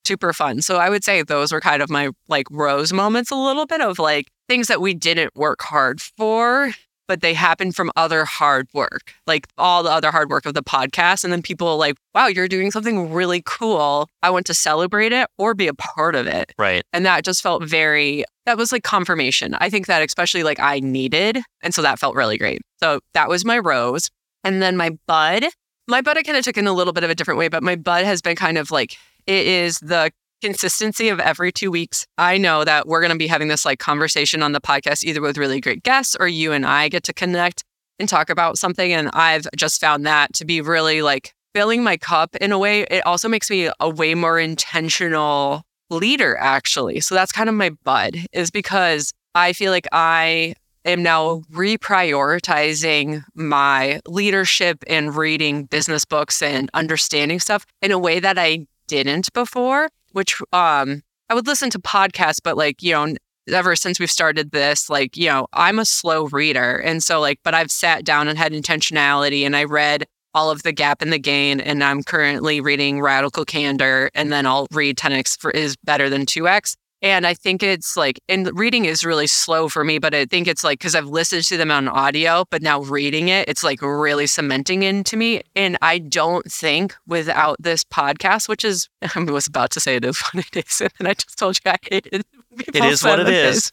super 0.05 0.33
fun. 0.33 0.61
So 0.61 0.77
I 0.77 0.89
would 0.89 1.03
say 1.03 1.23
those 1.23 1.51
were 1.51 1.61
kind 1.61 1.81
of 1.81 1.89
my 1.89 2.09
like 2.27 2.47
rose 2.51 2.93
moments 2.93 3.31
a 3.31 3.35
little 3.35 3.65
bit 3.65 3.81
of 3.81 3.99
like 3.99 4.27
things 4.49 4.67
that 4.67 4.81
we 4.81 4.93
didn't 4.93 5.35
work 5.35 5.61
hard 5.61 6.01
for, 6.01 6.71
but 7.07 7.21
they 7.21 7.33
happen 7.33 7.71
from 7.71 7.91
other 7.95 8.25
hard 8.25 8.67
work, 8.73 9.13
like 9.27 9.47
all 9.57 9.83
the 9.83 9.91
other 9.91 10.11
hard 10.11 10.29
work 10.29 10.45
of 10.45 10.53
the 10.53 10.63
podcast. 10.63 11.23
And 11.23 11.31
then 11.31 11.41
people 11.41 11.77
like, 11.77 11.95
wow, 12.13 12.27
you're 12.27 12.47
doing 12.47 12.71
something 12.71 13.11
really 13.11 13.41
cool. 13.45 14.09
I 14.21 14.29
want 14.29 14.45
to 14.47 14.53
celebrate 14.53 15.11
it 15.11 15.27
or 15.37 15.53
be 15.53 15.67
a 15.67 15.73
part 15.73 16.15
of 16.15 16.27
it. 16.27 16.53
Right. 16.57 16.83
And 16.93 17.05
that 17.05 17.25
just 17.25 17.41
felt 17.41 17.63
very, 17.63 18.23
that 18.45 18.57
was 18.57 18.71
like 18.71 18.83
confirmation. 18.83 19.55
I 19.55 19.69
think 19.69 19.87
that 19.87 20.01
especially 20.01 20.43
like 20.43 20.59
I 20.59 20.79
needed. 20.79 21.39
And 21.61 21.73
so 21.73 21.81
that 21.81 21.99
felt 21.99 22.15
really 22.15 22.37
great. 22.37 22.61
So 22.81 22.99
that 23.13 23.29
was 23.29 23.45
my 23.45 23.59
rose. 23.59 24.09
And 24.43 24.61
then 24.61 24.77
my 24.77 24.91
bud, 25.07 25.45
my 25.87 26.01
bud 26.01 26.17
I 26.17 26.23
kind 26.23 26.37
of 26.37 26.43
took 26.43 26.57
in 26.57 26.67
a 26.67 26.73
little 26.73 26.93
bit 26.93 27.03
of 27.03 27.09
a 27.09 27.15
different 27.15 27.37
way, 27.37 27.47
but 27.47 27.63
my 27.63 27.75
bud 27.75 28.05
has 28.05 28.21
been 28.21 28.35
kind 28.35 28.57
of 28.57 28.71
like, 28.71 28.97
it 29.25 29.47
is 29.47 29.79
the 29.79 30.11
consistency 30.43 31.07
of 31.07 31.21
every 31.21 31.53
two 31.53 31.71
weeks. 31.71 32.05
I 32.17 32.37
know 32.37 32.65
that 32.65 32.85
we're 32.85 32.99
going 32.99 33.13
to 33.13 33.17
be 33.17 33.27
having 33.27 33.47
this 33.47 33.65
like 33.65 33.79
conversation 33.79 34.43
on 34.43 34.51
the 34.51 34.59
podcast, 34.59 35.05
either 35.05 35.21
with 35.21 35.37
really 35.37 35.61
great 35.61 35.83
guests 35.83 36.17
or 36.19 36.27
you 36.27 36.51
and 36.51 36.65
I 36.65 36.89
get 36.89 37.03
to 37.03 37.13
connect 37.13 37.63
and 37.97 38.09
talk 38.09 38.29
about 38.29 38.57
something. 38.57 38.91
And 38.91 39.09
I've 39.13 39.47
just 39.55 39.79
found 39.79 40.05
that 40.05 40.33
to 40.33 40.45
be 40.45 40.59
really 40.59 41.01
like 41.01 41.33
filling 41.53 41.81
my 41.81 41.95
cup 41.95 42.35
in 42.35 42.51
a 42.51 42.59
way. 42.59 42.81
It 42.81 43.05
also 43.05 43.29
makes 43.29 43.49
me 43.49 43.69
a 43.79 43.89
way 43.89 44.15
more 44.15 44.37
intentional 44.37 45.63
leader, 45.89 46.35
actually. 46.37 46.99
So 46.99 47.15
that's 47.15 47.31
kind 47.31 47.47
of 47.47 47.55
my 47.55 47.69
bud, 47.85 48.17
is 48.33 48.51
because 48.51 49.13
I 49.35 49.53
feel 49.53 49.71
like 49.71 49.87
I 49.93 50.55
am 50.83 51.03
now 51.03 51.43
reprioritizing 51.53 53.23
my 53.33 54.01
leadership 54.07 54.83
and 54.87 55.15
reading 55.15 55.65
business 55.65 56.03
books 56.03 56.41
and 56.41 56.69
understanding 56.73 57.39
stuff 57.39 57.65
in 57.81 57.91
a 57.91 57.99
way 57.99 58.19
that 58.19 58.37
I 58.37 58.67
didn't 58.87 59.31
before, 59.33 59.87
which 60.13 60.41
um 60.51 61.01
I 61.29 61.35
would 61.35 61.47
listen 61.47 61.69
to 61.71 61.79
podcasts, 61.79 62.39
but 62.43 62.57
like, 62.57 62.81
you 62.81 62.93
know, 62.93 63.15
ever 63.49 63.75
since 63.75 63.99
we've 63.99 64.11
started 64.11 64.51
this, 64.51 64.89
like, 64.89 65.17
you 65.17 65.27
know, 65.27 65.47
I'm 65.53 65.79
a 65.79 65.85
slow 65.85 66.25
reader. 66.27 66.77
And 66.77 67.03
so 67.03 67.19
like, 67.19 67.39
but 67.43 67.53
I've 67.53 67.71
sat 67.71 68.05
down 68.05 68.27
and 68.27 68.37
had 68.37 68.53
intentionality 68.53 69.45
and 69.45 69.55
I 69.55 69.63
read 69.63 70.05
all 70.33 70.49
of 70.49 70.63
the 70.63 70.71
gap 70.71 71.01
and 71.01 71.13
the 71.13 71.19
gain 71.19 71.59
and 71.59 71.83
i'm 71.83 72.01
currently 72.03 72.59
reading 72.59 73.01
radical 73.01 73.45
candor 73.45 74.09
and 74.13 74.31
then 74.31 74.45
i'll 74.45 74.67
read 74.71 74.97
10x 74.97 75.39
for 75.39 75.51
is 75.51 75.75
better 75.83 76.09
than 76.09 76.25
2x 76.25 76.75
and 77.03 77.27
i 77.27 77.33
think 77.33 77.61
it's 77.61 77.95
like 77.95 78.19
and 78.27 78.49
reading 78.57 78.85
is 78.85 79.05
really 79.05 79.27
slow 79.27 79.69
for 79.69 79.83
me 79.83 79.99
but 79.99 80.15
i 80.15 80.25
think 80.25 80.47
it's 80.47 80.63
like 80.63 80.79
because 80.79 80.95
i've 80.95 81.07
listened 81.07 81.43
to 81.43 81.57
them 81.57 81.69
on 81.69 81.87
audio 81.87 82.45
but 82.49 82.63
now 82.63 82.81
reading 82.81 83.27
it 83.27 83.47
it's 83.47 83.63
like 83.63 83.81
really 83.81 84.25
cementing 84.25 84.81
into 84.81 85.15
me 85.15 85.41
and 85.55 85.77
i 85.81 85.99
don't 85.99 86.51
think 86.51 86.95
without 87.05 87.57
this 87.59 87.83
podcast 87.83 88.49
which 88.49 88.65
is 88.65 88.89
i 89.15 89.19
was 89.19 89.45
about 89.45 89.69
to 89.69 89.79
say 89.79 89.95
it 89.97 90.05
is 90.05 90.19
what 90.31 90.45
it 90.55 90.65
is 90.65 90.81
and 90.81 91.07
i 91.07 91.13
just 91.13 91.37
told 91.37 91.59
you 91.63 91.71
i 91.71 91.77
hated 91.83 92.23
It 92.73 92.83
is 92.85 93.03
what 93.03 93.19
it 93.19 93.29
is. 93.29 93.71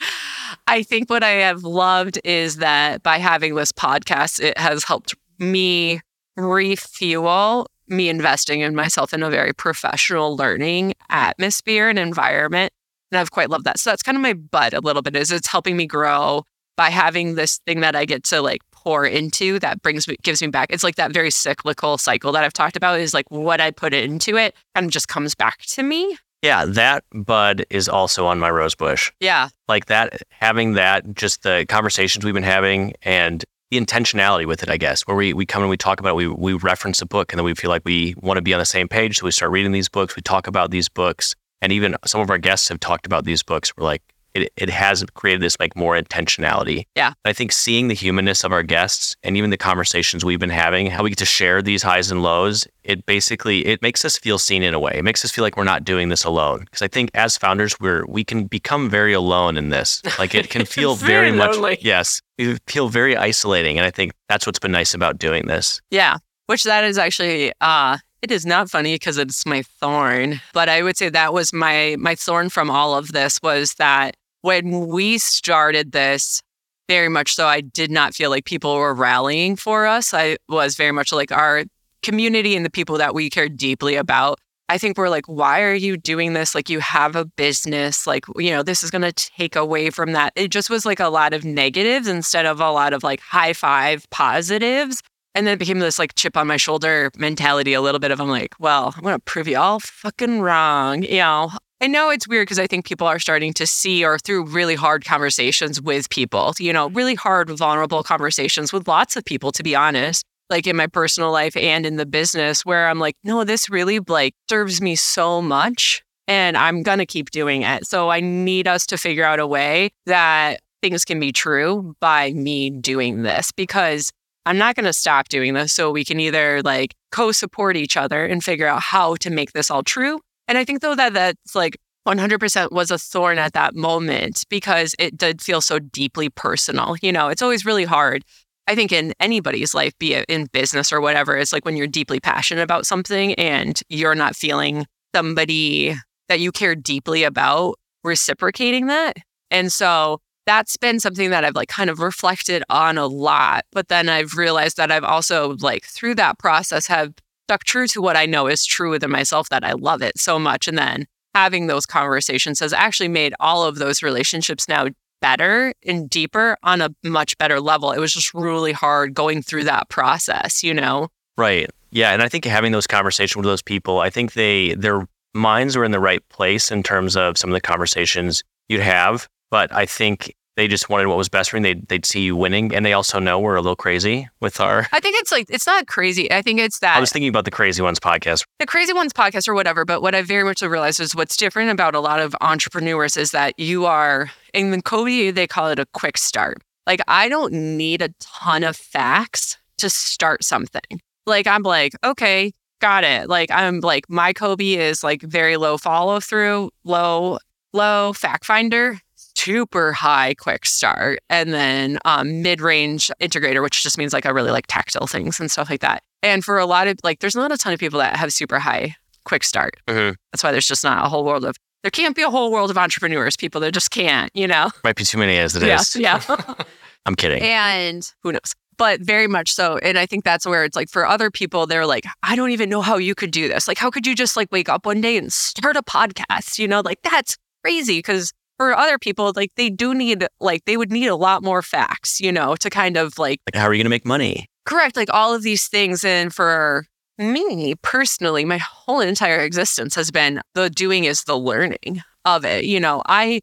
I 0.66 0.82
think 0.82 1.10
what 1.10 1.22
I 1.22 1.32
have 1.32 1.64
loved 1.64 2.18
is 2.24 2.56
that 2.56 3.02
by 3.02 3.18
having 3.18 3.54
this 3.54 3.72
podcast, 3.72 4.40
it 4.40 4.56
has 4.56 4.84
helped 4.84 5.14
me 5.38 6.00
refuel 6.34 7.66
me 7.88 8.08
investing 8.08 8.60
in 8.60 8.74
myself 8.74 9.12
in 9.12 9.22
a 9.22 9.30
very 9.30 9.52
professional 9.52 10.36
learning 10.36 10.94
atmosphere 11.10 11.88
and 11.88 11.98
environment. 11.98 12.72
And 13.10 13.18
I've 13.18 13.30
quite 13.30 13.50
loved 13.50 13.64
that. 13.64 13.78
So 13.78 13.90
that's 13.90 14.02
kind 14.02 14.16
of 14.16 14.22
my 14.22 14.34
butt 14.34 14.74
a 14.74 14.80
little 14.80 15.02
bit 15.02 15.16
is 15.16 15.30
it's 15.30 15.48
helping 15.48 15.76
me 15.76 15.86
grow 15.86 16.44
by 16.76 16.90
having 16.90 17.34
this 17.34 17.58
thing 17.66 17.80
that 17.80 17.94
I 17.94 18.04
get 18.04 18.24
to 18.24 18.40
like 18.40 18.60
pour 18.70 19.04
into 19.04 19.58
that 19.58 19.82
brings 19.82 20.08
me 20.08 20.16
gives 20.22 20.40
me 20.40 20.48
back. 20.48 20.68
It's 20.70 20.82
like 20.82 20.96
that 20.96 21.12
very 21.12 21.30
cyclical 21.30 21.98
cycle 21.98 22.32
that 22.32 22.44
I've 22.44 22.52
talked 22.52 22.76
about 22.76 23.00
is 23.00 23.12
like 23.12 23.30
what 23.30 23.60
I 23.60 23.70
put 23.70 23.92
into 23.92 24.36
it 24.36 24.54
kind 24.74 24.86
of 24.86 24.92
just 24.92 25.08
comes 25.08 25.34
back 25.34 25.58
to 25.62 25.82
me. 25.82 26.16
Yeah, 26.42 26.64
that 26.64 27.04
bud 27.12 27.66
is 27.68 27.88
also 27.88 28.26
on 28.26 28.38
my 28.38 28.50
rose 28.50 28.74
bush. 28.74 29.12
Yeah. 29.20 29.50
Like 29.68 29.86
that, 29.86 30.22
having 30.30 30.72
that, 30.72 31.14
just 31.14 31.42
the 31.42 31.66
conversations 31.68 32.24
we've 32.24 32.32
been 32.32 32.42
having 32.42 32.94
and 33.02 33.44
the 33.70 33.78
intentionality 33.78 34.46
with 34.46 34.62
it, 34.62 34.70
I 34.70 34.78
guess, 34.78 35.02
where 35.02 35.16
we, 35.16 35.34
we 35.34 35.44
come 35.44 35.62
and 35.62 35.68
we 35.68 35.76
talk 35.76 36.00
about 36.00 36.10
it, 36.10 36.16
we, 36.16 36.28
we 36.28 36.54
reference 36.54 37.02
a 37.02 37.06
book 37.06 37.32
and 37.32 37.38
then 37.38 37.44
we 37.44 37.54
feel 37.54 37.68
like 37.68 37.82
we 37.84 38.14
want 38.22 38.38
to 38.38 38.42
be 38.42 38.54
on 38.54 38.58
the 38.58 38.64
same 38.64 38.88
page. 38.88 39.18
So 39.18 39.26
we 39.26 39.32
start 39.32 39.52
reading 39.52 39.72
these 39.72 39.88
books, 39.88 40.16
we 40.16 40.22
talk 40.22 40.46
about 40.46 40.70
these 40.70 40.88
books. 40.88 41.36
And 41.62 41.72
even 41.72 41.96
some 42.06 42.20
of 42.20 42.30
our 42.30 42.38
guests 42.38 42.68
have 42.68 42.80
talked 42.80 43.06
about 43.06 43.24
these 43.24 43.42
books. 43.42 43.76
We're 43.76 43.84
like, 43.84 44.02
it, 44.34 44.52
it 44.56 44.70
has 44.70 45.04
created 45.14 45.42
this 45.42 45.56
like 45.58 45.76
more 45.76 46.00
intentionality. 46.00 46.84
Yeah. 46.94 47.14
I 47.24 47.32
think 47.32 47.52
seeing 47.52 47.88
the 47.88 47.94
humanness 47.94 48.44
of 48.44 48.52
our 48.52 48.62
guests 48.62 49.16
and 49.22 49.36
even 49.36 49.50
the 49.50 49.56
conversations 49.56 50.24
we've 50.24 50.38
been 50.38 50.50
having, 50.50 50.86
how 50.86 51.02
we 51.02 51.10
get 51.10 51.18
to 51.18 51.26
share 51.26 51.62
these 51.62 51.82
highs 51.82 52.10
and 52.10 52.22
lows, 52.22 52.66
it 52.84 53.04
basically 53.06 53.66
it 53.66 53.82
makes 53.82 54.04
us 54.04 54.16
feel 54.16 54.38
seen 54.38 54.62
in 54.62 54.74
a 54.74 54.78
way. 54.78 54.92
It 54.94 55.04
makes 55.04 55.24
us 55.24 55.30
feel 55.30 55.42
like 55.42 55.56
we're 55.56 55.64
not 55.64 55.84
doing 55.84 56.08
this 56.08 56.24
alone. 56.24 56.60
Because 56.60 56.82
I 56.82 56.88
think 56.88 57.10
as 57.14 57.36
founders, 57.36 57.78
we're 57.80 58.04
we 58.06 58.24
can 58.24 58.44
become 58.44 58.88
very 58.88 59.12
alone 59.12 59.56
in 59.56 59.70
this. 59.70 60.02
Like 60.20 60.34
it 60.34 60.50
can 60.50 60.66
feel 60.66 60.96
Very 60.96 61.30
very, 61.30 61.38
much 61.38 61.78
yes, 61.80 62.20
we 62.36 62.58
feel 62.66 62.90
very 62.90 63.16
isolating. 63.16 63.78
And 63.78 63.86
I 63.86 63.90
think 63.90 64.12
that's 64.28 64.44
what's 64.44 64.58
been 64.58 64.72
nice 64.72 64.92
about 64.92 65.18
doing 65.18 65.46
this. 65.46 65.80
Yeah, 65.90 66.18
which 66.46 66.64
that 66.64 66.84
is 66.84 66.98
actually 66.98 67.52
uh 67.60 67.96
it 68.22 68.30
is 68.30 68.44
not 68.44 68.70
funny 68.70 68.94
because 68.94 69.18
it's 69.18 69.46
my 69.46 69.62
thorn, 69.62 70.40
but 70.52 70.68
I 70.68 70.82
would 70.82 70.96
say 70.96 71.08
that 71.08 71.32
was 71.32 71.52
my 71.52 71.96
my 71.98 72.14
thorn 72.14 72.48
from 72.48 72.70
all 72.70 72.94
of 72.94 73.12
this 73.12 73.38
was 73.42 73.74
that 73.74 74.16
when 74.42 74.86
we 74.88 75.18
started 75.18 75.92
this 75.92 76.42
very 76.88 77.08
much 77.08 77.34
so 77.34 77.46
I 77.46 77.60
did 77.60 77.90
not 77.90 78.14
feel 78.14 78.30
like 78.30 78.44
people 78.44 78.74
were 78.74 78.94
rallying 78.94 79.54
for 79.54 79.86
us. 79.86 80.12
I 80.12 80.36
was 80.48 80.74
very 80.74 80.92
much 80.92 81.12
like 81.12 81.30
our 81.30 81.64
community 82.02 82.56
and 82.56 82.64
the 82.64 82.70
people 82.70 82.98
that 82.98 83.14
we 83.14 83.30
cared 83.30 83.56
deeply 83.56 83.94
about. 83.94 84.38
I 84.68 84.78
think 84.78 84.96
we're 84.96 85.08
like, 85.08 85.26
why 85.26 85.62
are 85.62 85.74
you 85.74 85.96
doing 85.96 86.32
this? 86.32 86.54
Like, 86.54 86.70
you 86.70 86.78
have 86.78 87.16
a 87.16 87.24
business. 87.24 88.06
Like, 88.06 88.24
you 88.36 88.50
know, 88.50 88.62
this 88.62 88.84
is 88.84 88.90
going 88.92 89.02
to 89.02 89.12
take 89.12 89.56
away 89.56 89.90
from 89.90 90.12
that. 90.12 90.32
It 90.36 90.52
just 90.52 90.70
was 90.70 90.86
like 90.86 91.00
a 91.00 91.08
lot 91.08 91.34
of 91.34 91.44
negatives 91.44 92.06
instead 92.06 92.46
of 92.46 92.60
a 92.60 92.70
lot 92.70 92.92
of 92.92 93.02
like 93.02 93.20
high 93.20 93.52
five 93.52 94.08
positives. 94.10 95.02
And 95.34 95.46
then 95.46 95.54
it 95.54 95.58
became 95.58 95.78
this 95.78 95.98
like 95.98 96.14
chip 96.16 96.36
on 96.36 96.46
my 96.46 96.56
shoulder 96.56 97.10
mentality 97.16 97.72
a 97.72 97.80
little 97.80 98.00
bit 98.00 98.10
of 98.10 98.20
I'm 98.20 98.28
like, 98.28 98.54
well, 98.58 98.92
I'm 98.96 99.02
going 99.02 99.14
to 99.14 99.20
prove 99.20 99.46
you 99.46 99.58
all 99.58 99.78
fucking 99.80 100.40
wrong. 100.40 101.02
You 101.02 101.18
know, 101.18 101.50
I 101.80 101.86
know 101.86 102.10
it's 102.10 102.28
weird 102.28 102.46
because 102.46 102.58
I 102.58 102.66
think 102.66 102.84
people 102.84 103.06
are 103.06 103.18
starting 103.18 103.54
to 103.54 103.66
see 103.66 104.04
or 104.04 104.18
through 104.18 104.46
really 104.46 104.74
hard 104.74 105.04
conversations 105.04 105.80
with 105.80 106.10
people, 106.10 106.52
you 106.58 106.72
know, 106.72 106.90
really 106.90 107.14
hard, 107.14 107.48
vulnerable 107.50 108.02
conversations 108.02 108.72
with 108.72 108.88
lots 108.88 109.16
of 109.16 109.24
people, 109.24 109.52
to 109.52 109.62
be 109.62 109.74
honest, 109.74 110.24
like 110.50 110.66
in 110.66 110.76
my 110.76 110.88
personal 110.88 111.30
life 111.30 111.56
and 111.56 111.86
in 111.86 111.96
the 111.96 112.06
business, 112.06 112.66
where 112.66 112.88
I'm 112.88 112.98
like, 112.98 113.14
no, 113.24 113.44
this 113.44 113.70
really 113.70 114.00
like 114.00 114.34
serves 114.50 114.82
me 114.82 114.96
so 114.96 115.40
much 115.40 116.02
and 116.26 116.56
I'm 116.56 116.82
going 116.82 116.98
to 116.98 117.06
keep 117.06 117.30
doing 117.30 117.62
it. 117.62 117.86
So 117.86 118.10
I 118.10 118.20
need 118.20 118.68
us 118.68 118.84
to 118.86 118.98
figure 118.98 119.24
out 119.24 119.40
a 119.40 119.46
way 119.46 119.90
that 120.06 120.60
things 120.82 121.04
can 121.04 121.18
be 121.18 121.32
true 121.32 121.94
by 122.00 122.32
me 122.32 122.70
doing 122.70 123.22
this 123.22 123.52
because 123.52 124.12
I'm 124.46 124.58
not 124.58 124.74
going 124.74 124.86
to 124.86 124.92
stop 124.92 125.28
doing 125.28 125.54
this. 125.54 125.72
So 125.72 125.90
we 125.90 126.04
can 126.04 126.20
either 126.20 126.62
like 126.62 126.94
co 127.12 127.32
support 127.32 127.76
each 127.76 127.96
other 127.96 128.24
and 128.24 128.42
figure 128.42 128.66
out 128.66 128.80
how 128.80 129.16
to 129.16 129.30
make 129.30 129.52
this 129.52 129.70
all 129.70 129.82
true. 129.82 130.20
And 130.48 130.58
I 130.58 130.64
think 130.64 130.80
though 130.80 130.94
that 130.94 131.12
that's 131.12 131.54
like 131.54 131.76
100% 132.08 132.72
was 132.72 132.90
a 132.90 132.98
thorn 132.98 133.38
at 133.38 133.52
that 133.52 133.74
moment 133.74 134.44
because 134.48 134.94
it 134.98 135.16
did 135.16 135.42
feel 135.42 135.60
so 135.60 135.78
deeply 135.78 136.28
personal. 136.30 136.96
You 137.02 137.12
know, 137.12 137.28
it's 137.28 137.42
always 137.42 137.64
really 137.64 137.84
hard. 137.84 138.24
I 138.66 138.74
think 138.74 138.92
in 138.92 139.12
anybody's 139.20 139.74
life, 139.74 139.92
be 139.98 140.14
it 140.14 140.26
in 140.28 140.46
business 140.52 140.92
or 140.92 141.00
whatever, 141.00 141.36
it's 141.36 141.52
like 141.52 141.64
when 141.64 141.76
you're 141.76 141.86
deeply 141.86 142.20
passionate 142.20 142.62
about 142.62 142.86
something 142.86 143.34
and 143.34 143.80
you're 143.88 144.14
not 144.14 144.36
feeling 144.36 144.86
somebody 145.14 145.96
that 146.28 146.40
you 146.40 146.52
care 146.52 146.74
deeply 146.74 147.24
about 147.24 147.74
reciprocating 148.04 148.86
that. 148.86 149.16
And 149.50 149.72
so 149.72 150.20
that's 150.50 150.76
been 150.76 150.98
something 150.98 151.30
that 151.30 151.44
I've 151.44 151.54
like 151.54 151.68
kind 151.68 151.88
of 151.88 152.00
reflected 152.00 152.64
on 152.68 152.98
a 152.98 153.06
lot. 153.06 153.66
But 153.70 153.86
then 153.86 154.08
I've 154.08 154.34
realized 154.34 154.76
that 154.78 154.90
I've 154.90 155.04
also 155.04 155.56
like 155.60 155.84
through 155.84 156.16
that 156.16 156.40
process 156.40 156.88
have 156.88 157.14
stuck 157.46 157.62
true 157.62 157.86
to 157.86 158.02
what 158.02 158.16
I 158.16 158.26
know 158.26 158.48
is 158.48 158.64
true 158.64 158.90
within 158.90 159.12
myself 159.12 159.48
that 159.50 159.62
I 159.62 159.74
love 159.74 160.02
it 160.02 160.18
so 160.18 160.40
much. 160.40 160.66
And 160.66 160.76
then 160.76 161.06
having 161.36 161.68
those 161.68 161.86
conversations 161.86 162.58
has 162.58 162.72
actually 162.72 163.06
made 163.06 163.32
all 163.38 163.62
of 163.62 163.76
those 163.76 164.02
relationships 164.02 164.68
now 164.68 164.88
better 165.20 165.72
and 165.86 166.10
deeper 166.10 166.56
on 166.64 166.80
a 166.80 166.90
much 167.04 167.38
better 167.38 167.60
level. 167.60 167.92
It 167.92 168.00
was 168.00 168.12
just 168.12 168.34
really 168.34 168.72
hard 168.72 169.14
going 169.14 169.42
through 169.42 169.64
that 169.64 169.88
process, 169.88 170.64
you 170.64 170.74
know? 170.74 171.10
Right. 171.38 171.70
Yeah. 171.92 172.10
And 172.10 172.22
I 172.22 172.28
think 172.28 172.44
having 172.44 172.72
those 172.72 172.88
conversations 172.88 173.36
with 173.36 173.44
those 173.44 173.62
people, 173.62 174.00
I 174.00 174.10
think 174.10 174.32
they, 174.32 174.74
their 174.74 175.06
minds 175.32 175.76
were 175.76 175.84
in 175.84 175.92
the 175.92 176.00
right 176.00 176.28
place 176.28 176.72
in 176.72 176.82
terms 176.82 177.16
of 177.16 177.38
some 177.38 177.50
of 177.50 177.54
the 177.54 177.60
conversations 177.60 178.42
you'd 178.68 178.80
have. 178.80 179.28
But 179.48 179.72
I 179.72 179.86
think 179.86 180.34
they 180.56 180.68
just 180.68 180.88
wanted 180.88 181.06
what 181.06 181.16
was 181.16 181.28
best 181.28 181.50
for 181.50 181.56
me. 181.56 181.62
They'd, 181.62 181.88
they'd 181.88 182.04
see 182.04 182.20
you 182.22 182.36
winning. 182.36 182.74
And 182.74 182.84
they 182.84 182.92
also 182.92 183.18
know 183.18 183.38
we're 183.38 183.54
a 183.54 183.60
little 183.60 183.76
crazy 183.76 184.28
with 184.40 184.60
our. 184.60 184.86
I 184.92 185.00
think 185.00 185.16
it's 185.18 185.32
like, 185.32 185.46
it's 185.48 185.66
not 185.66 185.86
crazy. 185.86 186.30
I 186.30 186.42
think 186.42 186.60
it's 186.60 186.80
that. 186.80 186.96
I 186.96 187.00
was 187.00 187.12
thinking 187.12 187.28
about 187.28 187.44
the 187.44 187.50
Crazy 187.50 187.82
Ones 187.82 188.00
podcast. 188.00 188.44
The 188.58 188.66
Crazy 188.66 188.92
Ones 188.92 189.12
podcast 189.12 189.48
or 189.48 189.54
whatever. 189.54 189.84
But 189.84 190.02
what 190.02 190.14
I 190.14 190.22
very 190.22 190.44
much 190.44 190.60
realized 190.62 191.00
is 191.00 191.14
what's 191.14 191.36
different 191.36 191.70
about 191.70 191.94
a 191.94 192.00
lot 192.00 192.20
of 192.20 192.34
entrepreneurs 192.40 193.16
is 193.16 193.30
that 193.30 193.58
you 193.58 193.86
are, 193.86 194.30
in 194.52 194.70
the 194.70 194.82
Kolbe, 194.82 195.34
they 195.34 195.46
call 195.46 195.68
it 195.68 195.78
a 195.78 195.86
quick 195.94 196.18
start. 196.18 196.58
Like, 196.86 197.00
I 197.06 197.28
don't 197.28 197.52
need 197.52 198.02
a 198.02 198.10
ton 198.20 198.64
of 198.64 198.76
facts 198.76 199.56
to 199.78 199.88
start 199.88 200.44
something. 200.44 201.00
Like, 201.26 201.46
I'm 201.46 201.62
like, 201.62 201.94
okay, 202.04 202.52
got 202.80 203.04
it. 203.04 203.28
Like, 203.28 203.50
I'm 203.50 203.80
like, 203.80 204.04
my 204.08 204.32
Kolbe 204.32 204.76
is 204.76 205.04
like 205.04 205.22
very 205.22 205.56
low 205.56 205.78
follow 205.78 206.18
through, 206.18 206.70
low, 206.84 207.38
low 207.72 208.12
fact 208.12 208.44
finder 208.44 208.98
super 209.36 209.92
high 209.92 210.34
quick 210.34 210.66
start 210.66 211.18
and 211.30 211.52
then 211.52 211.98
um, 212.04 212.42
mid-range 212.42 213.10
integrator 213.20 213.62
which 213.62 213.82
just 213.82 213.96
means 213.98 214.12
like 214.12 214.26
i 214.26 214.30
really 214.30 214.50
like 214.50 214.66
tactile 214.66 215.06
things 215.06 215.40
and 215.40 215.50
stuff 215.50 215.70
like 215.70 215.80
that. 215.80 216.02
And 216.22 216.44
for 216.44 216.58
a 216.58 216.66
lot 216.66 216.86
of 216.88 216.98
like 217.02 217.20
there's 217.20 217.34
not 217.36 217.50
a 217.52 217.56
ton 217.56 217.72
of 217.72 217.80
people 217.80 217.98
that 218.00 218.16
have 218.16 218.32
super 218.32 218.58
high 218.58 218.94
quick 219.24 219.44
start. 219.44 219.76
Mhm. 219.88 220.16
that's 220.32 220.42
why 220.42 220.52
there's 220.52 220.66
just 220.66 220.84
not 220.84 221.04
a 221.04 221.08
whole 221.08 221.24
world 221.24 221.44
of 221.44 221.56
there 221.82 221.90
can't 221.90 222.14
be 222.14 222.22
a 222.22 222.28
whole 222.30 222.50
world 222.52 222.70
of 222.70 222.76
entrepreneurs 222.76 223.36
people 223.36 223.60
that 223.62 223.72
just 223.72 223.90
can't 223.90 224.30
you 224.34 224.46
know? 224.46 224.70
Might 224.84 224.96
be 224.96 225.04
too 225.04 225.18
many 225.18 225.38
as 225.38 225.56
it 225.56 225.62
is. 225.62 225.96
yeah. 225.96 226.20
Yeah 226.28 226.54
I'm 227.06 227.14
kidding. 227.14 227.42
and 227.42 228.06
who 228.22 228.32
knows? 228.32 228.54
But 228.76 229.00
very 229.00 229.26
much 229.26 229.52
so 229.52 229.78
and 229.82 229.98
i 229.98 230.06
think 230.06 230.24
that's 230.24 230.46
where 230.46 230.64
it's 230.64 230.76
like 230.76 230.88
for 230.88 231.06
other 231.06 231.30
people 231.30 231.66
they're 231.66 231.86
like 231.86 232.04
i 232.22 232.34
don't 232.36 232.50
even 232.50 232.68
know 232.70 232.80
how 232.82 232.96
you 232.96 233.14
could 233.14 233.30
do 233.30 233.46
this. 233.48 233.68
Like 233.68 233.78
how 233.78 233.90
could 233.90 234.06
you 234.06 234.14
just 234.14 234.36
like 234.36 234.48
wake 234.52 234.68
up 234.68 234.84
one 234.86 235.00
day 235.00 235.16
and 235.16 235.32
start 235.32 235.76
a 235.76 235.82
podcast? 235.82 236.58
You 236.58 236.66
know 236.68 236.80
like 236.80 237.00
that's 237.02 237.36
crazy 237.62 237.98
because 237.98 238.32
for 238.60 238.76
other 238.76 238.98
people 238.98 239.32
like 239.36 239.50
they 239.56 239.70
do 239.70 239.94
need 239.94 240.26
like 240.38 240.66
they 240.66 240.76
would 240.76 240.92
need 240.92 241.06
a 241.06 241.16
lot 241.16 241.42
more 241.42 241.62
facts 241.62 242.20
you 242.20 242.30
know 242.30 242.54
to 242.56 242.68
kind 242.68 242.98
of 242.98 243.18
like 243.18 243.40
Like, 243.46 243.58
how 243.58 243.66
are 243.66 243.72
you 243.72 243.78
going 243.78 243.86
to 243.86 243.90
make 243.90 244.04
money? 244.04 244.46
correct 244.66 244.96
like 244.96 245.08
all 245.12 245.34
of 245.34 245.42
these 245.42 245.66
things. 245.66 246.04
And 246.04 246.32
for 246.32 246.84
me 247.16 247.74
personally 247.80 248.44
my 248.44 248.58
whole 248.58 249.00
entire 249.00 249.40
existence 249.40 249.94
has 249.94 250.10
been 250.10 250.42
the 250.54 250.68
doing 250.68 251.04
is 251.04 251.24
the 251.24 251.38
learning 251.38 252.02
of 252.26 252.44
it. 252.44 252.64
You 252.66 252.80
know 252.80 253.02
i 253.06 253.40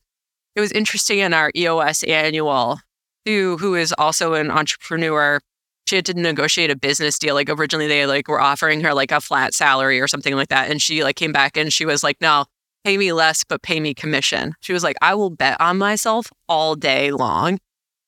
it 0.56 0.60
was 0.62 0.72
interesting 0.72 1.18
in 1.18 1.34
our 1.34 1.52
eos 1.56 2.04
annual 2.04 2.80
who 3.26 3.58
who 3.58 3.74
is 3.74 3.94
also 3.98 4.36
an 4.36 4.52
entrepreneur 4.52 5.40
she 5.88 5.96
had 5.96 6.06
to 6.06 6.14
negotiate 6.14 6.70
a 6.70 6.76
business 6.76 7.18
deal. 7.18 7.34
Like 7.34 7.50
originally 7.50 7.88
they 7.88 8.06
like 8.06 8.28
were 8.28 8.42
offering 8.42 8.82
her 8.82 8.94
like 8.94 9.12
a 9.12 9.22
flat 9.22 9.56
salary 9.56 10.00
or 10.00 10.08
something 10.08 10.36
like 10.36 10.50
that. 10.50 10.70
And 10.70 10.80
she 10.82 11.04
like 11.04 11.16
came 11.16 11.32
back 11.32 11.58
and 11.58 11.74
she 11.74 11.86
was 11.86 12.04
like 12.04 12.18
no 12.22 12.46
pay 12.88 12.98
me 12.98 13.12
less 13.12 13.44
but 13.44 13.62
pay 13.62 13.80
me 13.82 13.94
commission. 13.94 14.54
She 14.62 14.72
was 14.74 14.84
like 14.84 14.96
i 15.02 15.14
will 15.14 15.30
bet 15.30 15.60
on 15.60 15.78
myself 15.78 16.28
all 16.48 16.76
day 16.76 17.12
long. 17.12 17.60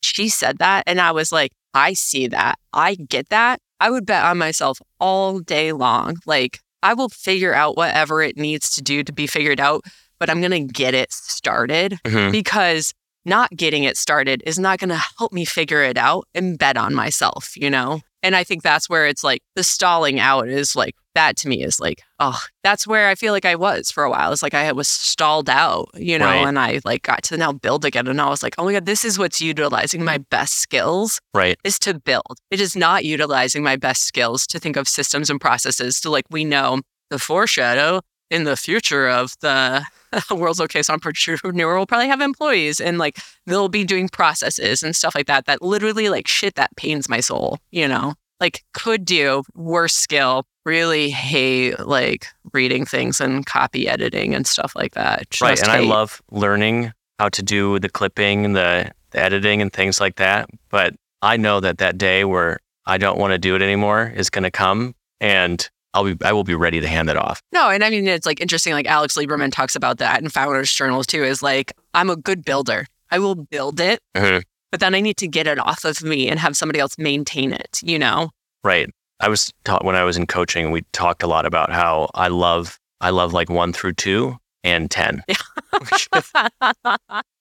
She 0.02 0.30
said 0.30 0.60
that 0.60 0.84
and 0.88 1.02
i 1.02 1.12
was 1.12 1.32
like 1.32 1.52
i 1.74 1.94
see 1.94 2.28
that. 2.28 2.56
I 2.74 2.96
get 2.96 3.28
that. 3.30 3.60
I 3.82 3.89
would 3.92 4.06
bet 4.06 4.24
on 4.24 4.38
myself 4.38 4.80
all 5.00 5.39
day 5.39 5.74
long. 5.74 6.15
Like 6.26 6.60
i 6.82 6.94
will 6.94 7.10
figure 7.10 7.54
out 7.54 7.76
whatever 7.76 8.22
it 8.22 8.38
needs 8.38 8.70
to 8.76 8.82
do 8.82 9.04
to 9.04 9.12
be 9.12 9.28
figured 9.28 9.60
out 9.60 9.82
but 10.18 10.30
i'm 10.30 10.39
going 10.39 10.52
to 10.68 10.74
get 10.84 10.94
it 10.94 11.12
started 11.12 11.98
Mhm. 12.06 12.32
because 12.32 12.94
not 13.26 13.50
getting 13.52 13.84
it 13.84 13.98
started 13.98 14.42
is 14.46 14.58
not 14.58 14.80
going 14.80 14.89
to 14.98 15.02
help 15.18 15.34
me 15.34 15.44
figure 15.44 15.84
it 15.84 15.98
out 15.98 16.24
and 16.34 16.58
bet 16.58 16.78
on 16.78 16.96
myself, 16.96 17.52
you 17.58 17.70
know? 17.70 18.00
And 18.22 18.36
I 18.36 18.44
think 18.44 18.64
that's 18.64 18.90
where 18.90 19.08
it's 19.08 19.24
like 19.24 19.42
the 19.56 19.64
stalling 19.64 20.20
out 20.20 20.48
is 20.50 20.76
like, 20.76 20.96
that 21.16 21.36
to 21.38 21.48
me 21.48 21.64
is 21.64 21.80
like, 21.80 22.02
oh, 22.20 22.40
that's 22.64 22.86
where 22.86 23.08
I 23.10 23.16
feel 23.16 23.34
like 23.34 23.46
I 23.46 23.56
was 23.56 23.92
for 23.92 24.04
a 24.04 24.10
while. 24.10 24.32
It's 24.32 24.44
like 24.44 24.54
I 24.54 24.72
was 24.72 24.88
stalled 24.88 25.50
out, 25.50 25.90
you 25.96 26.18
know, 26.20 26.26
Right. 26.26 26.48
and 26.48 26.58
I 26.60 26.80
like 26.86 27.04
got 27.04 27.24
to 27.24 27.38
now 27.38 27.52
build 27.52 27.84
again. 27.86 28.08
And 28.08 28.22
I 28.22 28.30
was 28.30 28.44
like, 28.44 28.56
oh 28.58 28.66
my 28.66 28.74
God, 28.74 28.86
this 28.86 29.04
is 29.04 29.18
what's 29.20 29.42
utilizing 29.42 30.04
my 30.04 30.18
best 30.18 30.56
skills 30.60 31.20
Right. 31.34 31.58
is 31.64 31.80
to 31.80 31.94
build. 31.94 32.38
It 32.52 32.62
is 32.62 32.76
not 32.76 33.06
utilizing 33.06 33.64
my 33.64 33.76
best 33.76 34.04
skills 34.04 34.46
to 34.48 34.60
think 34.60 34.76
of 34.78 34.88
systems 34.88 35.30
and 35.30 35.42
processes 35.42 36.00
to 36.02 36.10
like 36.10 36.26
we 36.30 36.46
know 36.46 36.82
the 37.10 37.20
foreshadow 37.20 38.02
in 38.30 38.44
the 38.44 38.56
future 38.56 39.08
of 39.10 39.34
the 39.42 39.84
world's 40.32 40.60
okayest 40.60 40.89
entrepreneur 40.89 41.78
will 41.78 41.86
probably 41.86 42.08
have 42.08 42.22
employees 42.22 42.80
and 42.80 42.98
like 42.98 43.17
they'll 43.45 43.69
be 43.69 43.84
doing 43.84 44.10
processes 44.10 44.84
and 44.84 44.95
stuff 44.95 45.15
like 45.15 45.28
that 45.28 45.45
that 45.45 45.62
literally 45.62 46.10
like 46.10 46.28
shit 46.28 46.56
that 46.56 46.76
pains 46.76 47.10
my 47.10 47.19
soul, 47.19 47.60
you 47.72 47.88
know? 47.88 48.13
Like 48.39 48.63
could 48.74 49.04
do 49.04 49.43
worse 49.54 49.93
skill, 49.93 50.45
really 50.65 51.10
hate 51.10 51.80
like 51.80 52.28
reading 52.54 52.86
things 52.86 53.19
and 53.19 53.45
copy 53.45 53.88
editing 53.88 54.34
and 54.34 54.48
stuff 54.48 54.74
like 54.76 54.93
that. 54.93 55.26
right. 55.41 55.58
Just 55.58 55.63
And 55.63 55.72
I 55.72 55.80
love 55.80 56.22
learning 56.32 56.93
how 57.19 57.30
to 57.30 57.43
do 57.43 57.80
the 57.80 57.89
clipping 57.89 58.45
and 58.45 58.56
the, 58.56 58.91
the 59.12 59.19
editing 59.19 59.62
and 59.62 59.74
things 59.74 60.00
like 60.00 60.15
that. 60.15 60.50
But 60.69 60.95
I 61.22 61.36
know 61.36 61.60
that 61.60 61.80
that 61.80 61.98
day 61.98 62.24
where 62.24 62.60
I 62.86 62.98
don't 62.98 63.19
want 63.19 63.34
to 63.34 63.38
do 63.38 63.56
it 63.56 63.62
anymore 63.62 64.12
is 64.15 64.30
going 64.30 64.43
to 64.43 64.52
come 64.52 64.95
and 65.19 65.69
I'll 65.93 66.04
be, 66.04 66.15
I 66.23 66.32
will 66.34 66.43
be 66.43 66.54
ready 66.56 66.80
to 66.82 66.88
hand 66.88 67.10
it 67.10 67.17
off. 67.17 67.41
No, 67.52 67.69
and 67.69 67.84
I 67.84 67.89
mean 67.89 68.08
it's 68.08 68.25
like 68.25 68.39
interesting. 68.41 68.73
Like 68.73 68.86
Alex 68.88 69.15
Lieberman 69.17 69.52
talks 69.52 69.75
about 69.75 69.97
that 69.97 70.21
in 70.21 70.30
Founders 70.30 70.71
Journals 70.73 71.08
too. 71.08 71.23
Is 71.23 71.41
like 71.41 71.73
I'm 71.93 72.10
a 72.10 72.15
good 72.15 72.45
builder. 72.45 72.86
I 73.12 73.17
will 73.19 73.36
build 73.36 73.80
it, 73.80 73.99
Mhm. 74.15 74.43
but 74.71 74.80
then 74.80 74.93
I 74.93 75.02
need 75.02 75.17
to 75.17 75.28
get 75.28 75.47
it 75.47 75.58
off 75.58 75.84
of 75.86 76.04
me 76.04 76.28
and 76.30 76.39
have 76.39 76.56
somebody 76.56 76.80
else 76.80 76.95
maintain 76.99 77.52
it. 77.54 77.80
You 77.82 77.97
know? 77.97 78.30
Right. 78.63 78.89
I 79.19 79.28
was 79.30 79.52
taught 79.65 79.84
when 79.84 79.95
I 79.95 80.04
was 80.04 80.15
in 80.15 80.28
coaching, 80.28 80.71
we 80.71 80.84
talked 80.93 81.23
a 81.23 81.28
lot 81.28 81.45
about 81.45 81.71
how 81.71 82.10
I 82.13 82.28
love, 82.30 82.78
I 83.02 83.10
love 83.10 83.34
like 83.34 83.49
one 83.49 83.73
through 83.73 83.93
two 83.93 84.38
and 84.63 84.89
10. 84.91 85.23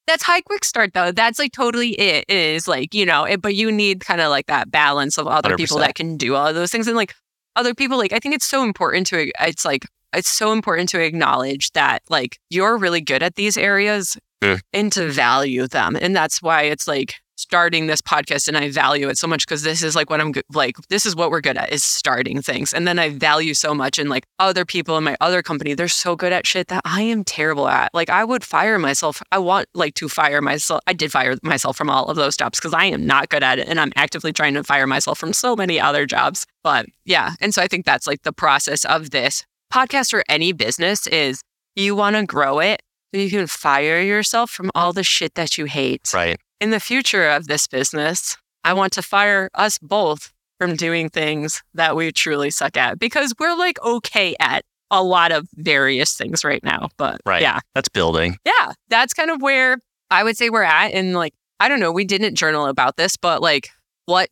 That's 0.07 0.23
high 0.23 0.41
quick 0.41 0.65
start 0.65 0.95
though. 0.95 1.13
That's 1.13 1.39
like 1.39 1.53
totally 1.53 1.91
it 2.01 2.25
is 2.31 2.67
like 2.67 2.95
you 2.95 3.05
know. 3.05 3.25
It, 3.25 3.43
but 3.43 3.55
you 3.55 3.71
need 3.71 4.01
kind 4.01 4.21
of 4.23 4.31
like 4.31 4.47
that 4.47 4.71
balance 4.71 5.19
of 5.19 5.27
other 5.27 5.55
people 5.57 5.77
100%. 5.77 5.81
that 5.81 5.95
can 5.97 6.17
do 6.17 6.35
all 6.35 6.47
of 6.47 6.55
those 6.55 6.71
things 6.71 6.87
and 6.89 6.97
like 6.97 7.15
other 7.59 7.75
people. 7.75 7.99
Like 7.99 8.13
I 8.13 8.19
think 8.19 8.35
it's 8.35 8.47
so 8.47 8.63
important 8.63 9.07
to. 9.09 9.31
It's 9.41 9.65
like 9.65 9.85
it's 10.15 10.29
so 10.31 10.53
important 10.53 10.89
to 10.91 11.01
acknowledge 11.01 11.73
that 11.73 12.03
like 12.09 12.39
you're 12.49 12.79
really 12.79 13.01
good 13.03 13.23
at 13.23 13.35
these 13.35 13.57
areas 13.59 14.17
Mm. 14.41 14.61
and 14.73 14.93
to 14.93 15.11
value 15.11 15.67
them. 15.67 15.97
And 16.01 16.15
that's 16.15 16.41
why 16.41 16.63
it's 16.63 16.87
like 16.87 17.15
starting 17.39 17.87
this 17.87 18.03
podcast 18.03 18.49
and 18.49 18.57
I 18.57 18.69
value 18.69 19.09
it 19.09 19.17
so 19.17 19.29
much 19.29 19.47
because 19.47 19.63
this 19.63 19.83
is 19.83 19.95
like 19.95 20.11
what 20.11 20.21
I'm 20.21 20.33
like 20.53 20.77
this 20.89 21.07
is 21.07 21.15
what 21.15 21.31
we're 21.31 21.41
good 21.41 21.57
at 21.57 21.73
is 21.73 21.85
starting 21.85 22.43
things. 22.43 22.73
And 22.73 22.87
then 22.87 22.99
I 22.99 23.11
value 23.11 23.55
so 23.55 23.75
much 23.75 23.99
in 23.99 24.09
like 24.09 24.25
other 24.41 24.65
people 24.65 24.99
in 24.99 25.05
my 25.05 25.17
other 25.21 25.41
company, 25.41 25.75
they're 25.75 25.89
so 25.89 26.17
good 26.17 26.33
at 26.33 26.47
shit 26.47 26.67
that 26.69 26.83
I 26.85 27.03
am 27.03 27.23
terrible 27.23 27.69
at. 27.69 27.95
Like 27.95 28.11
I 28.11 28.25
would 28.25 28.45
fire 28.45 28.79
myself. 28.79 29.23
I 29.31 29.39
want 29.39 29.69
like 29.73 29.95
to 29.95 30.09
fire 30.09 30.43
myself. 30.43 30.81
I 30.87 30.93
did 30.93 31.13
fire 31.13 31.37
myself 31.43 31.77
from 31.77 31.89
all 31.89 32.07
of 32.07 32.17
those 32.17 32.37
jobs 32.37 32.59
because 32.59 32.75
I 32.75 32.87
am 32.87 33.07
not 33.07 33.29
good 33.29 33.45
at 33.45 33.61
it 33.61 33.69
and 33.69 33.79
I'm 33.79 33.93
actively 33.95 34.33
trying 34.33 34.55
to 34.55 34.65
fire 34.65 34.87
myself 34.87 35.19
from 35.19 35.33
so 35.33 35.55
many 35.55 35.81
other 35.81 36.07
jobs. 36.07 36.45
But 36.65 36.87
yeah, 37.05 37.35
and 37.41 37.55
so 37.55 37.63
I 37.63 37.69
think 37.69 37.87
that's 37.87 38.07
like 38.07 38.23
the 38.23 38.33
process 38.33 38.85
of 38.85 39.11
this 39.11 39.45
podcast 39.73 40.13
or 40.13 40.25
any 40.29 40.53
business 40.53 41.07
is 41.07 41.43
you 41.77 41.95
want 41.95 42.17
to 42.17 42.27
grow 42.27 42.59
it 42.59 42.83
so 43.15 43.21
you 43.21 43.31
can 43.31 43.47
fire 43.47 44.01
yourself 44.03 44.51
from 44.51 44.71
all 44.75 44.93
the 44.93 45.05
shit 45.05 45.35
that 45.35 45.57
you 45.57 45.67
hate. 45.67 46.11
Right. 46.13 46.39
In 46.61 46.71
the 46.71 46.81
future 46.81 47.29
of 47.29 47.47
this 47.47 47.67
business, 47.67 48.37
I 48.65 48.73
want 48.73 48.93
to 48.95 49.03
fire 49.03 49.49
us 49.55 49.79
both 49.79 50.33
from 50.59 50.75
doing 50.75 51.09
things 51.09 51.63
that 51.75 51.95
we 51.95 52.11
truly 52.11 52.51
suck 52.51 52.77
at 52.77 52.99
because 52.99 53.33
we're 53.39 53.55
like 53.57 53.81
okay 53.85 54.35
at 54.41 54.65
a 54.91 55.03
lot 55.03 55.31
of 55.31 55.47
various 55.55 56.15
things 56.17 56.43
right 56.45 56.63
now. 56.65 56.89
But 56.97 57.21
Right. 57.25 57.43
yeah, 57.43 57.61
That's 57.75 57.89
building. 57.89 58.39
yeah, 58.45 58.73
that's 58.89 59.15
kind 59.15 59.31
of 59.31 59.41
where 59.41 59.79
I 60.11 60.25
would 60.25 60.37
say 60.37 60.51
we're 60.51 60.63
at. 60.65 60.89
And 60.93 61.15
like, 61.15 61.33
I 61.61 61.69
don't 61.69 61.79
know, 61.79 61.93
we 61.93 62.05
didn't 62.05 62.35
journal 62.35 62.67
about 62.67 62.97
this, 62.97 63.17
but 63.17 63.41
like, 63.41 63.69
what 64.07 64.29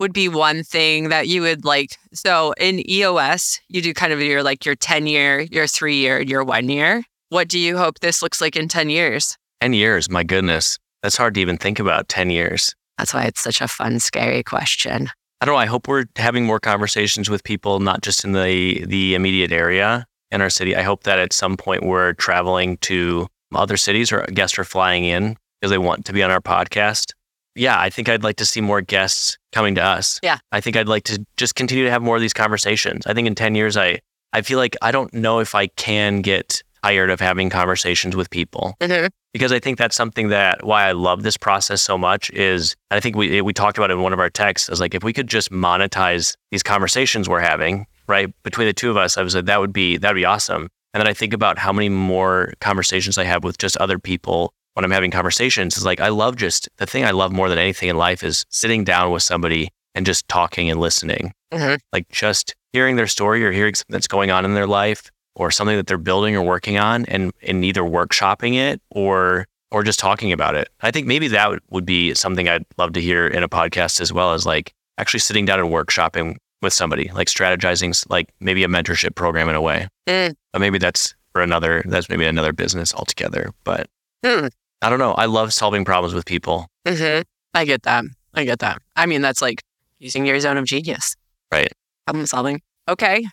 would 0.00 0.12
be 0.12 0.28
one 0.28 0.64
thing 0.64 1.10
that 1.10 1.28
you 1.28 1.42
would 1.42 1.64
like? 1.64 1.96
So 2.12 2.54
in 2.58 2.88
EOS, 2.90 3.60
you 3.68 3.82
do 3.82 3.94
kind 3.94 4.12
of 4.12 4.20
your 4.20 4.42
like 4.42 4.64
your 4.64 4.74
10 4.74 5.06
year, 5.06 5.40
your 5.42 5.66
three 5.68 5.96
year, 5.98 6.20
your 6.20 6.42
one 6.42 6.68
year. 6.68 7.04
What 7.28 7.46
do 7.46 7.58
you 7.58 7.76
hope 7.76 8.00
this 8.00 8.20
looks 8.22 8.40
like 8.40 8.56
in 8.56 8.66
10 8.66 8.90
years? 8.90 9.36
10 9.60 9.74
years. 9.74 10.08
My 10.10 10.24
goodness. 10.24 10.78
That's 11.08 11.16
hard 11.16 11.32
to 11.36 11.40
even 11.40 11.56
think 11.56 11.78
about 11.78 12.10
10 12.10 12.28
years. 12.28 12.74
That's 12.98 13.14
why 13.14 13.24
it's 13.24 13.40
such 13.40 13.62
a 13.62 13.66
fun, 13.66 13.98
scary 13.98 14.42
question. 14.42 15.08
I 15.40 15.46
don't 15.46 15.54
know. 15.54 15.58
I 15.58 15.64
hope 15.64 15.88
we're 15.88 16.04
having 16.16 16.44
more 16.44 16.60
conversations 16.60 17.30
with 17.30 17.44
people, 17.44 17.80
not 17.80 18.02
just 18.02 18.26
in 18.26 18.32
the 18.32 18.84
the 18.84 19.14
immediate 19.14 19.50
area 19.50 20.04
in 20.30 20.42
our 20.42 20.50
city. 20.50 20.76
I 20.76 20.82
hope 20.82 21.04
that 21.04 21.18
at 21.18 21.32
some 21.32 21.56
point 21.56 21.82
we're 21.82 22.12
traveling 22.12 22.76
to 22.88 23.26
other 23.54 23.78
cities 23.78 24.12
or 24.12 24.20
guests 24.34 24.58
are 24.58 24.64
flying 24.64 25.06
in 25.06 25.38
because 25.58 25.70
they 25.70 25.78
want 25.78 26.04
to 26.04 26.12
be 26.12 26.22
on 26.22 26.30
our 26.30 26.42
podcast. 26.42 27.14
Yeah, 27.54 27.80
I 27.80 27.88
think 27.88 28.10
I'd 28.10 28.22
like 28.22 28.36
to 28.36 28.44
see 28.44 28.60
more 28.60 28.82
guests 28.82 29.38
coming 29.52 29.76
to 29.76 29.82
us. 29.82 30.20
Yeah. 30.22 30.40
I 30.52 30.60
think 30.60 30.76
I'd 30.76 30.88
like 30.88 31.04
to 31.04 31.24
just 31.38 31.54
continue 31.54 31.84
to 31.84 31.90
have 31.90 32.02
more 32.02 32.16
of 32.16 32.20
these 32.20 32.34
conversations. 32.34 33.06
I 33.06 33.14
think 33.14 33.26
in 33.26 33.34
10 33.34 33.54
years, 33.54 33.78
I, 33.78 34.00
I 34.34 34.42
feel 34.42 34.58
like 34.58 34.76
I 34.82 34.92
don't 34.92 35.14
know 35.14 35.38
if 35.38 35.54
I 35.54 35.68
can 35.68 36.20
get 36.20 36.62
tired 36.82 37.10
of 37.10 37.20
having 37.20 37.50
conversations 37.50 38.14
with 38.16 38.30
people 38.30 38.74
Mhm. 38.80 39.10
because 39.32 39.52
I 39.52 39.58
think 39.58 39.78
that's 39.78 39.96
something 39.96 40.28
that 40.28 40.64
why 40.64 40.84
I 40.88 40.92
love 40.92 41.22
this 41.22 41.36
process 41.36 41.82
so 41.82 41.96
much 41.98 42.30
is 42.30 42.74
I 42.90 43.00
think 43.00 43.16
we 43.16 43.40
we 43.42 43.52
talked 43.52 43.78
about 43.78 43.90
it 43.90 43.94
in 43.94 44.00
one 44.02 44.12
of 44.12 44.20
our 44.20 44.30
texts 44.30 44.68
is 44.68 44.80
like 44.80 44.94
if 44.94 45.02
we 45.04 45.12
could 45.12 45.28
just 45.28 45.50
monetize 45.50 46.34
these 46.50 46.62
conversations 46.62 47.28
we're 47.28 47.40
having 47.40 47.86
right 48.06 48.28
between 48.42 48.66
the 48.66 48.72
two 48.72 48.90
of 48.90 48.96
us 48.96 49.16
I 49.18 49.22
was 49.22 49.34
like 49.34 49.44
that 49.46 49.60
would 49.60 49.72
be 49.72 49.96
that 49.98 50.08
would 50.10 50.14
be 50.20 50.24
awesome 50.24 50.68
and 50.94 51.00
then 51.00 51.06
I 51.08 51.12
think 51.14 51.32
about 51.34 51.58
how 51.58 51.72
many 51.72 51.88
more 51.90 52.52
conversations 52.60 53.18
I 53.18 53.24
have 53.24 53.44
with 53.44 53.58
just 53.58 53.76
other 53.78 53.98
people 53.98 54.52
when 54.74 54.84
I'm 54.84 54.90
having 54.90 55.10
conversations 55.10 55.76
is 55.76 55.84
like 55.84 56.00
I 56.00 56.08
love 56.08 56.36
just 56.36 56.68
the 56.78 56.86
thing 56.86 57.04
I 57.04 57.10
love 57.10 57.32
more 57.32 57.48
than 57.48 57.58
anything 57.58 57.88
in 57.88 57.96
life 57.96 58.22
is 58.24 58.44
sitting 58.50 58.84
down 58.84 59.10
with 59.10 59.22
somebody 59.22 59.68
and 59.94 60.06
just 60.06 60.28
talking 60.28 60.70
and 60.70 60.80
listening 60.80 61.32
Mhm. 61.52 61.78
like 61.92 62.08
just 62.10 62.54
hearing 62.72 62.96
their 62.96 63.06
story 63.06 63.44
or 63.44 63.52
hearing 63.52 63.74
something 63.74 63.92
that's 63.92 64.06
going 64.08 64.30
on 64.30 64.44
in 64.44 64.54
their 64.54 64.66
life 64.66 65.10
or 65.38 65.50
something 65.50 65.76
that 65.76 65.86
they're 65.86 65.98
building 65.98 66.36
or 66.36 66.42
working 66.42 66.78
on 66.78 67.04
and, 67.06 67.32
and 67.42 67.64
either 67.64 67.82
workshopping 67.82 68.54
it 68.54 68.80
or 68.90 69.46
or 69.70 69.82
just 69.82 69.98
talking 69.98 70.32
about 70.32 70.54
it. 70.54 70.68
I 70.80 70.90
think 70.90 71.06
maybe 71.06 71.28
that 71.28 71.50
would, 71.50 71.60
would 71.70 71.84
be 71.84 72.14
something 72.14 72.48
I'd 72.48 72.64
love 72.78 72.94
to 72.94 73.02
hear 73.02 73.26
in 73.26 73.42
a 73.42 73.48
podcast 73.50 74.00
as 74.00 74.10
well 74.12 74.32
as 74.32 74.46
like 74.46 74.72
actually 74.96 75.20
sitting 75.20 75.44
down 75.44 75.60
and 75.60 75.68
workshopping 75.68 76.36
with 76.62 76.72
somebody, 76.72 77.10
like 77.12 77.28
strategizing 77.28 77.94
like 78.08 78.30
maybe 78.40 78.64
a 78.64 78.68
mentorship 78.68 79.14
program 79.14 79.46
in 79.48 79.54
a 79.54 79.60
way. 79.60 79.86
Mm. 80.08 80.34
But 80.54 80.60
maybe 80.60 80.78
that's 80.78 81.14
for 81.32 81.42
another 81.42 81.82
that's 81.86 82.08
maybe 82.08 82.24
another 82.24 82.52
business 82.54 82.94
altogether. 82.94 83.50
But 83.64 83.88
Hmm. 84.24 84.46
I 84.82 84.88
don't 84.90 84.98
know. 84.98 85.12
I 85.12 85.26
love 85.26 85.52
solving 85.52 85.84
problems 85.84 86.14
with 86.14 86.24
people. 86.24 86.66
Mhm. 86.86 87.24
I 87.54 87.64
get 87.64 87.82
that. 87.82 88.04
I 88.34 88.44
get 88.44 88.60
that. 88.60 88.78
I 88.96 89.06
mean, 89.06 89.20
that's 89.20 89.42
like 89.42 89.62
using 89.98 90.24
your 90.26 90.40
zone 90.40 90.56
of 90.56 90.64
genius. 90.64 91.14
Right. 91.52 91.72
Problem 92.06 92.26
solving. 92.26 92.60
Okay. 92.88 93.26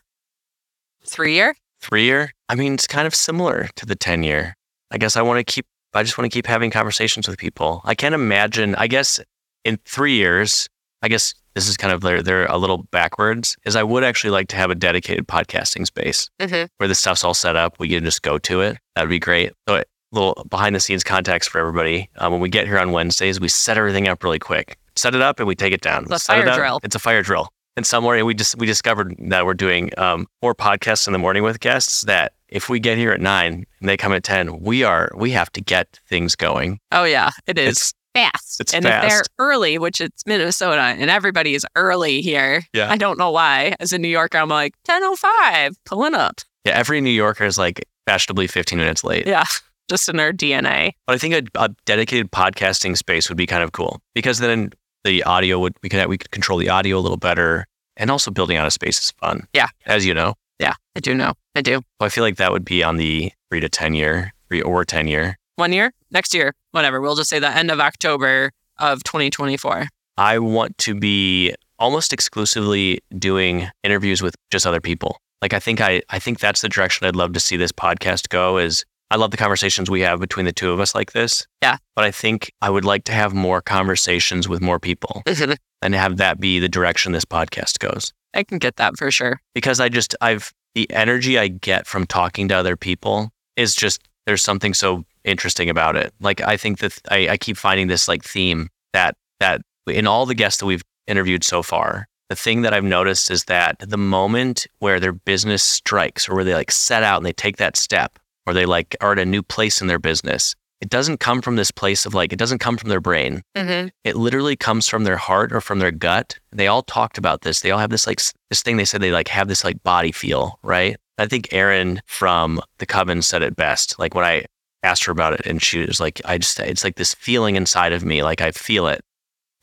Three 1.07 1.33
year? 1.33 1.55
Three 1.81 2.03
year, 2.05 2.31
I 2.49 2.55
mean, 2.55 2.73
it's 2.73 2.87
kind 2.87 3.05
of 3.07 3.13
similar 3.13 3.69
to 3.75 3.85
the 3.85 3.95
10 3.95 4.23
year. 4.23 4.55
I 4.91 4.97
guess 4.97 5.15
I 5.17 5.21
want 5.21 5.45
to 5.45 5.51
keep, 5.53 5.65
I 5.93 6.03
just 6.03 6.17
want 6.17 6.29
to 6.31 6.35
keep 6.35 6.47
having 6.47 6.71
conversations 6.71 7.27
with 7.27 7.37
people. 7.37 7.81
I 7.85 7.95
can't 7.95 8.15
imagine, 8.15 8.75
I 8.75 8.87
guess 8.87 9.19
in 9.63 9.77
three 9.85 10.15
years, 10.15 10.67
I 11.01 11.07
guess 11.07 11.33
this 11.53 11.67
is 11.69 11.77
kind 11.77 11.93
of, 11.93 12.01
they're, 12.01 12.21
they're 12.23 12.45
a 12.47 12.57
little 12.57 12.83
backwards, 12.91 13.55
is 13.65 13.75
I 13.75 13.83
would 13.83 14.03
actually 14.03 14.31
like 14.31 14.47
to 14.49 14.55
have 14.55 14.71
a 14.71 14.75
dedicated 14.75 15.27
podcasting 15.27 15.85
space 15.85 16.29
Mm-hmm. 16.41 16.65
where 16.77 16.87
the 16.87 16.95
stuff's 16.95 17.23
all 17.23 17.33
set 17.33 17.55
up. 17.55 17.79
We 17.79 17.89
can 17.89 18.03
just 18.03 18.21
go 18.23 18.37
to 18.39 18.61
it. 18.61 18.77
That'd 18.95 19.09
be 19.09 19.19
great. 19.19 19.51
So, 19.67 19.75
a 19.77 19.83
little 20.11 20.45
behind 20.49 20.75
the 20.75 20.79
scenes 20.79 21.03
context 21.03 21.49
for 21.49 21.59
everybody. 21.59 22.09
Um, 22.17 22.31
when 22.31 22.41
we 22.41 22.47
get 22.49 22.67
here 22.67 22.79
on 22.79 22.91
Wednesdays, 22.91 23.39
we 23.39 23.47
set 23.49 23.77
everything 23.77 24.07
up 24.07 24.23
really 24.23 24.39
quick. 24.39 24.77
Set 24.95 25.13
it 25.13 25.21
up 25.21 25.39
and 25.39 25.47
we 25.47 25.55
take 25.55 25.73
it 25.73 25.81
down. 25.81 26.03
It's 26.03 26.09
a 26.29 26.31
fire 26.35 26.45
drill. 26.55 26.79
It's 26.83 26.95
a 26.95 26.99
fire 26.99 27.21
drill. 27.21 27.49
And 27.77 27.85
somewhere 27.85 28.23
we 28.25 28.33
just 28.33 28.57
we 28.57 28.65
discovered 28.65 29.15
that 29.29 29.45
we're 29.45 29.53
doing 29.53 29.91
um, 29.97 30.27
more 30.41 30.55
podcasts 30.55 31.07
in 31.07 31.13
the 31.13 31.19
morning 31.19 31.43
with 31.43 31.59
guests. 31.59 32.01
That 32.01 32.33
if 32.47 32.69
we 32.69 32.79
get 32.79 32.97
here 32.97 33.11
at 33.11 33.19
nine 33.19 33.65
and 33.79 33.89
they 33.89 33.97
come 33.97 34.13
at 34.13 34.23
ten, 34.23 34.59
we 34.61 34.83
are 34.83 35.11
we 35.15 35.31
have 35.31 35.51
to 35.53 35.61
get 35.61 35.99
things 36.07 36.35
going. 36.35 36.79
Oh, 36.91 37.03
yeah. 37.03 37.31
It 37.47 37.57
is 37.57 37.71
It's 37.71 37.93
fast. 38.13 38.61
it's 38.61 38.73
and 38.73 38.85
if 38.85 38.91
they're 39.01 39.23
early, 39.39 39.77
which 39.77 39.99
it's 39.99 40.23
Minnesota 40.25 40.79
and 40.79 41.09
everybody 41.09 41.53
is 41.53 41.65
early 41.75 42.21
here, 42.21 42.61
Yeah. 42.73 42.89
I 42.89 42.95
don't 42.97 43.17
know 43.17 43.31
why. 43.31 43.75
As 43.81 43.91
a 43.91 43.97
New 43.97 44.07
Yorker, 44.07 44.37
I'm 44.37 44.47
like, 44.47 44.73
10.05, 44.87 45.75
pulling 45.85 46.13
up. 46.15 46.39
yeah. 46.65 46.73
Every 46.77 47.01
New 47.01 47.09
Yorker 47.11 47.43
is 47.45 47.57
like 47.57 47.85
fashionably 48.05 48.47
fifteen 48.47 48.79
minutes 48.79 49.03
late. 49.03 49.27
Yeah. 49.27 49.43
Just 49.89 50.09
in 50.09 50.19
our 50.19 50.31
DNA. 50.31 50.91
But 51.05 51.15
I 51.15 51.17
think 51.17 51.33
a, 51.35 51.43
a 51.65 51.69
dedicated 51.85 52.31
podcasting 52.31 52.97
space 52.97 53.29
would 53.29 53.37
be 53.37 53.45
kind 53.45 53.63
of 53.63 53.71
cool 53.71 54.01
because 54.15 54.39
then 54.39 54.71
the 55.05 55.23
audio 55.23 55.59
would 55.59 55.73
we 55.81 55.87
could 55.89 56.05
we 56.07 56.17
could 56.17 56.31
control 56.31 56.59
the 56.59 56.67
audio 56.69 56.97
a 56.97 56.99
little 56.99 57.17
better, 57.17 57.65
and 57.95 58.11
also 58.11 58.31
building 58.31 58.57
out 58.57 58.67
a 58.67 58.71
space 58.71 58.99
is 59.01 59.11
fun. 59.11 59.47
Yeah. 59.53 59.67
as 59.85 60.05
you 60.05 60.13
know, 60.13 60.33
Yeah, 60.59 60.73
I 60.95 60.99
do 60.99 61.13
know. 61.15 61.33
I 61.55 61.61
do. 61.61 61.75
so 62.01 62.05
I 62.05 62.09
feel 62.09 62.23
like 62.23 62.35
that 62.37 62.51
would 62.51 62.65
be 62.65 62.83
on 62.83 62.97
the 62.97 63.31
three 63.49 63.61
to 63.61 63.69
ten 63.69 63.93
year, 63.93 64.33
three 64.49 64.61
or 64.61 64.83
ten 64.83 65.07
year. 65.07 65.37
One 65.55 65.71
year, 65.71 65.93
next 66.11 66.33
year, 66.33 66.53
whatever. 66.71 66.99
We'll 66.99 67.15
just 67.15 67.29
say 67.29 67.39
the 67.39 67.49
end 67.55 67.71
of 67.71 67.79
October 67.79 68.51
of 68.77 69.03
2024. 69.05 69.87
I 70.17 70.39
want 70.39 70.77
to 70.79 70.95
be 70.95 71.53
almost 71.79 72.11
exclusively 72.11 72.99
doing 73.17 73.69
interviews 73.83 74.21
with 74.21 74.35
just 74.51 74.67
other 74.67 74.81
people. 74.81 75.17
Like 75.41 75.53
I 75.53 75.59
think 75.59 75.79
I 75.81 76.01
I 76.09 76.19
think 76.19 76.39
that's 76.39 76.61
the 76.61 76.69
direction 76.69 77.07
I'd 77.07 77.15
love 77.15 77.33
to 77.33 77.39
see 77.39 77.55
this 77.57 77.71
podcast 77.71 78.27
go. 78.29 78.57
Is 78.57 78.83
I 79.11 79.17
love 79.17 79.31
the 79.31 79.37
conversations 79.37 79.89
we 79.89 80.01
have 80.01 80.19
between 80.19 80.45
the 80.45 80.51
two 80.51 80.71
of 80.71 80.79
us 80.79 80.95
like 80.95 81.11
this. 81.13 81.45
Yeah. 81.61 81.77
But 81.95 82.05
I 82.05 82.11
think 82.11 82.51
I 82.61 82.69
would 82.69 82.85
like 82.85 83.03
to 83.05 83.11
have 83.11 83.33
more 83.33 83.61
conversations 83.61 84.49
with 84.49 84.61
more 84.61 84.79
people 84.79 85.21
mm-hmm. 85.25 85.53
and 85.81 85.95
have 85.95 86.17
that 86.17 86.39
be 86.39 86.59
the 86.59 86.69
direction 86.69 87.11
this 87.11 87.25
podcast 87.25 87.79
goes. 87.79 88.13
I 88.33 88.43
can 88.43 88.57
get 88.57 88.75
that 88.77 88.97
for 88.97 89.11
sure. 89.11 89.39
because 89.53 89.79
I 89.79 89.89
just 89.89 90.15
I've 90.21 90.53
the 90.73 90.91
energy 90.91 91.39
I 91.39 91.47
get 91.47 91.87
from 91.87 92.05
talking 92.05 92.49
to 92.49 92.55
other 92.55 92.75
people 92.75 93.31
is 93.55 93.75
just 93.75 94.01
there's 94.25 94.43
something 94.43 94.73
so 94.73 95.05
interesting 95.23 95.69
about 95.69 95.95
it. 95.95 96.13
Like 96.19 96.41
I 96.41 96.57
think 96.57 96.79
that 96.79 96.99
I, 97.09 97.29
I 97.29 97.37
keep 97.37 97.57
finding 97.57 97.87
this 97.87 98.07
like 98.07 98.23
theme 98.23 98.69
that 98.93 99.15
that 99.39 99.61
in 99.87 100.07
all 100.07 100.25
the 100.25 100.35
guests 100.35 100.59
that 100.59 100.65
we've 100.65 100.83
interviewed 101.07 101.43
so 101.43 101.63
far, 101.63 102.07
the 102.29 102.35
thing 102.35 102.63
that 102.63 102.73
I've 102.73 102.83
noticed 102.83 103.31
is 103.31 103.45
that 103.45 103.77
the 103.79 103.97
moment 103.97 104.67
where 104.79 104.99
their 104.99 105.13
business 105.13 105.63
strikes 105.63 106.27
or 106.27 106.35
where 106.35 106.43
they 106.43 106.53
like 106.53 106.71
set 106.71 107.03
out 107.03 107.17
and 107.17 107.25
they 107.25 107.33
take 107.33 107.57
that 107.57 107.77
step 107.77 108.19
or 108.45 108.53
they 108.53 108.65
like 108.65 108.95
are 109.01 109.13
at 109.13 109.19
a 109.19 109.25
new 109.25 109.41
place 109.43 109.81
in 109.81 109.87
their 109.87 109.99
business, 109.99 110.55
it 110.81 110.89
doesn't 110.89 111.19
come 111.19 111.41
from 111.41 111.55
this 111.55 111.71
place 111.71 112.05
of 112.05 112.13
like 112.13 112.33
it 112.33 112.39
doesn't 112.39 112.59
come 112.59 112.77
from 112.77 112.89
their 112.89 112.99
brain 113.01 113.41
Mm-hmm. 113.55 113.87
it 114.03 114.15
literally 114.15 114.55
comes 114.57 114.87
from 114.89 115.05
their 115.05 115.17
heart 115.17 115.53
or 115.53 115.61
from 115.61 115.79
their 115.79 115.91
gut. 115.91 116.37
They 116.51 116.67
all 116.67 116.83
talked 116.83 117.17
about 117.17 117.41
this. 117.41 117.61
They 117.61 117.71
all 117.71 117.79
have 117.79 117.89
this 117.89 118.05
like 118.05 118.19
this 118.49 118.61
thing 118.61 118.77
they 118.77 118.85
said 118.85 119.01
they 119.01 119.11
like 119.11 119.29
have 119.29 119.47
this 119.47 119.63
like 119.63 119.81
body 119.83 120.11
feel, 120.11 120.59
right? 120.63 120.97
I 121.17 121.27
think 121.27 121.47
Erin 121.53 122.01
from 122.05 122.61
the 122.79 122.85
Coven 122.85 123.21
said 123.21 123.41
it 123.41 123.55
best. 123.55 123.97
Like 123.97 124.13
when 124.13 124.25
I 124.25 124.45
asked 124.83 125.05
her 125.05 125.11
about 125.13 125.33
it 125.33 125.45
and 125.47 125.61
she 125.63 125.79
was 125.85 125.99
like, 126.01 126.19
I 126.25 126.37
just 126.37 126.59
it's 126.59 126.83
like 126.83 126.97
this 126.97 127.13
feeling 127.13 127.55
inside 127.55 127.93
of 127.93 128.03
me, 128.03 128.21
like 128.21 128.41
I 128.41 128.51
feel 128.51 128.87
it. 128.87 129.01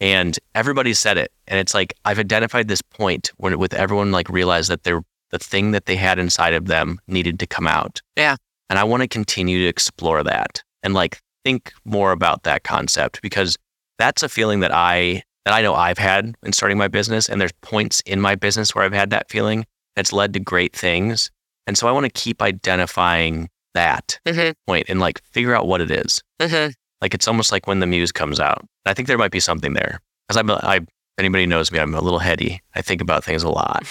And 0.00 0.36
everybody 0.54 0.94
said 0.94 1.18
it. 1.18 1.30
And 1.46 1.60
it's 1.60 1.74
like 1.74 1.94
I've 2.06 2.18
identified 2.18 2.68
this 2.68 2.82
point 2.82 3.30
when 3.36 3.58
with 3.58 3.74
everyone 3.74 4.10
like 4.12 4.28
realized 4.30 4.70
that 4.70 4.82
they're 4.84 5.02
the 5.30 5.38
thing 5.38 5.70
that 5.72 5.84
they 5.86 5.96
had 5.96 6.18
inside 6.18 6.54
of 6.54 6.66
them 6.66 6.98
needed 7.06 7.38
to 7.40 7.46
come 7.46 7.66
out. 7.66 8.00
Yeah. 8.16 8.36
And 8.72 8.78
I 8.78 8.84
want 8.84 9.02
to 9.02 9.06
continue 9.06 9.58
to 9.58 9.66
explore 9.66 10.24
that 10.24 10.62
and 10.82 10.94
like 10.94 11.20
think 11.44 11.74
more 11.84 12.10
about 12.10 12.44
that 12.44 12.64
concept 12.64 13.20
because 13.20 13.58
that's 13.98 14.22
a 14.22 14.30
feeling 14.30 14.60
that 14.60 14.72
I 14.72 15.24
that 15.44 15.52
I 15.52 15.60
know 15.60 15.74
I've 15.74 15.98
had 15.98 16.34
in 16.42 16.54
starting 16.54 16.78
my 16.78 16.88
business 16.88 17.28
and 17.28 17.38
there's 17.38 17.52
points 17.60 18.00
in 18.06 18.18
my 18.18 18.34
business 18.34 18.74
where 18.74 18.82
I've 18.82 18.94
had 18.94 19.10
that 19.10 19.28
feeling 19.28 19.66
that's 19.94 20.10
led 20.10 20.32
to 20.32 20.40
great 20.40 20.74
things. 20.74 21.30
And 21.66 21.76
so 21.76 21.86
I 21.86 21.92
want 21.92 22.06
to 22.06 22.10
keep 22.10 22.40
identifying 22.40 23.50
that 23.74 24.18
Mm-hmm. 24.26 24.52
point 24.66 24.86
and 24.88 25.00
like 25.00 25.22
figure 25.22 25.54
out 25.54 25.66
what 25.66 25.82
it 25.82 25.90
is. 25.90 26.22
Mm-hmm. 26.40 26.70
Like 27.02 27.12
it's 27.12 27.28
almost 27.28 27.52
like 27.52 27.66
when 27.66 27.80
the 27.80 27.86
muse 27.86 28.10
comes 28.10 28.40
out. 28.40 28.66
I 28.86 28.94
think 28.94 29.06
there 29.06 29.18
might 29.18 29.32
be 29.32 29.40
something 29.40 29.74
there. 29.74 30.00
Cuz 30.30 30.38
I'm 30.38 30.50
I 30.50 30.80
anybody 31.18 31.44
knows 31.44 31.70
me, 31.70 31.78
I'm 31.78 31.94
a 31.94 32.00
little 32.00 32.20
heady. 32.20 32.62
I 32.74 32.80
think 32.80 33.02
about 33.02 33.22
things 33.22 33.42
a 33.42 33.50
lot. 33.50 33.84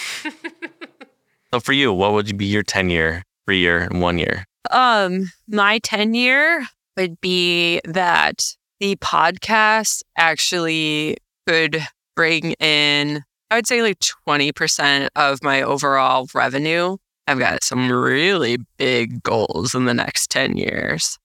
so 1.54 1.60
for 1.60 1.72
you, 1.72 1.94
what 1.94 2.14
would 2.14 2.36
be 2.36 2.46
your 2.46 2.64
10 2.64 2.90
year, 2.90 3.22
3 3.46 3.60
year 3.60 3.78
and 3.78 4.02
1 4.02 4.18
year? 4.18 4.48
Um, 4.70 5.32
my 5.48 5.80
10 5.80 6.14
year 6.14 6.66
would 6.98 7.20
be 7.22 7.82
that 7.86 8.56
the 8.80 8.96
podcast 8.98 10.04
actually 10.18 11.18
could 11.48 11.86
bring 12.16 12.54
in, 12.54 13.24
I 13.50 13.56
would 13.56 13.68
say 13.68 13.82
like 13.82 14.00
20% 14.00 15.10
of 15.16 15.44
my 15.44 15.62
overall 15.62 16.28
revenue. 16.34 16.98
I've 17.28 17.40
got 17.40 17.64
some 17.64 17.92
really 17.92 18.58
big 18.78 19.24
goals 19.24 19.74
in 19.74 19.86
the 19.86 19.94
next 19.94 20.30
10 20.32 20.58
years. 20.58 21.18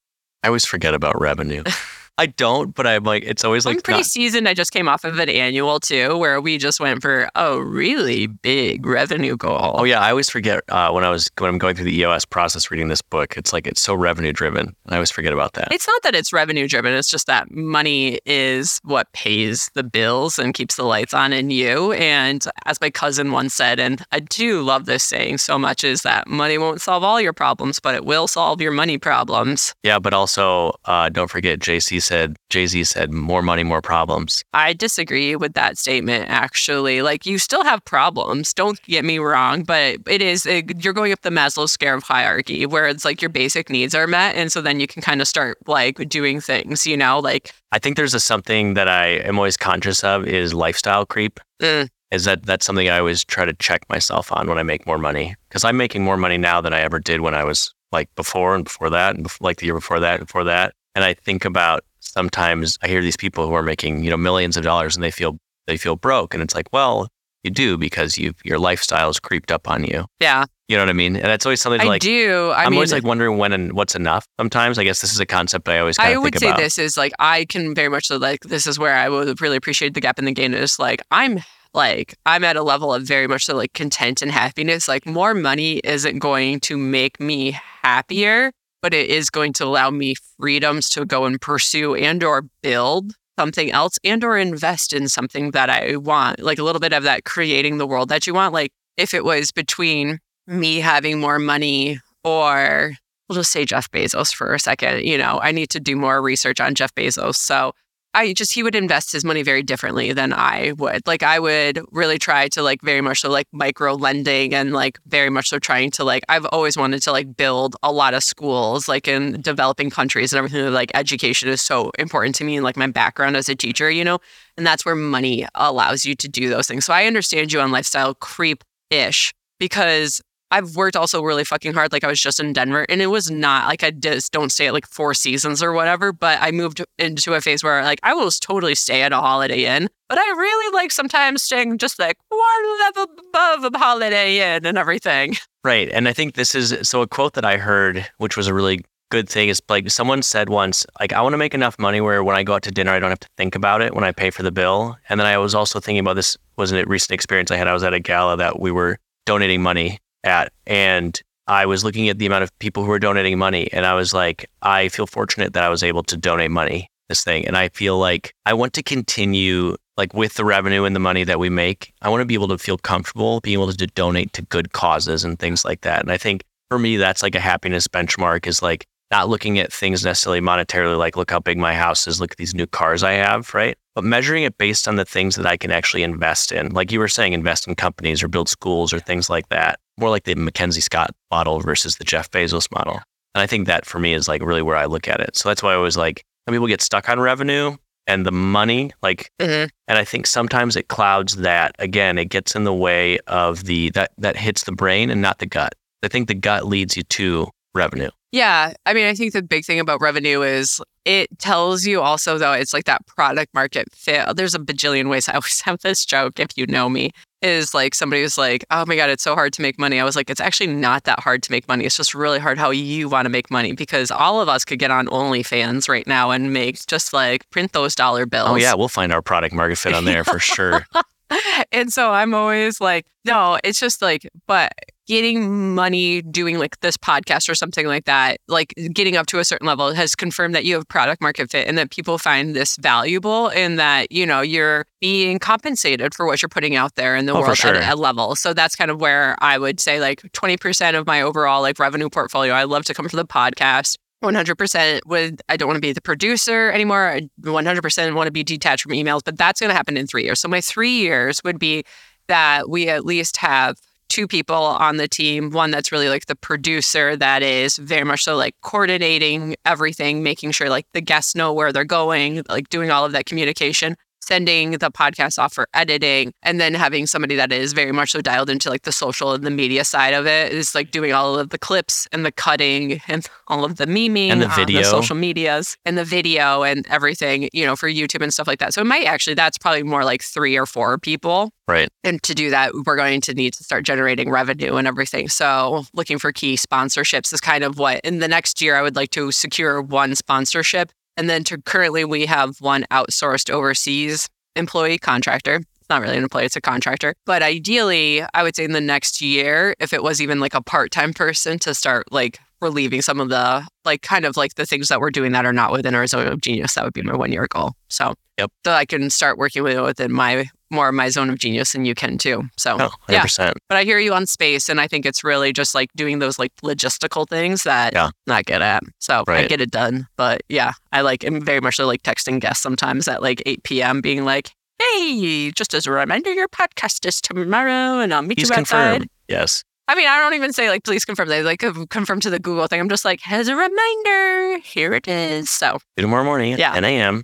I 0.43 0.47
always 0.47 0.65
forget 0.65 0.93
about 0.93 1.19
revenue. 1.19 1.63
I 2.17 2.25
don't, 2.27 2.73
but 2.73 2.87
I'm 2.87 3.03
like 3.03 3.23
it's 3.23 3.43
always 3.43 3.65
like 3.65 3.75
I'm 3.75 3.81
pretty 3.81 3.99
not- 3.99 4.05
seasoned. 4.07 4.47
I 4.49 4.53
just 4.53 4.71
came 4.71 4.87
off 4.87 5.03
of 5.03 5.19
an 5.19 5.29
annual 5.29 5.79
too, 5.79 6.17
where 6.17 6.41
we 6.41 6.57
just 6.57 6.79
went 6.79 7.01
for 7.01 7.29
a 7.35 7.61
really 7.61 8.27
big 8.27 8.85
revenue 8.85 9.37
goal. 9.37 9.75
Oh 9.75 9.83
yeah, 9.83 9.99
I 10.01 10.09
always 10.09 10.29
forget 10.29 10.61
uh, 10.69 10.91
when 10.91 11.03
I 11.03 11.09
was 11.09 11.29
when 11.37 11.49
I'm 11.49 11.57
going 11.57 11.75
through 11.75 11.85
the 11.85 11.95
EOS 11.97 12.25
process 12.25 12.71
reading 12.71 12.87
this 12.87 13.01
book. 13.01 13.37
It's 13.37 13.53
like 13.53 13.67
it's 13.67 13.81
so 13.81 13.93
revenue 13.93 14.33
driven. 14.33 14.75
I 14.87 14.95
always 14.95 15.11
forget 15.11 15.31
about 15.31 15.53
that. 15.53 15.71
It's 15.71 15.87
not 15.87 16.01
that 16.03 16.15
it's 16.15 16.33
revenue 16.33 16.67
driven. 16.67 16.93
It's 16.93 17.09
just 17.09 17.27
that 17.27 17.51
money 17.51 18.19
is 18.25 18.79
what 18.83 19.11
pays 19.13 19.69
the 19.75 19.83
bills 19.83 20.39
and 20.39 20.53
keeps 20.53 20.75
the 20.75 20.83
lights 20.85 21.13
on 21.13 21.33
in 21.33 21.49
you. 21.51 21.91
And 21.93 22.43
as 22.65 22.81
my 22.81 22.89
cousin 22.89 23.31
once 23.31 23.53
said, 23.53 23.79
and 23.79 24.03
I 24.11 24.21
do 24.21 24.61
love 24.61 24.85
this 24.85 25.03
saying 25.03 25.37
so 25.37 25.59
much, 25.59 25.83
is 25.83 26.01
that 26.01 26.27
money 26.27 26.57
won't 26.57 26.81
solve 26.81 27.03
all 27.03 27.21
your 27.21 27.33
problems, 27.33 27.79
but 27.79 27.93
it 27.93 28.05
will 28.05 28.27
solve 28.27 28.59
your 28.59 28.71
money 28.71 28.97
problems. 28.97 29.75
Yeah, 29.83 29.99
but 29.99 30.13
also 30.13 30.73
uh, 30.85 31.09
don't 31.09 31.29
forget 31.29 31.59
JC 31.59 32.01
said 32.07 32.35
Jay 32.49 32.65
Z 32.65 32.83
said 32.85 33.13
more 33.13 33.41
money, 33.41 33.63
more 33.63 33.81
problems. 33.81 34.43
I 34.53 34.73
disagree 34.73 35.35
with 35.35 35.53
that 35.53 35.77
statement, 35.77 36.29
actually. 36.29 37.01
Like, 37.01 37.25
you 37.25 37.37
still 37.37 37.63
have 37.63 37.83
problems. 37.85 38.53
Don't 38.53 38.81
get 38.83 39.05
me 39.05 39.19
wrong, 39.19 39.63
but 39.63 39.97
it 40.07 40.21
is, 40.21 40.45
it, 40.45 40.83
you're 40.83 40.93
going 40.93 41.11
up 41.11 41.21
the 41.21 41.29
Maslow 41.29 41.69
scale 41.69 41.97
of 41.97 42.03
hierarchy 42.03 42.65
where 42.65 42.87
it's 42.87 43.05
like 43.05 43.21
your 43.21 43.29
basic 43.29 43.69
needs 43.69 43.93
are 43.93 44.07
met. 44.07 44.35
And 44.35 44.51
so 44.51 44.61
then 44.61 44.79
you 44.79 44.87
can 44.87 45.01
kind 45.01 45.21
of 45.21 45.27
start 45.27 45.57
like 45.67 45.97
doing 46.09 46.41
things, 46.41 46.87
you 46.87 46.97
know, 46.97 47.19
like, 47.19 47.53
I 47.71 47.79
think 47.79 47.97
there's 47.97 48.13
a 48.13 48.19
something 48.19 48.75
that 48.75 48.87
I 48.87 49.07
am 49.07 49.37
always 49.37 49.57
conscious 49.57 50.03
of 50.03 50.25
is 50.25 50.53
lifestyle 50.53 51.05
creep. 51.05 51.39
mm, 51.61 51.89
Is 52.11 52.23
that 52.23 52.45
that's 52.45 52.65
something 52.65 52.87
I 52.87 52.99
always 52.99 53.25
try 53.25 53.43
to 53.43 53.53
check 53.53 53.81
myself 53.89 54.31
on 54.31 54.47
when 54.47 54.57
I 54.57 54.63
make 54.63 54.87
more 54.87 54.97
money 54.97 55.35
because 55.49 55.65
I'm 55.65 55.75
making 55.75 56.03
more 56.03 56.17
money 56.17 56.37
now 56.37 56.61
than 56.61 56.73
I 56.73 56.79
ever 56.79 56.99
did 56.99 57.19
when 57.19 57.33
I 57.33 57.43
was 57.43 57.73
like 57.91 58.09
before 58.15 58.55
and 58.55 58.63
before 58.63 58.89
that, 58.89 59.15
and 59.15 59.23
before, 59.23 59.45
like 59.45 59.57
the 59.57 59.65
year 59.65 59.75
before 59.75 59.99
that, 59.99 60.19
and 60.19 60.27
before 60.27 60.45
that. 60.45 60.73
And 60.95 61.03
I 61.03 61.13
think 61.13 61.45
about 61.45 61.83
sometimes 62.17 62.79
I 62.81 62.87
hear 62.87 63.03
these 63.03 63.15
people 63.15 63.45
who 63.45 63.53
are 63.53 63.61
making 63.61 64.03
you 64.03 64.09
know 64.09 64.17
millions 64.17 64.57
of 64.57 64.63
dollars 64.63 64.95
and 64.95 65.03
they 65.03 65.11
feel 65.11 65.37
they 65.67 65.77
feel 65.77 65.95
broke, 65.95 66.33
and 66.33 66.41
it's 66.41 66.55
like, 66.55 66.67
well, 66.73 67.09
you 67.43 67.51
do 67.51 67.77
because 67.77 68.17
you 68.17 68.33
your 68.43 68.57
lifestyle's 68.57 69.19
creeped 69.19 69.51
up 69.51 69.69
on 69.69 69.83
you. 69.83 70.05
Yeah. 70.19 70.45
You 70.67 70.75
know 70.75 70.83
what 70.83 70.89
I 70.89 70.93
mean? 70.93 71.15
And 71.15 71.25
that's 71.25 71.45
always 71.45 71.61
something 71.61 71.79
I 71.79 71.85
like 71.85 72.01
do. 72.01 72.49
I 72.49 72.65
am 72.65 72.73
always 72.73 72.91
like 72.91 73.03
wondering 73.03 73.37
when 73.37 73.53
and 73.53 73.73
what's 73.73 73.95
enough. 73.95 74.25
Sometimes 74.39 74.79
I 74.79 74.83
guess 74.83 74.99
this 74.99 75.13
is 75.13 75.19
a 75.19 75.25
concept 75.25 75.69
I 75.69 75.79
always 75.79 75.97
I 75.99 76.17
would 76.17 76.37
say 76.37 76.47
about. 76.47 76.59
this 76.59 76.77
is 76.77 76.97
like 76.97 77.13
I 77.19 77.45
can 77.45 77.75
very 77.75 77.89
much 77.89 78.07
so 78.07 78.17
like 78.17 78.41
this 78.41 78.65
is 78.67 78.77
where 78.79 78.95
I 78.95 79.07
would 79.07 79.39
really 79.39 79.55
appreciate 79.55 79.93
the 79.93 80.01
gap 80.01 80.19
in 80.19 80.25
the 80.25 80.33
gain 80.33 80.53
is 80.53 80.77
like 80.79 81.01
I'm 81.11 81.39
like 81.73 82.15
I'm 82.25 82.43
at 82.43 82.57
a 82.57 82.63
level 82.63 82.93
of 82.93 83.03
very 83.03 83.27
much 83.27 83.45
so 83.45 83.55
like 83.55 83.73
content 83.73 84.21
and 84.21 84.31
happiness. 84.31 84.87
Like 84.87 85.05
more 85.05 85.33
money 85.33 85.77
isn't 85.83 86.19
going 86.19 86.59
to 86.61 86.77
make 86.77 87.19
me 87.19 87.51
happier, 87.83 88.51
but 88.87 88.93
it 88.93 89.09
is 89.09 89.29
going 89.29 89.51
to 89.51 89.65
allow 89.65 89.89
me 89.89 90.15
freedoms 90.39 90.87
to 90.87 91.03
go 91.03 91.25
and 91.25 91.41
pursue 91.41 91.93
and 91.93 92.23
or 92.23 92.43
build 92.61 93.11
something 93.37 93.69
else 93.69 93.99
and 94.01 94.23
or 94.23 94.37
invest 94.37 94.93
in 94.93 95.09
something 95.09 95.51
that 95.51 95.69
I 95.69 95.97
want. 95.97 96.39
Like 96.39 96.57
a 96.57 96.63
little 96.63 96.79
bit 96.79 96.93
of 96.93 97.03
that 97.03 97.25
creating 97.25 97.79
the 97.79 97.85
world 97.85 98.07
that 98.07 98.25
you 98.25 98.33
want. 98.33 98.53
Like 98.53 98.71
if 98.95 99.13
it 99.13 99.25
was 99.25 99.51
between 99.51 100.19
me 100.47 100.79
having 100.79 101.19
more 101.19 101.37
money 101.37 101.99
or 102.23 102.93
we'll 103.27 103.35
just 103.35 103.51
say 103.51 103.65
Jeff 103.65 103.91
Bezos 103.91 104.33
for 104.33 104.53
a 104.53 104.59
second. 104.59 105.03
You 105.03 105.17
know, 105.17 105.41
I 105.43 105.51
need 105.51 105.69
to 105.71 105.81
do 105.81 105.97
more 105.97 106.21
research 106.21 106.61
on 106.61 106.73
Jeff 106.73 106.95
Bezos. 106.95 107.35
So 107.35 107.73
I 108.17 108.33
just, 108.33 108.53
he 108.53 108.63
would 108.63 108.73
invest 108.73 109.11
his 109.11 109.23
money 109.23 109.43
very 109.43 109.61
differently 109.61 110.11
than 110.11 110.33
I 110.33 110.73
would. 110.77 111.05
Like, 111.05 111.21
I 111.21 111.37
would 111.37 111.79
really 111.91 112.17
try 112.17 112.47
to, 112.49 112.63
like, 112.63 112.81
very 112.81 112.99
much 112.99 113.21
so, 113.21 113.29
like, 113.29 113.47
micro 113.51 113.93
lending 113.93 114.55
and, 114.55 114.73
like, 114.73 114.97
very 115.05 115.29
much 115.29 115.49
so 115.49 115.59
trying 115.59 115.91
to, 115.91 116.03
like, 116.03 116.23
I've 116.27 116.47
always 116.47 116.75
wanted 116.75 117.03
to, 117.03 117.11
like, 117.11 117.37
build 117.37 117.75
a 117.83 117.91
lot 117.91 118.15
of 118.15 118.23
schools, 118.23 118.87
like, 118.87 119.07
in 119.07 119.39
developing 119.41 119.91
countries 119.91 120.33
and 120.33 120.39
everything. 120.39 120.73
Like, 120.73 120.89
education 120.95 121.47
is 121.47 121.61
so 121.61 121.91
important 121.99 122.33
to 122.35 122.43
me 122.43 122.55
and, 122.55 122.63
like, 122.63 122.75
my 122.75 122.87
background 122.87 123.37
as 123.37 123.49
a 123.49 123.55
teacher, 123.55 123.91
you 123.91 124.03
know? 124.03 124.17
And 124.57 124.65
that's 124.65 124.83
where 124.83 124.95
money 124.95 125.45
allows 125.53 126.03
you 126.03 126.15
to 126.15 126.27
do 126.27 126.49
those 126.49 126.67
things. 126.67 126.85
So 126.85 126.93
I 126.93 127.05
understand 127.05 127.53
you 127.53 127.59
on 127.61 127.71
lifestyle 127.71 128.15
creep 128.15 128.63
ish 128.89 129.31
because 129.59 130.21
I've 130.51 130.75
worked 130.75 130.95
also 130.95 131.21
really 131.21 131.43
fucking 131.43 131.73
hard. 131.73 131.91
Like 131.91 132.03
I 132.03 132.07
was 132.07 132.21
just 132.21 132.39
in 132.39 132.53
Denver 132.53 132.85
and 132.89 133.01
it 133.01 133.07
was 133.07 133.29
not 133.29 133.67
like 133.67 133.83
I 133.83 133.91
just 133.91 134.31
don't 134.31 134.51
stay 134.51 134.67
at 134.67 134.73
like 134.73 134.87
four 134.87 135.13
seasons 135.13 135.61
or 135.61 135.73
whatever, 135.73 136.13
but 136.13 136.37
I 136.41 136.51
moved 136.51 136.83
into 136.97 137.33
a 137.33 137.41
phase 137.41 137.63
where 137.63 137.83
like 137.83 137.99
I 138.03 138.13
will 138.13 138.31
totally 138.31 138.75
stay 138.75 139.01
at 139.01 139.11
a 139.11 139.17
Holiday 139.17 139.65
Inn, 139.65 139.89
but 140.07 140.17
I 140.17 140.29
really 140.29 140.73
like 140.73 140.91
sometimes 140.91 141.43
staying 141.43 141.77
just 141.77 141.99
like 141.99 142.17
one 142.29 142.79
level 142.79 143.07
above 143.29 143.73
a 143.73 143.77
Holiday 143.77 144.55
Inn 144.55 144.65
and 144.65 144.77
everything. 144.77 145.35
Right. 145.63 145.89
And 145.89 146.07
I 146.07 146.13
think 146.13 146.35
this 146.35 146.55
is 146.55 146.71
uh, 146.71 146.83
so 146.83 147.01
a 147.01 147.07
quote 147.07 147.33
that 147.33 147.43
I 147.43 147.57
heard, 147.57 148.09
which 148.19 148.37
was 148.37 148.47
a 148.47 148.53
really 148.53 148.85
good 149.09 149.27
thing, 149.27 149.49
is 149.49 149.61
like 149.67 149.91
someone 149.91 150.21
said 150.21 150.47
once, 150.47 150.85
like, 151.01 151.11
I 151.11 151.21
want 151.21 151.33
to 151.33 151.37
make 151.37 151.53
enough 151.53 151.77
money 151.77 151.99
where 151.99 152.23
when 152.23 152.37
I 152.37 152.43
go 152.43 152.53
out 152.53 152.61
to 152.63 152.71
dinner, 152.71 152.91
I 152.91 152.99
don't 152.99 153.09
have 153.09 153.19
to 153.19 153.29
think 153.35 153.53
about 153.53 153.81
it 153.81 153.93
when 153.93 154.05
I 154.05 154.13
pay 154.13 154.29
for 154.29 154.43
the 154.43 154.51
bill. 154.51 154.95
And 155.09 155.19
then 155.19 155.27
I 155.27 155.37
was 155.37 155.53
also 155.53 155.81
thinking 155.81 155.99
about 155.99 156.13
this, 156.13 156.37
wasn't 156.57 156.79
it 156.79 156.87
recent 156.87 157.11
experience 157.11 157.51
I 157.51 157.57
had? 157.57 157.67
I 157.67 157.73
was 157.73 157.83
at 157.83 157.93
a 157.93 157.99
gala 157.99 158.37
that 158.37 158.61
we 158.61 158.71
were 158.71 158.97
donating 159.25 159.61
money 159.61 159.99
at. 160.23 160.51
And 160.65 161.19
I 161.47 161.65
was 161.65 161.83
looking 161.83 162.09
at 162.09 162.19
the 162.19 162.25
amount 162.25 162.43
of 162.43 162.59
people 162.59 162.83
who 162.83 162.89
were 162.89 162.99
donating 162.99 163.37
money. 163.37 163.69
And 163.71 163.85
I 163.85 163.93
was 163.93 164.13
like, 164.13 164.49
I 164.61 164.89
feel 164.89 165.07
fortunate 165.07 165.53
that 165.53 165.63
I 165.63 165.69
was 165.69 165.83
able 165.83 166.03
to 166.03 166.17
donate 166.17 166.51
money 166.51 166.89
this 167.09 167.23
thing. 167.23 167.47
And 167.47 167.55
I 167.57 167.69
feel 167.69 167.97
like 167.97 168.33
I 168.45 168.53
want 168.53 168.73
to 168.73 168.83
continue 168.83 169.77
like 169.95 170.13
with 170.13 170.35
the 170.35 170.45
revenue 170.45 170.83
and 170.83 170.95
the 170.95 170.99
money 170.99 171.23
that 171.23 171.39
we 171.39 171.49
make, 171.49 171.93
I 172.01 172.09
want 172.09 172.21
to 172.21 172.25
be 172.25 172.35
able 172.35 172.49
to 172.49 172.57
feel 172.57 172.77
comfortable 172.77 173.39
being 173.39 173.55
able 173.59 173.71
to 173.71 173.87
donate 173.87 174.33
to 174.33 174.41
good 174.43 174.73
causes 174.73 175.23
and 175.23 175.39
things 175.39 175.65
like 175.65 175.81
that. 175.81 176.01
And 176.01 176.11
I 176.11 176.17
think 176.17 176.43
for 176.69 176.77
me, 176.77 176.97
that's 176.97 177.23
like 177.23 177.33
a 177.33 177.39
happiness 177.39 177.87
benchmark 177.87 178.45
is 178.45 178.61
like 178.61 178.85
not 179.09 179.29
looking 179.29 179.57
at 179.57 179.71
things 179.71 180.03
necessarily 180.03 180.41
monetarily, 180.41 180.97
like 180.97 181.15
look 181.15 181.31
how 181.31 181.39
big 181.39 181.57
my 181.57 181.73
house 181.73 182.07
is, 182.07 182.19
look 182.19 182.31
at 182.31 182.37
these 182.37 182.53
new 182.53 182.67
cars 182.67 183.03
I 183.03 183.13
have, 183.13 183.53
right? 183.53 183.77
But 183.95 184.03
measuring 184.03 184.43
it 184.43 184.57
based 184.57 184.87
on 184.87 184.97
the 184.97 185.05
things 185.05 185.37
that 185.37 185.45
I 185.45 185.57
can 185.57 185.71
actually 185.71 186.03
invest 186.03 186.51
in. 186.51 186.73
Like 186.73 186.91
you 186.91 186.99
were 186.99 187.07
saying, 187.07 187.33
invest 187.33 187.67
in 187.67 187.75
companies 187.75 188.21
or 188.21 188.27
build 188.27 188.49
schools 188.49 188.93
or 188.93 188.99
things 188.99 189.29
like 189.29 189.47
that. 189.49 189.79
More 189.97 190.09
like 190.09 190.23
the 190.25 190.35
Mackenzie 190.35 190.81
Scott 190.81 191.11
model 191.31 191.59
versus 191.59 191.95
the 191.97 192.03
Jeff 192.03 192.29
Bezos 192.31 192.71
model. 192.71 193.01
And 193.35 193.41
I 193.41 193.47
think 193.47 193.67
that 193.67 193.85
for 193.85 193.99
me 193.99 194.13
is 194.13 194.27
like 194.27 194.41
really 194.41 194.61
where 194.61 194.75
I 194.75 194.85
look 194.85 195.07
at 195.07 195.19
it. 195.19 195.35
So 195.35 195.49
that's 195.49 195.61
why 195.63 195.73
I 195.73 195.77
was 195.77 195.97
like, 195.97 196.23
some 196.47 196.53
people 196.53 196.67
get 196.67 196.81
stuck 196.81 197.09
on 197.09 197.19
revenue 197.19 197.75
and 198.07 198.25
the 198.25 198.31
money, 198.31 198.91
like 199.01 199.29
Mhm. 199.41 199.69
and 199.87 199.97
I 199.97 200.03
think 200.05 200.27
sometimes 200.27 200.75
it 200.75 200.87
clouds 200.87 201.37
that. 201.37 201.75
Again, 201.79 202.17
it 202.17 202.25
gets 202.29 202.55
in 202.55 202.63
the 202.63 202.73
way 202.73 203.19
of 203.27 203.65
the 203.65 203.89
that 203.91 204.11
that 204.17 204.37
hits 204.37 204.63
the 204.63 204.71
brain 204.71 205.09
and 205.09 205.21
not 205.21 205.39
the 205.39 205.45
gut. 205.45 205.73
I 206.03 206.07
think 206.07 206.27
the 206.27 206.33
gut 206.35 206.65
leads 206.65 206.95
you 206.95 207.03
to 207.03 207.49
revenue. 207.75 208.09
Yeah. 208.31 208.73
I 208.85 208.93
mean, 208.93 209.05
I 209.05 209.13
think 209.13 209.33
the 209.33 209.41
big 209.41 209.65
thing 209.65 209.79
about 209.79 210.01
revenue 210.01 210.41
is 210.41 210.81
it 211.05 211.39
tells 211.39 211.85
you 211.85 212.01
also, 212.01 212.37
though, 212.37 212.51
it's 212.51 212.73
like 212.73 212.85
that 212.85 213.05
product 213.07 213.53
market 213.53 213.87
fit. 213.93 214.35
There's 214.35 214.53
a 214.53 214.59
bajillion 214.59 215.09
ways. 215.09 215.29
I 215.29 215.33
always 215.33 215.61
have 215.65 215.79
this 215.79 216.05
joke, 216.05 216.39
if 216.39 216.49
you 216.57 216.67
know 216.67 216.89
me, 216.89 217.11
is 217.41 217.73
like 217.73 217.95
somebody 217.95 218.21
was 218.21 218.37
like, 218.37 218.65
oh 218.71 218.85
my 218.85 218.95
God, 218.95 219.09
it's 219.09 219.23
so 219.23 219.33
hard 219.33 219.53
to 219.53 219.61
make 219.61 219.79
money. 219.79 219.99
I 219.99 220.03
was 220.03 220.15
like, 220.15 220.29
it's 220.29 220.41
actually 220.41 220.67
not 220.67 221.05
that 221.05 221.19
hard 221.21 221.43
to 221.43 221.51
make 221.51 221.67
money. 221.67 221.85
It's 221.85 221.95
just 221.95 222.13
really 222.13 222.39
hard 222.39 222.57
how 222.57 222.71
you 222.71 223.07
want 223.07 223.25
to 223.25 223.29
make 223.29 223.49
money 223.49 223.71
because 223.71 224.11
all 224.11 224.41
of 224.41 224.49
us 224.49 224.65
could 224.65 224.79
get 224.79 224.91
on 224.91 225.07
OnlyFans 225.07 225.87
right 225.87 226.05
now 226.05 226.31
and 226.31 226.51
make 226.51 226.85
just 226.87 227.13
like 227.13 227.49
print 227.51 227.71
those 227.71 227.95
dollar 227.95 228.23
oh, 228.23 228.25
bills. 228.25 228.49
Oh 228.49 228.55
yeah, 228.55 228.73
we'll 228.73 228.89
find 228.89 229.13
our 229.13 229.21
product 229.21 229.53
market 229.53 229.77
fit 229.77 229.93
on 229.93 230.03
there 230.03 230.23
for 230.23 230.39
sure. 230.39 230.85
and 231.71 231.93
so 231.93 232.11
I'm 232.11 232.33
always 232.33 232.81
like, 232.81 233.05
no, 233.23 233.59
it's 233.63 233.79
just 233.79 234.01
like, 234.01 234.27
but 234.47 234.73
getting 235.07 235.73
money 235.73 236.21
doing 236.21 236.59
like 236.59 236.79
this 236.81 236.97
podcast 236.97 237.49
or 237.49 237.55
something 237.55 237.87
like 237.87 238.05
that, 238.05 238.39
like 238.47 238.73
getting 238.93 239.15
up 239.15 239.25
to 239.27 239.39
a 239.39 239.45
certain 239.45 239.65
level 239.65 239.93
has 239.93 240.15
confirmed 240.15 240.53
that 240.53 240.65
you 240.65 240.75
have 240.75 240.87
product 240.89 241.21
market 241.21 241.49
fit 241.49 241.67
and 241.67 241.77
that 241.77 241.89
people 241.91 242.17
find 242.17 242.55
this 242.55 242.75
valuable 242.77 243.47
and 243.49 243.79
that, 243.79 244.11
you 244.11 244.25
know, 244.25 244.41
you're 244.41 244.85
being 244.99 245.39
compensated 245.39 246.13
for 246.13 246.25
what 246.25 246.41
you're 246.41 246.49
putting 246.49 246.75
out 246.75 246.95
there 246.95 247.15
in 247.15 247.25
the 247.25 247.33
Oh, 247.33 247.39
world 247.41 247.57
sure. 247.57 247.73
at 247.75 247.93
a 247.93 247.95
level. 247.95 248.35
So 248.35 248.53
that's 248.53 248.75
kind 248.75 248.91
of 248.91 248.99
where 248.99 249.35
I 249.39 249.57
would 249.57 249.79
say 249.79 249.99
like 249.99 250.21
20% 250.33 250.97
of 250.99 251.07
my 251.07 251.21
overall 251.21 251.61
like 251.61 251.79
revenue 251.79 252.09
portfolio, 252.09 252.53
I 252.53 252.65
love 252.65 252.83
to 252.85 252.93
come 252.93 253.07
from 253.07 253.17
the 253.17 253.25
podcast. 253.25 253.95
100% 254.23 255.01
with 255.05 255.39
I 255.47 255.57
don't 255.57 255.67
want 255.67 255.77
to 255.77 255.81
be 255.81 255.93
the 255.93 256.01
producer 256.01 256.71
anymore. 256.71 257.07
I 257.07 257.21
100% 257.41 258.15
want 258.15 258.27
to 258.27 258.31
be 258.31 258.43
detached 258.43 258.83
from 258.83 258.93
emails, 258.93 259.21
but 259.23 259.37
that's 259.37 259.59
going 259.59 259.69
to 259.69 259.75
happen 259.75 259.95
in 259.95 260.07
3 260.07 260.23
years. 260.23 260.39
So 260.39 260.47
my 260.47 260.59
3 260.59 260.89
years 260.89 261.43
would 261.43 261.59
be 261.59 261.83
that 262.27 262.67
we 262.69 262.89
at 262.89 263.05
least 263.05 263.37
have 263.37 263.77
two 264.09 264.27
people 264.27 264.55
on 264.55 264.97
the 264.97 265.07
team, 265.07 265.51
one 265.51 265.71
that's 265.71 265.91
really 265.91 266.09
like 266.09 266.25
the 266.25 266.35
producer 266.35 267.15
that 267.15 267.43
is 267.43 267.77
very 267.77 268.03
much 268.03 268.23
so 268.23 268.35
like 268.35 268.55
coordinating 268.61 269.55
everything, 269.65 270.23
making 270.23 270.51
sure 270.51 270.69
like 270.69 270.85
the 270.93 271.01
guests 271.01 271.35
know 271.35 271.53
where 271.53 271.71
they're 271.71 271.83
going, 271.83 272.43
like 272.49 272.69
doing 272.69 272.91
all 272.91 273.05
of 273.05 273.11
that 273.11 273.25
communication 273.25 273.95
sending 274.27 274.71
the 274.71 274.91
podcast 274.91 275.39
off 275.39 275.53
for 275.53 275.67
editing 275.73 276.31
and 276.43 276.59
then 276.59 276.73
having 276.73 277.07
somebody 277.07 277.35
that 277.35 277.51
is 277.51 277.73
very 277.73 277.91
much 277.91 278.11
so 278.11 278.21
dialed 278.21 278.49
into 278.49 278.69
like 278.69 278.83
the 278.83 278.91
social 278.91 279.33
and 279.33 279.43
the 279.45 279.49
media 279.51 279.83
side 279.85 280.13
of 280.13 280.27
it 280.27 280.51
is 280.51 280.75
like 280.75 280.91
doing 280.91 281.13
all 281.13 281.37
of 281.39 281.49
the 281.49 281.57
clips 281.57 282.07
and 282.11 282.25
the 282.25 282.31
cutting 282.31 282.99
and 283.07 283.27
all 283.47 283.63
of 283.63 283.77
the 283.77 283.85
memeing 283.85 284.29
And 284.31 284.41
the 284.41 284.47
video. 284.49 284.83
social 284.83 285.15
medias 285.15 285.77
and 285.85 285.97
the 285.97 286.03
video 286.05 286.63
and 286.63 286.85
everything 286.87 287.49
you 287.53 287.65
know 287.65 287.75
for 287.75 287.89
youtube 287.89 288.21
and 288.21 288.33
stuff 288.33 288.47
like 288.47 288.59
that 288.59 288.73
so 288.73 288.81
it 288.81 288.85
might 288.87 289.05
actually 289.05 289.33
that's 289.35 289.57
probably 289.57 289.83
more 289.83 290.03
like 290.03 290.21
three 290.23 290.57
or 290.57 290.65
four 290.65 290.97
people 290.97 291.51
Right. 291.69 291.89
and 292.05 292.23
to 292.23 292.33
do 292.33 292.49
that, 292.51 292.71
we're 292.85 292.95
going 292.95 293.19
to 293.21 293.33
need 293.33 293.51
to 293.55 293.61
start 293.63 293.83
generating 293.83 294.29
revenue 294.29 294.77
and 294.77 294.87
everything. 294.87 295.27
So, 295.27 295.83
looking 295.93 296.17
for 296.17 296.31
key 296.31 296.55
sponsorships 296.55 297.33
is 297.33 297.41
kind 297.41 297.61
of 297.65 297.77
what 297.77 297.99
in 298.05 298.19
the 298.19 298.27
next 298.29 298.61
year 298.61 298.77
I 298.77 298.81
would 298.81 298.95
like 298.95 299.09
to 299.09 299.33
secure 299.33 299.81
one 299.81 300.15
sponsorship. 300.15 300.93
And 301.17 301.29
then 301.29 301.43
to 301.45 301.59
currently, 301.61 302.05
we 302.05 302.25
have 302.27 302.57
one 302.61 302.85
outsourced 302.91 303.49
overseas 303.49 304.29
employee 304.55 304.97
contractor. 304.99 305.55
It's 305.55 305.89
not 305.89 306.01
really 306.01 306.17
an 306.17 306.23
employee, 306.23 306.45
it's 306.45 306.55
a 306.55 306.61
contractor. 306.61 307.15
But 307.25 307.41
ideally, 307.43 308.23
I 308.33 308.43
would 308.43 308.55
say 308.55 308.63
in 308.63 308.71
the 308.73 308.81
next 308.81 309.21
year, 309.21 309.75
if 309.79 309.93
it 309.93 310.03
was 310.03 310.21
even 310.21 310.39
like 310.39 310.53
a 310.53 310.61
part 310.61 310.91
time 310.91 311.13
person 311.13 311.59
to 311.59 311.73
start 311.73 312.11
like 312.11 312.39
relieving 312.61 313.01
some 313.01 313.19
of 313.19 313.29
the 313.29 313.67
like 313.85 314.01
kind 314.01 314.25
of 314.25 314.35
like 314.37 314.55
the 314.55 314.65
things 314.65 314.87
that 314.89 314.99
we're 314.99 315.11
doing 315.11 315.31
that 315.31 315.45
are 315.45 315.53
not 315.53 315.71
within 315.71 315.95
our 315.95 316.07
zone 316.07 316.27
of 316.27 316.41
genius, 316.41 316.73
that 316.75 316.83
would 316.83 316.93
be 316.93 317.01
my 317.03 317.15
one 317.15 317.31
year 317.31 317.47
goal. 317.49 317.73
So, 317.89 318.13
Yep. 318.37 318.51
so 318.65 318.71
I 318.73 318.85
can 318.85 319.09
start 319.09 319.37
working 319.39 319.63
with 319.63 319.79
within 319.79 320.11
my 320.11 320.45
more 320.69 320.89
of 320.89 320.95
my 320.95 321.09
zone 321.09 321.29
of 321.29 321.37
genius 321.39 321.73
and 321.75 321.87
you 321.87 321.95
can 321.95 322.17
too. 322.17 322.43
So 322.57 322.77
Oh, 322.79 322.89
100%. 323.09 323.53
but 323.69 323.77
I 323.77 323.83
hear 323.83 323.99
you 323.99 324.13
on 324.13 324.25
space 324.25 324.69
and 324.69 324.81
I 324.81 324.87
think 324.87 325.05
it's 325.05 325.23
really 325.23 325.53
just 325.53 325.73
like 325.73 325.89
doing 325.95 326.19
those 326.19 326.37
like 326.37 326.51
logistical 326.63 327.27
things 327.27 327.63
that 327.63 327.93
Yeah. 327.93 328.05
I'm 328.07 328.11
not 328.27 328.45
good 328.45 328.61
at. 328.61 328.83
So 328.99 329.23
I 329.27 329.47
get 329.47 329.61
it 329.61 329.71
done. 329.71 330.07
But 330.17 330.41
yeah, 330.49 330.73
I 330.91 331.01
like 331.01 331.23
am 331.23 331.41
very 331.41 331.61
much 331.61 331.75
so 331.77 331.85
like 331.85 332.03
texting 332.03 332.39
guests 332.39 332.61
sometimes 332.63 333.07
at 333.07 333.21
like 333.21 333.41
8 333.45 333.63
p.m. 333.63 334.01
being 334.01 334.25
like, 334.25 334.51
Hey, 334.79 335.51
just 335.55 335.73
as 335.73 335.87
a 335.87 335.91
reminder, 335.91 336.31
your 336.33 336.47
podcast 336.49 337.05
is 337.07 337.19
tomorrow 337.21 337.99
and 337.99 338.13
I'll 338.13 338.21
meet 338.21 338.37
Please 338.37 338.49
you 338.49 338.55
outside. 338.55 338.91
confirm. 338.99 339.07
Yes. 339.27 339.63
I 339.87 339.95
mean, 339.95 340.07
I 340.07 340.19
don't 340.19 340.33
even 340.33 340.51
say 340.51 340.69
like 340.69 340.83
please 340.83 341.05
confirm. 341.05 341.29
They 341.29 341.41
like 341.43 341.63
confirm 341.89 342.19
to 342.19 342.29
the 342.29 342.39
Google 342.39 342.67
thing. 342.67 342.79
I'm 342.81 342.89
just 342.89 343.05
like, 343.05 343.21
as 343.31 343.47
a 343.47 343.55
reminder, 343.55 344.59
here 344.59 344.93
it 344.93 345.07
is. 345.07 345.49
So 345.49 345.79
Tomorrow 345.95 346.25
morning 346.25 346.51
at 346.53 346.59
Yeah. 346.59 346.73
10 346.73 346.83
a.m. 346.83 347.23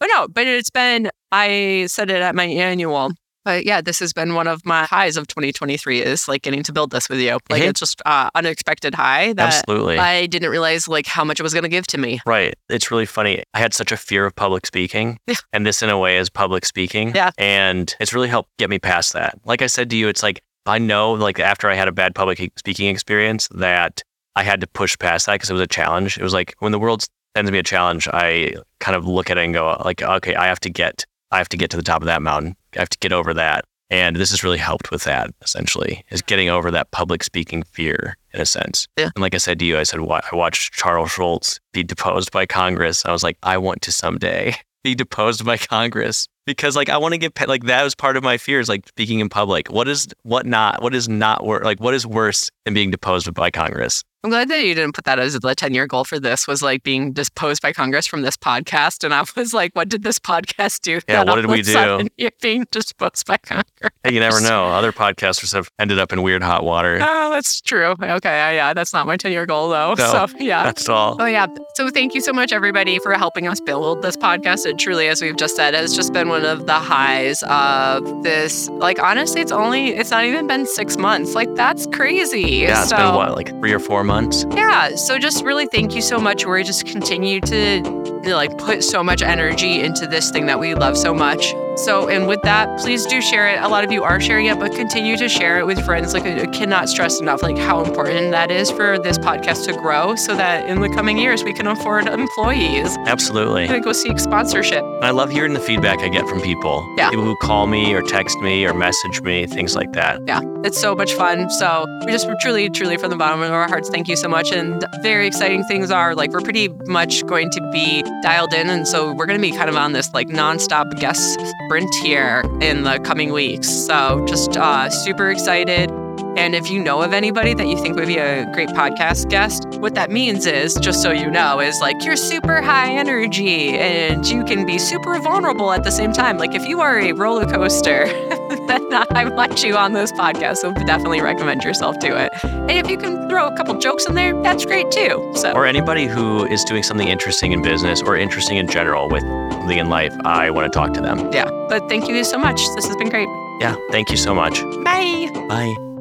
But 0.00 0.08
no, 0.12 0.28
but 0.28 0.46
it's 0.46 0.70
been, 0.70 1.10
I 1.32 1.86
said 1.88 2.10
it 2.10 2.22
at 2.22 2.34
my 2.34 2.44
annual 2.44 3.12
But 3.44 3.64
yeah, 3.64 3.80
this 3.80 4.00
has 4.00 4.12
been 4.12 4.34
one 4.34 4.48
of 4.48 4.66
my 4.66 4.84
highs 4.86 5.16
of 5.16 5.28
2023 5.28 6.02
is 6.02 6.26
like 6.26 6.42
getting 6.42 6.64
to 6.64 6.72
build 6.72 6.90
this 6.90 7.08
with 7.08 7.20
you. 7.20 7.38
Like 7.48 7.62
Mhm. 7.62 7.68
it's 7.68 7.78
just 7.80 8.02
uh, 8.04 8.28
unexpected 8.34 8.92
high 8.94 9.32
that 9.34 9.54
Absolutely. 9.54 9.98
I 9.98 10.26
didn't 10.26 10.50
realize 10.50 10.88
like 10.88 11.06
how 11.06 11.22
much 11.24 11.38
it 11.38 11.44
was 11.44 11.54
going 11.54 11.62
to 11.62 11.68
give 11.68 11.86
to 11.88 11.98
me. 11.98 12.20
Right. 12.26 12.54
It's 12.68 12.90
really 12.90 13.06
funny. 13.06 13.44
I 13.54 13.60
had 13.60 13.72
such 13.72 13.92
a 13.92 13.96
fear 13.96 14.26
of 14.26 14.34
public 14.34 14.66
speaking. 14.66 15.18
And 15.52 15.64
this, 15.64 15.80
in 15.80 15.88
a 15.90 15.98
way, 15.98 16.18
is 16.18 16.28
public 16.28 16.66
speaking. 16.66 17.14
Yeah. 17.14 17.30
And 17.38 17.94
it's 18.00 18.12
really 18.12 18.28
helped 18.28 18.50
get 18.58 18.68
me 18.68 18.78
past 18.80 19.12
that. 19.12 19.38
Like 19.44 19.62
I 19.62 19.68
said 19.68 19.88
to 19.90 19.96
you, 19.96 20.08
it's 20.08 20.22
like 20.24 20.40
I 20.66 20.78
know, 20.78 21.12
like 21.12 21.38
after 21.38 21.70
I 21.70 21.74
had 21.76 21.86
a 21.86 21.92
bad 21.92 22.14
public 22.16 22.50
speaking 22.58 22.88
experience, 22.88 23.48
that 23.54 24.02
I 24.34 24.42
had 24.42 24.60
to 24.60 24.66
push 24.66 24.98
past 24.98 25.26
that 25.26 25.34
because 25.36 25.50
it 25.50 25.52
was 25.54 25.62
a 25.62 25.66
challenge. 25.68 26.18
It 26.18 26.22
was 26.24 26.32
like 26.34 26.56
when 26.58 26.72
the 26.72 26.80
world 26.80 27.04
sends 27.36 27.50
me 27.50 27.58
a 27.58 27.62
challenge, 27.62 28.08
I 28.08 28.54
kind 28.80 28.96
of 28.96 29.06
look 29.06 29.28
at 29.28 29.36
it 29.36 29.44
and 29.44 29.52
go, 29.52 29.78
like, 29.84 30.00
okay, 30.00 30.34
I 30.34 30.46
have 30.46 30.60
to 30.60 30.70
get, 30.70 31.04
I 31.30 31.36
have 31.36 31.50
to 31.50 31.58
get 31.58 31.68
to 31.70 31.76
the 31.76 31.82
top 31.82 32.00
of 32.00 32.06
that 32.06 32.22
mountain. 32.22 32.56
I 32.74 32.78
have 32.78 32.88
to 32.88 32.98
get 32.98 33.12
over 33.12 33.34
that. 33.34 33.66
And 33.90 34.16
this 34.16 34.30
has 34.30 34.42
really 34.42 34.56
helped 34.56 34.90
with 34.90 35.04
that, 35.04 35.30
essentially, 35.42 36.02
is 36.10 36.22
getting 36.22 36.48
over 36.48 36.70
that 36.70 36.90
public 36.92 37.22
speaking 37.22 37.62
fear 37.62 38.16
in 38.32 38.40
a 38.40 38.46
sense. 38.46 38.88
Yeah. 38.96 39.10
And 39.14 39.20
like 39.20 39.34
I 39.34 39.38
said 39.38 39.58
to 39.58 39.66
you, 39.66 39.76
I 39.78 39.82
said, 39.82 40.00
I 40.00 40.34
watched 40.34 40.72
Charles 40.72 41.10
Schultz 41.10 41.60
be 41.74 41.84
deposed 41.84 42.32
by 42.32 42.46
Congress. 42.46 43.04
I 43.04 43.12
was 43.12 43.22
like, 43.22 43.36
I 43.42 43.58
want 43.58 43.82
to 43.82 43.92
someday 43.92 44.56
be 44.82 44.94
deposed 44.94 45.44
by 45.44 45.58
Congress 45.58 46.28
because 46.46 46.76
like 46.76 46.88
I 46.88 46.98
want 46.98 47.12
to 47.12 47.18
get 47.18 47.48
like 47.48 47.64
that 47.64 47.82
was 47.82 47.94
part 47.94 48.16
of 48.16 48.22
my 48.22 48.38
fears, 48.38 48.68
like 48.68 48.88
speaking 48.88 49.20
in 49.20 49.28
public. 49.28 49.68
What 49.70 49.88
is 49.88 50.08
what 50.22 50.46
not? 50.46 50.82
What 50.82 50.94
is 50.94 51.08
not 51.08 51.44
worse? 51.44 51.64
Like 51.64 51.80
what 51.80 51.94
is 51.94 52.06
worse 52.06 52.50
than 52.64 52.74
being 52.74 52.90
deposed 52.90 53.32
by 53.34 53.50
Congress? 53.50 54.02
I'm 54.26 54.30
glad 54.30 54.48
that 54.48 54.64
you 54.64 54.74
didn't 54.74 54.96
put 54.96 55.04
that 55.04 55.20
as 55.20 55.38
the 55.38 55.54
10 55.54 55.72
year 55.72 55.86
goal 55.86 56.02
for 56.02 56.18
this 56.18 56.48
was 56.48 56.60
like 56.60 56.82
being 56.82 57.12
disposed 57.12 57.62
by 57.62 57.72
Congress 57.72 58.08
from 58.08 58.22
this 58.22 58.36
podcast. 58.36 59.04
And 59.04 59.14
I 59.14 59.24
was 59.36 59.54
like, 59.54 59.70
what 59.76 59.88
did 59.88 60.02
this 60.02 60.18
podcast 60.18 60.80
do? 60.80 60.98
Yeah, 61.08 61.22
what 61.22 61.36
did 61.36 61.46
we 61.46 61.60
of 61.60 61.68
a 61.68 61.70
sudden 61.70 62.06
do? 62.06 62.12
You're 62.16 62.32
being 62.42 62.66
disposed 62.72 63.24
by 63.24 63.36
Congress. 63.36 63.92
Hey, 64.02 64.12
you 64.12 64.18
never 64.18 64.40
know. 64.40 64.64
Other 64.64 64.90
podcasters 64.90 65.52
have 65.52 65.70
ended 65.78 66.00
up 66.00 66.12
in 66.12 66.22
weird 66.22 66.42
hot 66.42 66.64
water. 66.64 66.98
Oh, 67.26 67.30
that's 67.30 67.60
true. 67.60 67.94
Okay. 68.00 68.56
Yeah. 68.56 68.72
That's 68.72 68.92
not 68.92 69.06
my 69.06 69.16
10 69.16 69.30
year 69.30 69.46
goal 69.46 69.68
though. 69.68 69.94
No. 69.94 70.26
So 70.26 70.38
yeah. 70.38 70.64
That's 70.64 70.88
all. 70.88 71.16
Oh, 71.20 71.26
yeah. 71.26 71.46
So 71.74 71.90
thank 71.90 72.14
you 72.14 72.20
so 72.20 72.32
much, 72.32 72.52
everybody, 72.52 72.98
for 72.98 73.12
helping 73.12 73.46
us 73.46 73.60
build 73.60 74.02
this 74.02 74.16
podcast. 74.16 74.64
It 74.64 74.78
truly, 74.78 75.08
as 75.08 75.20
we've 75.20 75.36
just 75.36 75.54
said, 75.54 75.74
has 75.74 75.94
just 75.94 76.12
been 76.12 76.28
one 76.36 76.44
of 76.44 76.66
the 76.66 76.74
highs 76.74 77.42
of 77.44 78.22
this. 78.22 78.68
Like, 78.68 79.02
honestly, 79.02 79.40
it's 79.40 79.52
only, 79.52 79.88
it's 79.88 80.10
not 80.10 80.24
even 80.24 80.46
been 80.46 80.66
six 80.66 80.98
months. 80.98 81.34
Like, 81.34 81.54
that's 81.54 81.86
crazy. 81.86 82.42
Yeah, 82.42 82.80
it's 82.80 82.90
so, 82.90 82.96
been 82.96 83.14
what, 83.14 83.34
like 83.34 83.48
three 83.60 83.72
or 83.72 83.78
four 83.78 84.04
months? 84.04 84.44
Yeah. 84.50 84.94
So 84.96 85.18
just 85.18 85.42
really 85.44 85.66
thank 85.66 85.94
you 85.94 86.02
so 86.02 86.18
much. 86.18 86.44
We 86.44 86.62
just 86.62 86.86
continue 86.86 87.40
to 87.40 88.15
know, 88.30 88.36
like 88.36 88.56
put 88.58 88.84
so 88.84 89.02
much 89.02 89.22
energy 89.22 89.80
into 89.80 90.06
this 90.06 90.30
thing 90.30 90.46
that 90.46 90.58
we 90.58 90.74
love 90.74 90.96
so 90.96 91.14
much. 91.14 91.54
So, 91.76 92.08
and 92.08 92.26
with 92.26 92.40
that, 92.42 92.78
please 92.78 93.04
do 93.04 93.20
share 93.20 93.48
it. 93.50 93.60
A 93.62 93.68
lot 93.68 93.84
of 93.84 93.92
you 93.92 94.02
are 94.02 94.18
sharing 94.18 94.46
it, 94.46 94.58
but 94.58 94.72
continue 94.72 95.14
to 95.18 95.28
share 95.28 95.58
it 95.58 95.66
with 95.66 95.78
friends. 95.84 96.14
Like, 96.14 96.24
I 96.24 96.46
cannot 96.46 96.88
stress 96.88 97.20
enough, 97.20 97.42
like 97.42 97.58
how 97.58 97.84
important 97.84 98.30
that 98.30 98.50
is 98.50 98.70
for 98.70 98.98
this 98.98 99.18
podcast 99.18 99.66
to 99.66 99.74
grow, 99.74 100.16
so 100.16 100.34
that 100.36 100.66
in 100.70 100.80
the 100.80 100.88
coming 100.88 101.18
years 101.18 101.44
we 101.44 101.52
can 101.52 101.66
afford 101.66 102.06
employees 102.06 102.96
Absolutely. 103.06 103.66
and 103.66 103.84
go 103.84 103.92
seek 103.92 104.18
sponsorship. 104.18 104.82
I 105.02 105.10
love 105.10 105.30
hearing 105.30 105.52
the 105.52 105.60
feedback 105.60 105.98
I 105.98 106.08
get 106.08 106.26
from 106.26 106.40
people. 106.40 106.82
Yeah. 106.96 107.10
People 107.10 107.26
who 107.26 107.36
call 107.42 107.66
me 107.66 107.92
or 107.92 108.00
text 108.00 108.38
me 108.40 108.64
or 108.64 108.72
message 108.72 109.20
me, 109.20 109.46
things 109.46 109.76
like 109.76 109.92
that. 109.92 110.22
Yeah, 110.26 110.40
it's 110.64 110.80
so 110.80 110.94
much 110.94 111.12
fun. 111.12 111.50
So 111.50 111.84
we 112.06 112.12
just 112.12 112.26
truly, 112.40 112.70
truly 112.70 112.96
from 112.96 113.10
the 113.10 113.16
bottom 113.16 113.42
of 113.42 113.52
our 113.52 113.68
hearts, 113.68 113.90
thank 113.90 114.08
you 114.08 114.16
so 114.16 114.28
much. 114.28 114.50
And 114.50 114.82
very 115.02 115.26
exciting 115.26 115.62
things 115.64 115.90
are 115.90 116.14
like 116.14 116.30
we're 116.32 116.40
pretty 116.40 116.68
much 116.86 117.26
going 117.26 117.50
to 117.50 117.70
be 117.70 118.02
dialed 118.22 118.52
in. 118.52 118.68
And 118.68 118.86
so 118.86 119.12
we're 119.12 119.26
going 119.26 119.40
to 119.40 119.50
be 119.50 119.56
kind 119.56 119.68
of 119.68 119.76
on 119.76 119.92
this 119.92 120.12
like 120.14 120.28
nonstop 120.28 120.98
guest 121.00 121.40
sprint 121.64 121.94
here 122.02 122.42
in 122.60 122.82
the 122.82 122.98
coming 123.00 123.32
weeks. 123.32 123.68
So 123.68 124.24
just 124.26 124.56
uh, 124.56 124.90
super 124.90 125.30
excited. 125.30 125.90
And 126.36 126.54
if 126.54 126.70
you 126.70 126.82
know 126.82 127.02
of 127.02 127.12
anybody 127.12 127.54
that 127.54 127.66
you 127.66 127.80
think 127.80 127.96
would 127.96 128.06
be 128.06 128.18
a 128.18 128.44
great 128.52 128.68
podcast 128.70 129.28
guest, 129.30 129.66
what 129.80 129.94
that 129.94 130.10
means 130.10 130.46
is, 130.46 130.74
just 130.74 131.02
so 131.02 131.10
you 131.10 131.30
know, 131.30 131.60
is 131.60 131.80
like 131.80 131.96
you're 132.04 132.16
super 132.16 132.60
high 132.60 132.90
energy 132.92 133.70
and 133.78 134.26
you 134.26 134.44
can 134.44 134.66
be 134.66 134.78
super 134.78 135.18
vulnerable 135.18 135.72
at 135.72 135.82
the 135.84 135.90
same 135.90 136.12
time. 136.12 136.38
Like 136.38 136.54
if 136.54 136.66
you 136.66 136.80
are 136.80 136.98
a 137.00 137.12
roller 137.12 137.46
coaster, 137.46 138.06
then 138.68 138.92
I 139.10 139.24
want 139.32 139.64
you 139.64 139.76
on 139.76 139.92
this 139.92 140.12
podcast. 140.12 140.58
So 140.58 140.72
definitely 140.72 141.20
recommend 141.22 141.62
yourself 141.64 141.98
to 142.00 142.16
it. 142.24 142.32
And 142.44 142.70
if 142.72 142.90
you 142.90 142.98
can 142.98 143.28
throw 143.28 143.46
a 143.46 143.56
couple 143.56 143.76
jokes 143.78 144.06
in 144.06 144.14
there, 144.14 144.40
that's 144.42 144.64
great 144.66 144.90
too. 144.90 145.32
So 145.34 145.52
Or 145.52 145.66
anybody 145.66 146.06
who 146.06 146.44
is 146.46 146.62
doing 146.64 146.82
something 146.82 147.08
interesting 147.08 147.52
in 147.52 147.62
business 147.62 148.02
or 148.02 148.16
interesting 148.16 148.56
in 148.58 148.68
general 148.68 149.08
with 149.08 149.22
something 149.22 149.78
in 149.78 149.88
life, 149.88 150.14
I 150.24 150.50
want 150.50 150.70
to 150.70 150.76
talk 150.76 150.92
to 150.94 151.00
them. 151.00 151.30
yeah. 151.32 151.50
But 151.68 151.88
thank 151.88 152.08
you 152.08 152.22
so 152.24 152.38
much. 152.38 152.60
This 152.74 152.86
has 152.86 152.96
been 152.96 153.08
great. 153.08 153.28
Yeah. 153.60 153.74
Thank 153.90 154.10
you 154.10 154.16
so 154.16 154.34
much. 154.34 154.60
Bye. 154.84 155.30
Bye. 155.48 155.95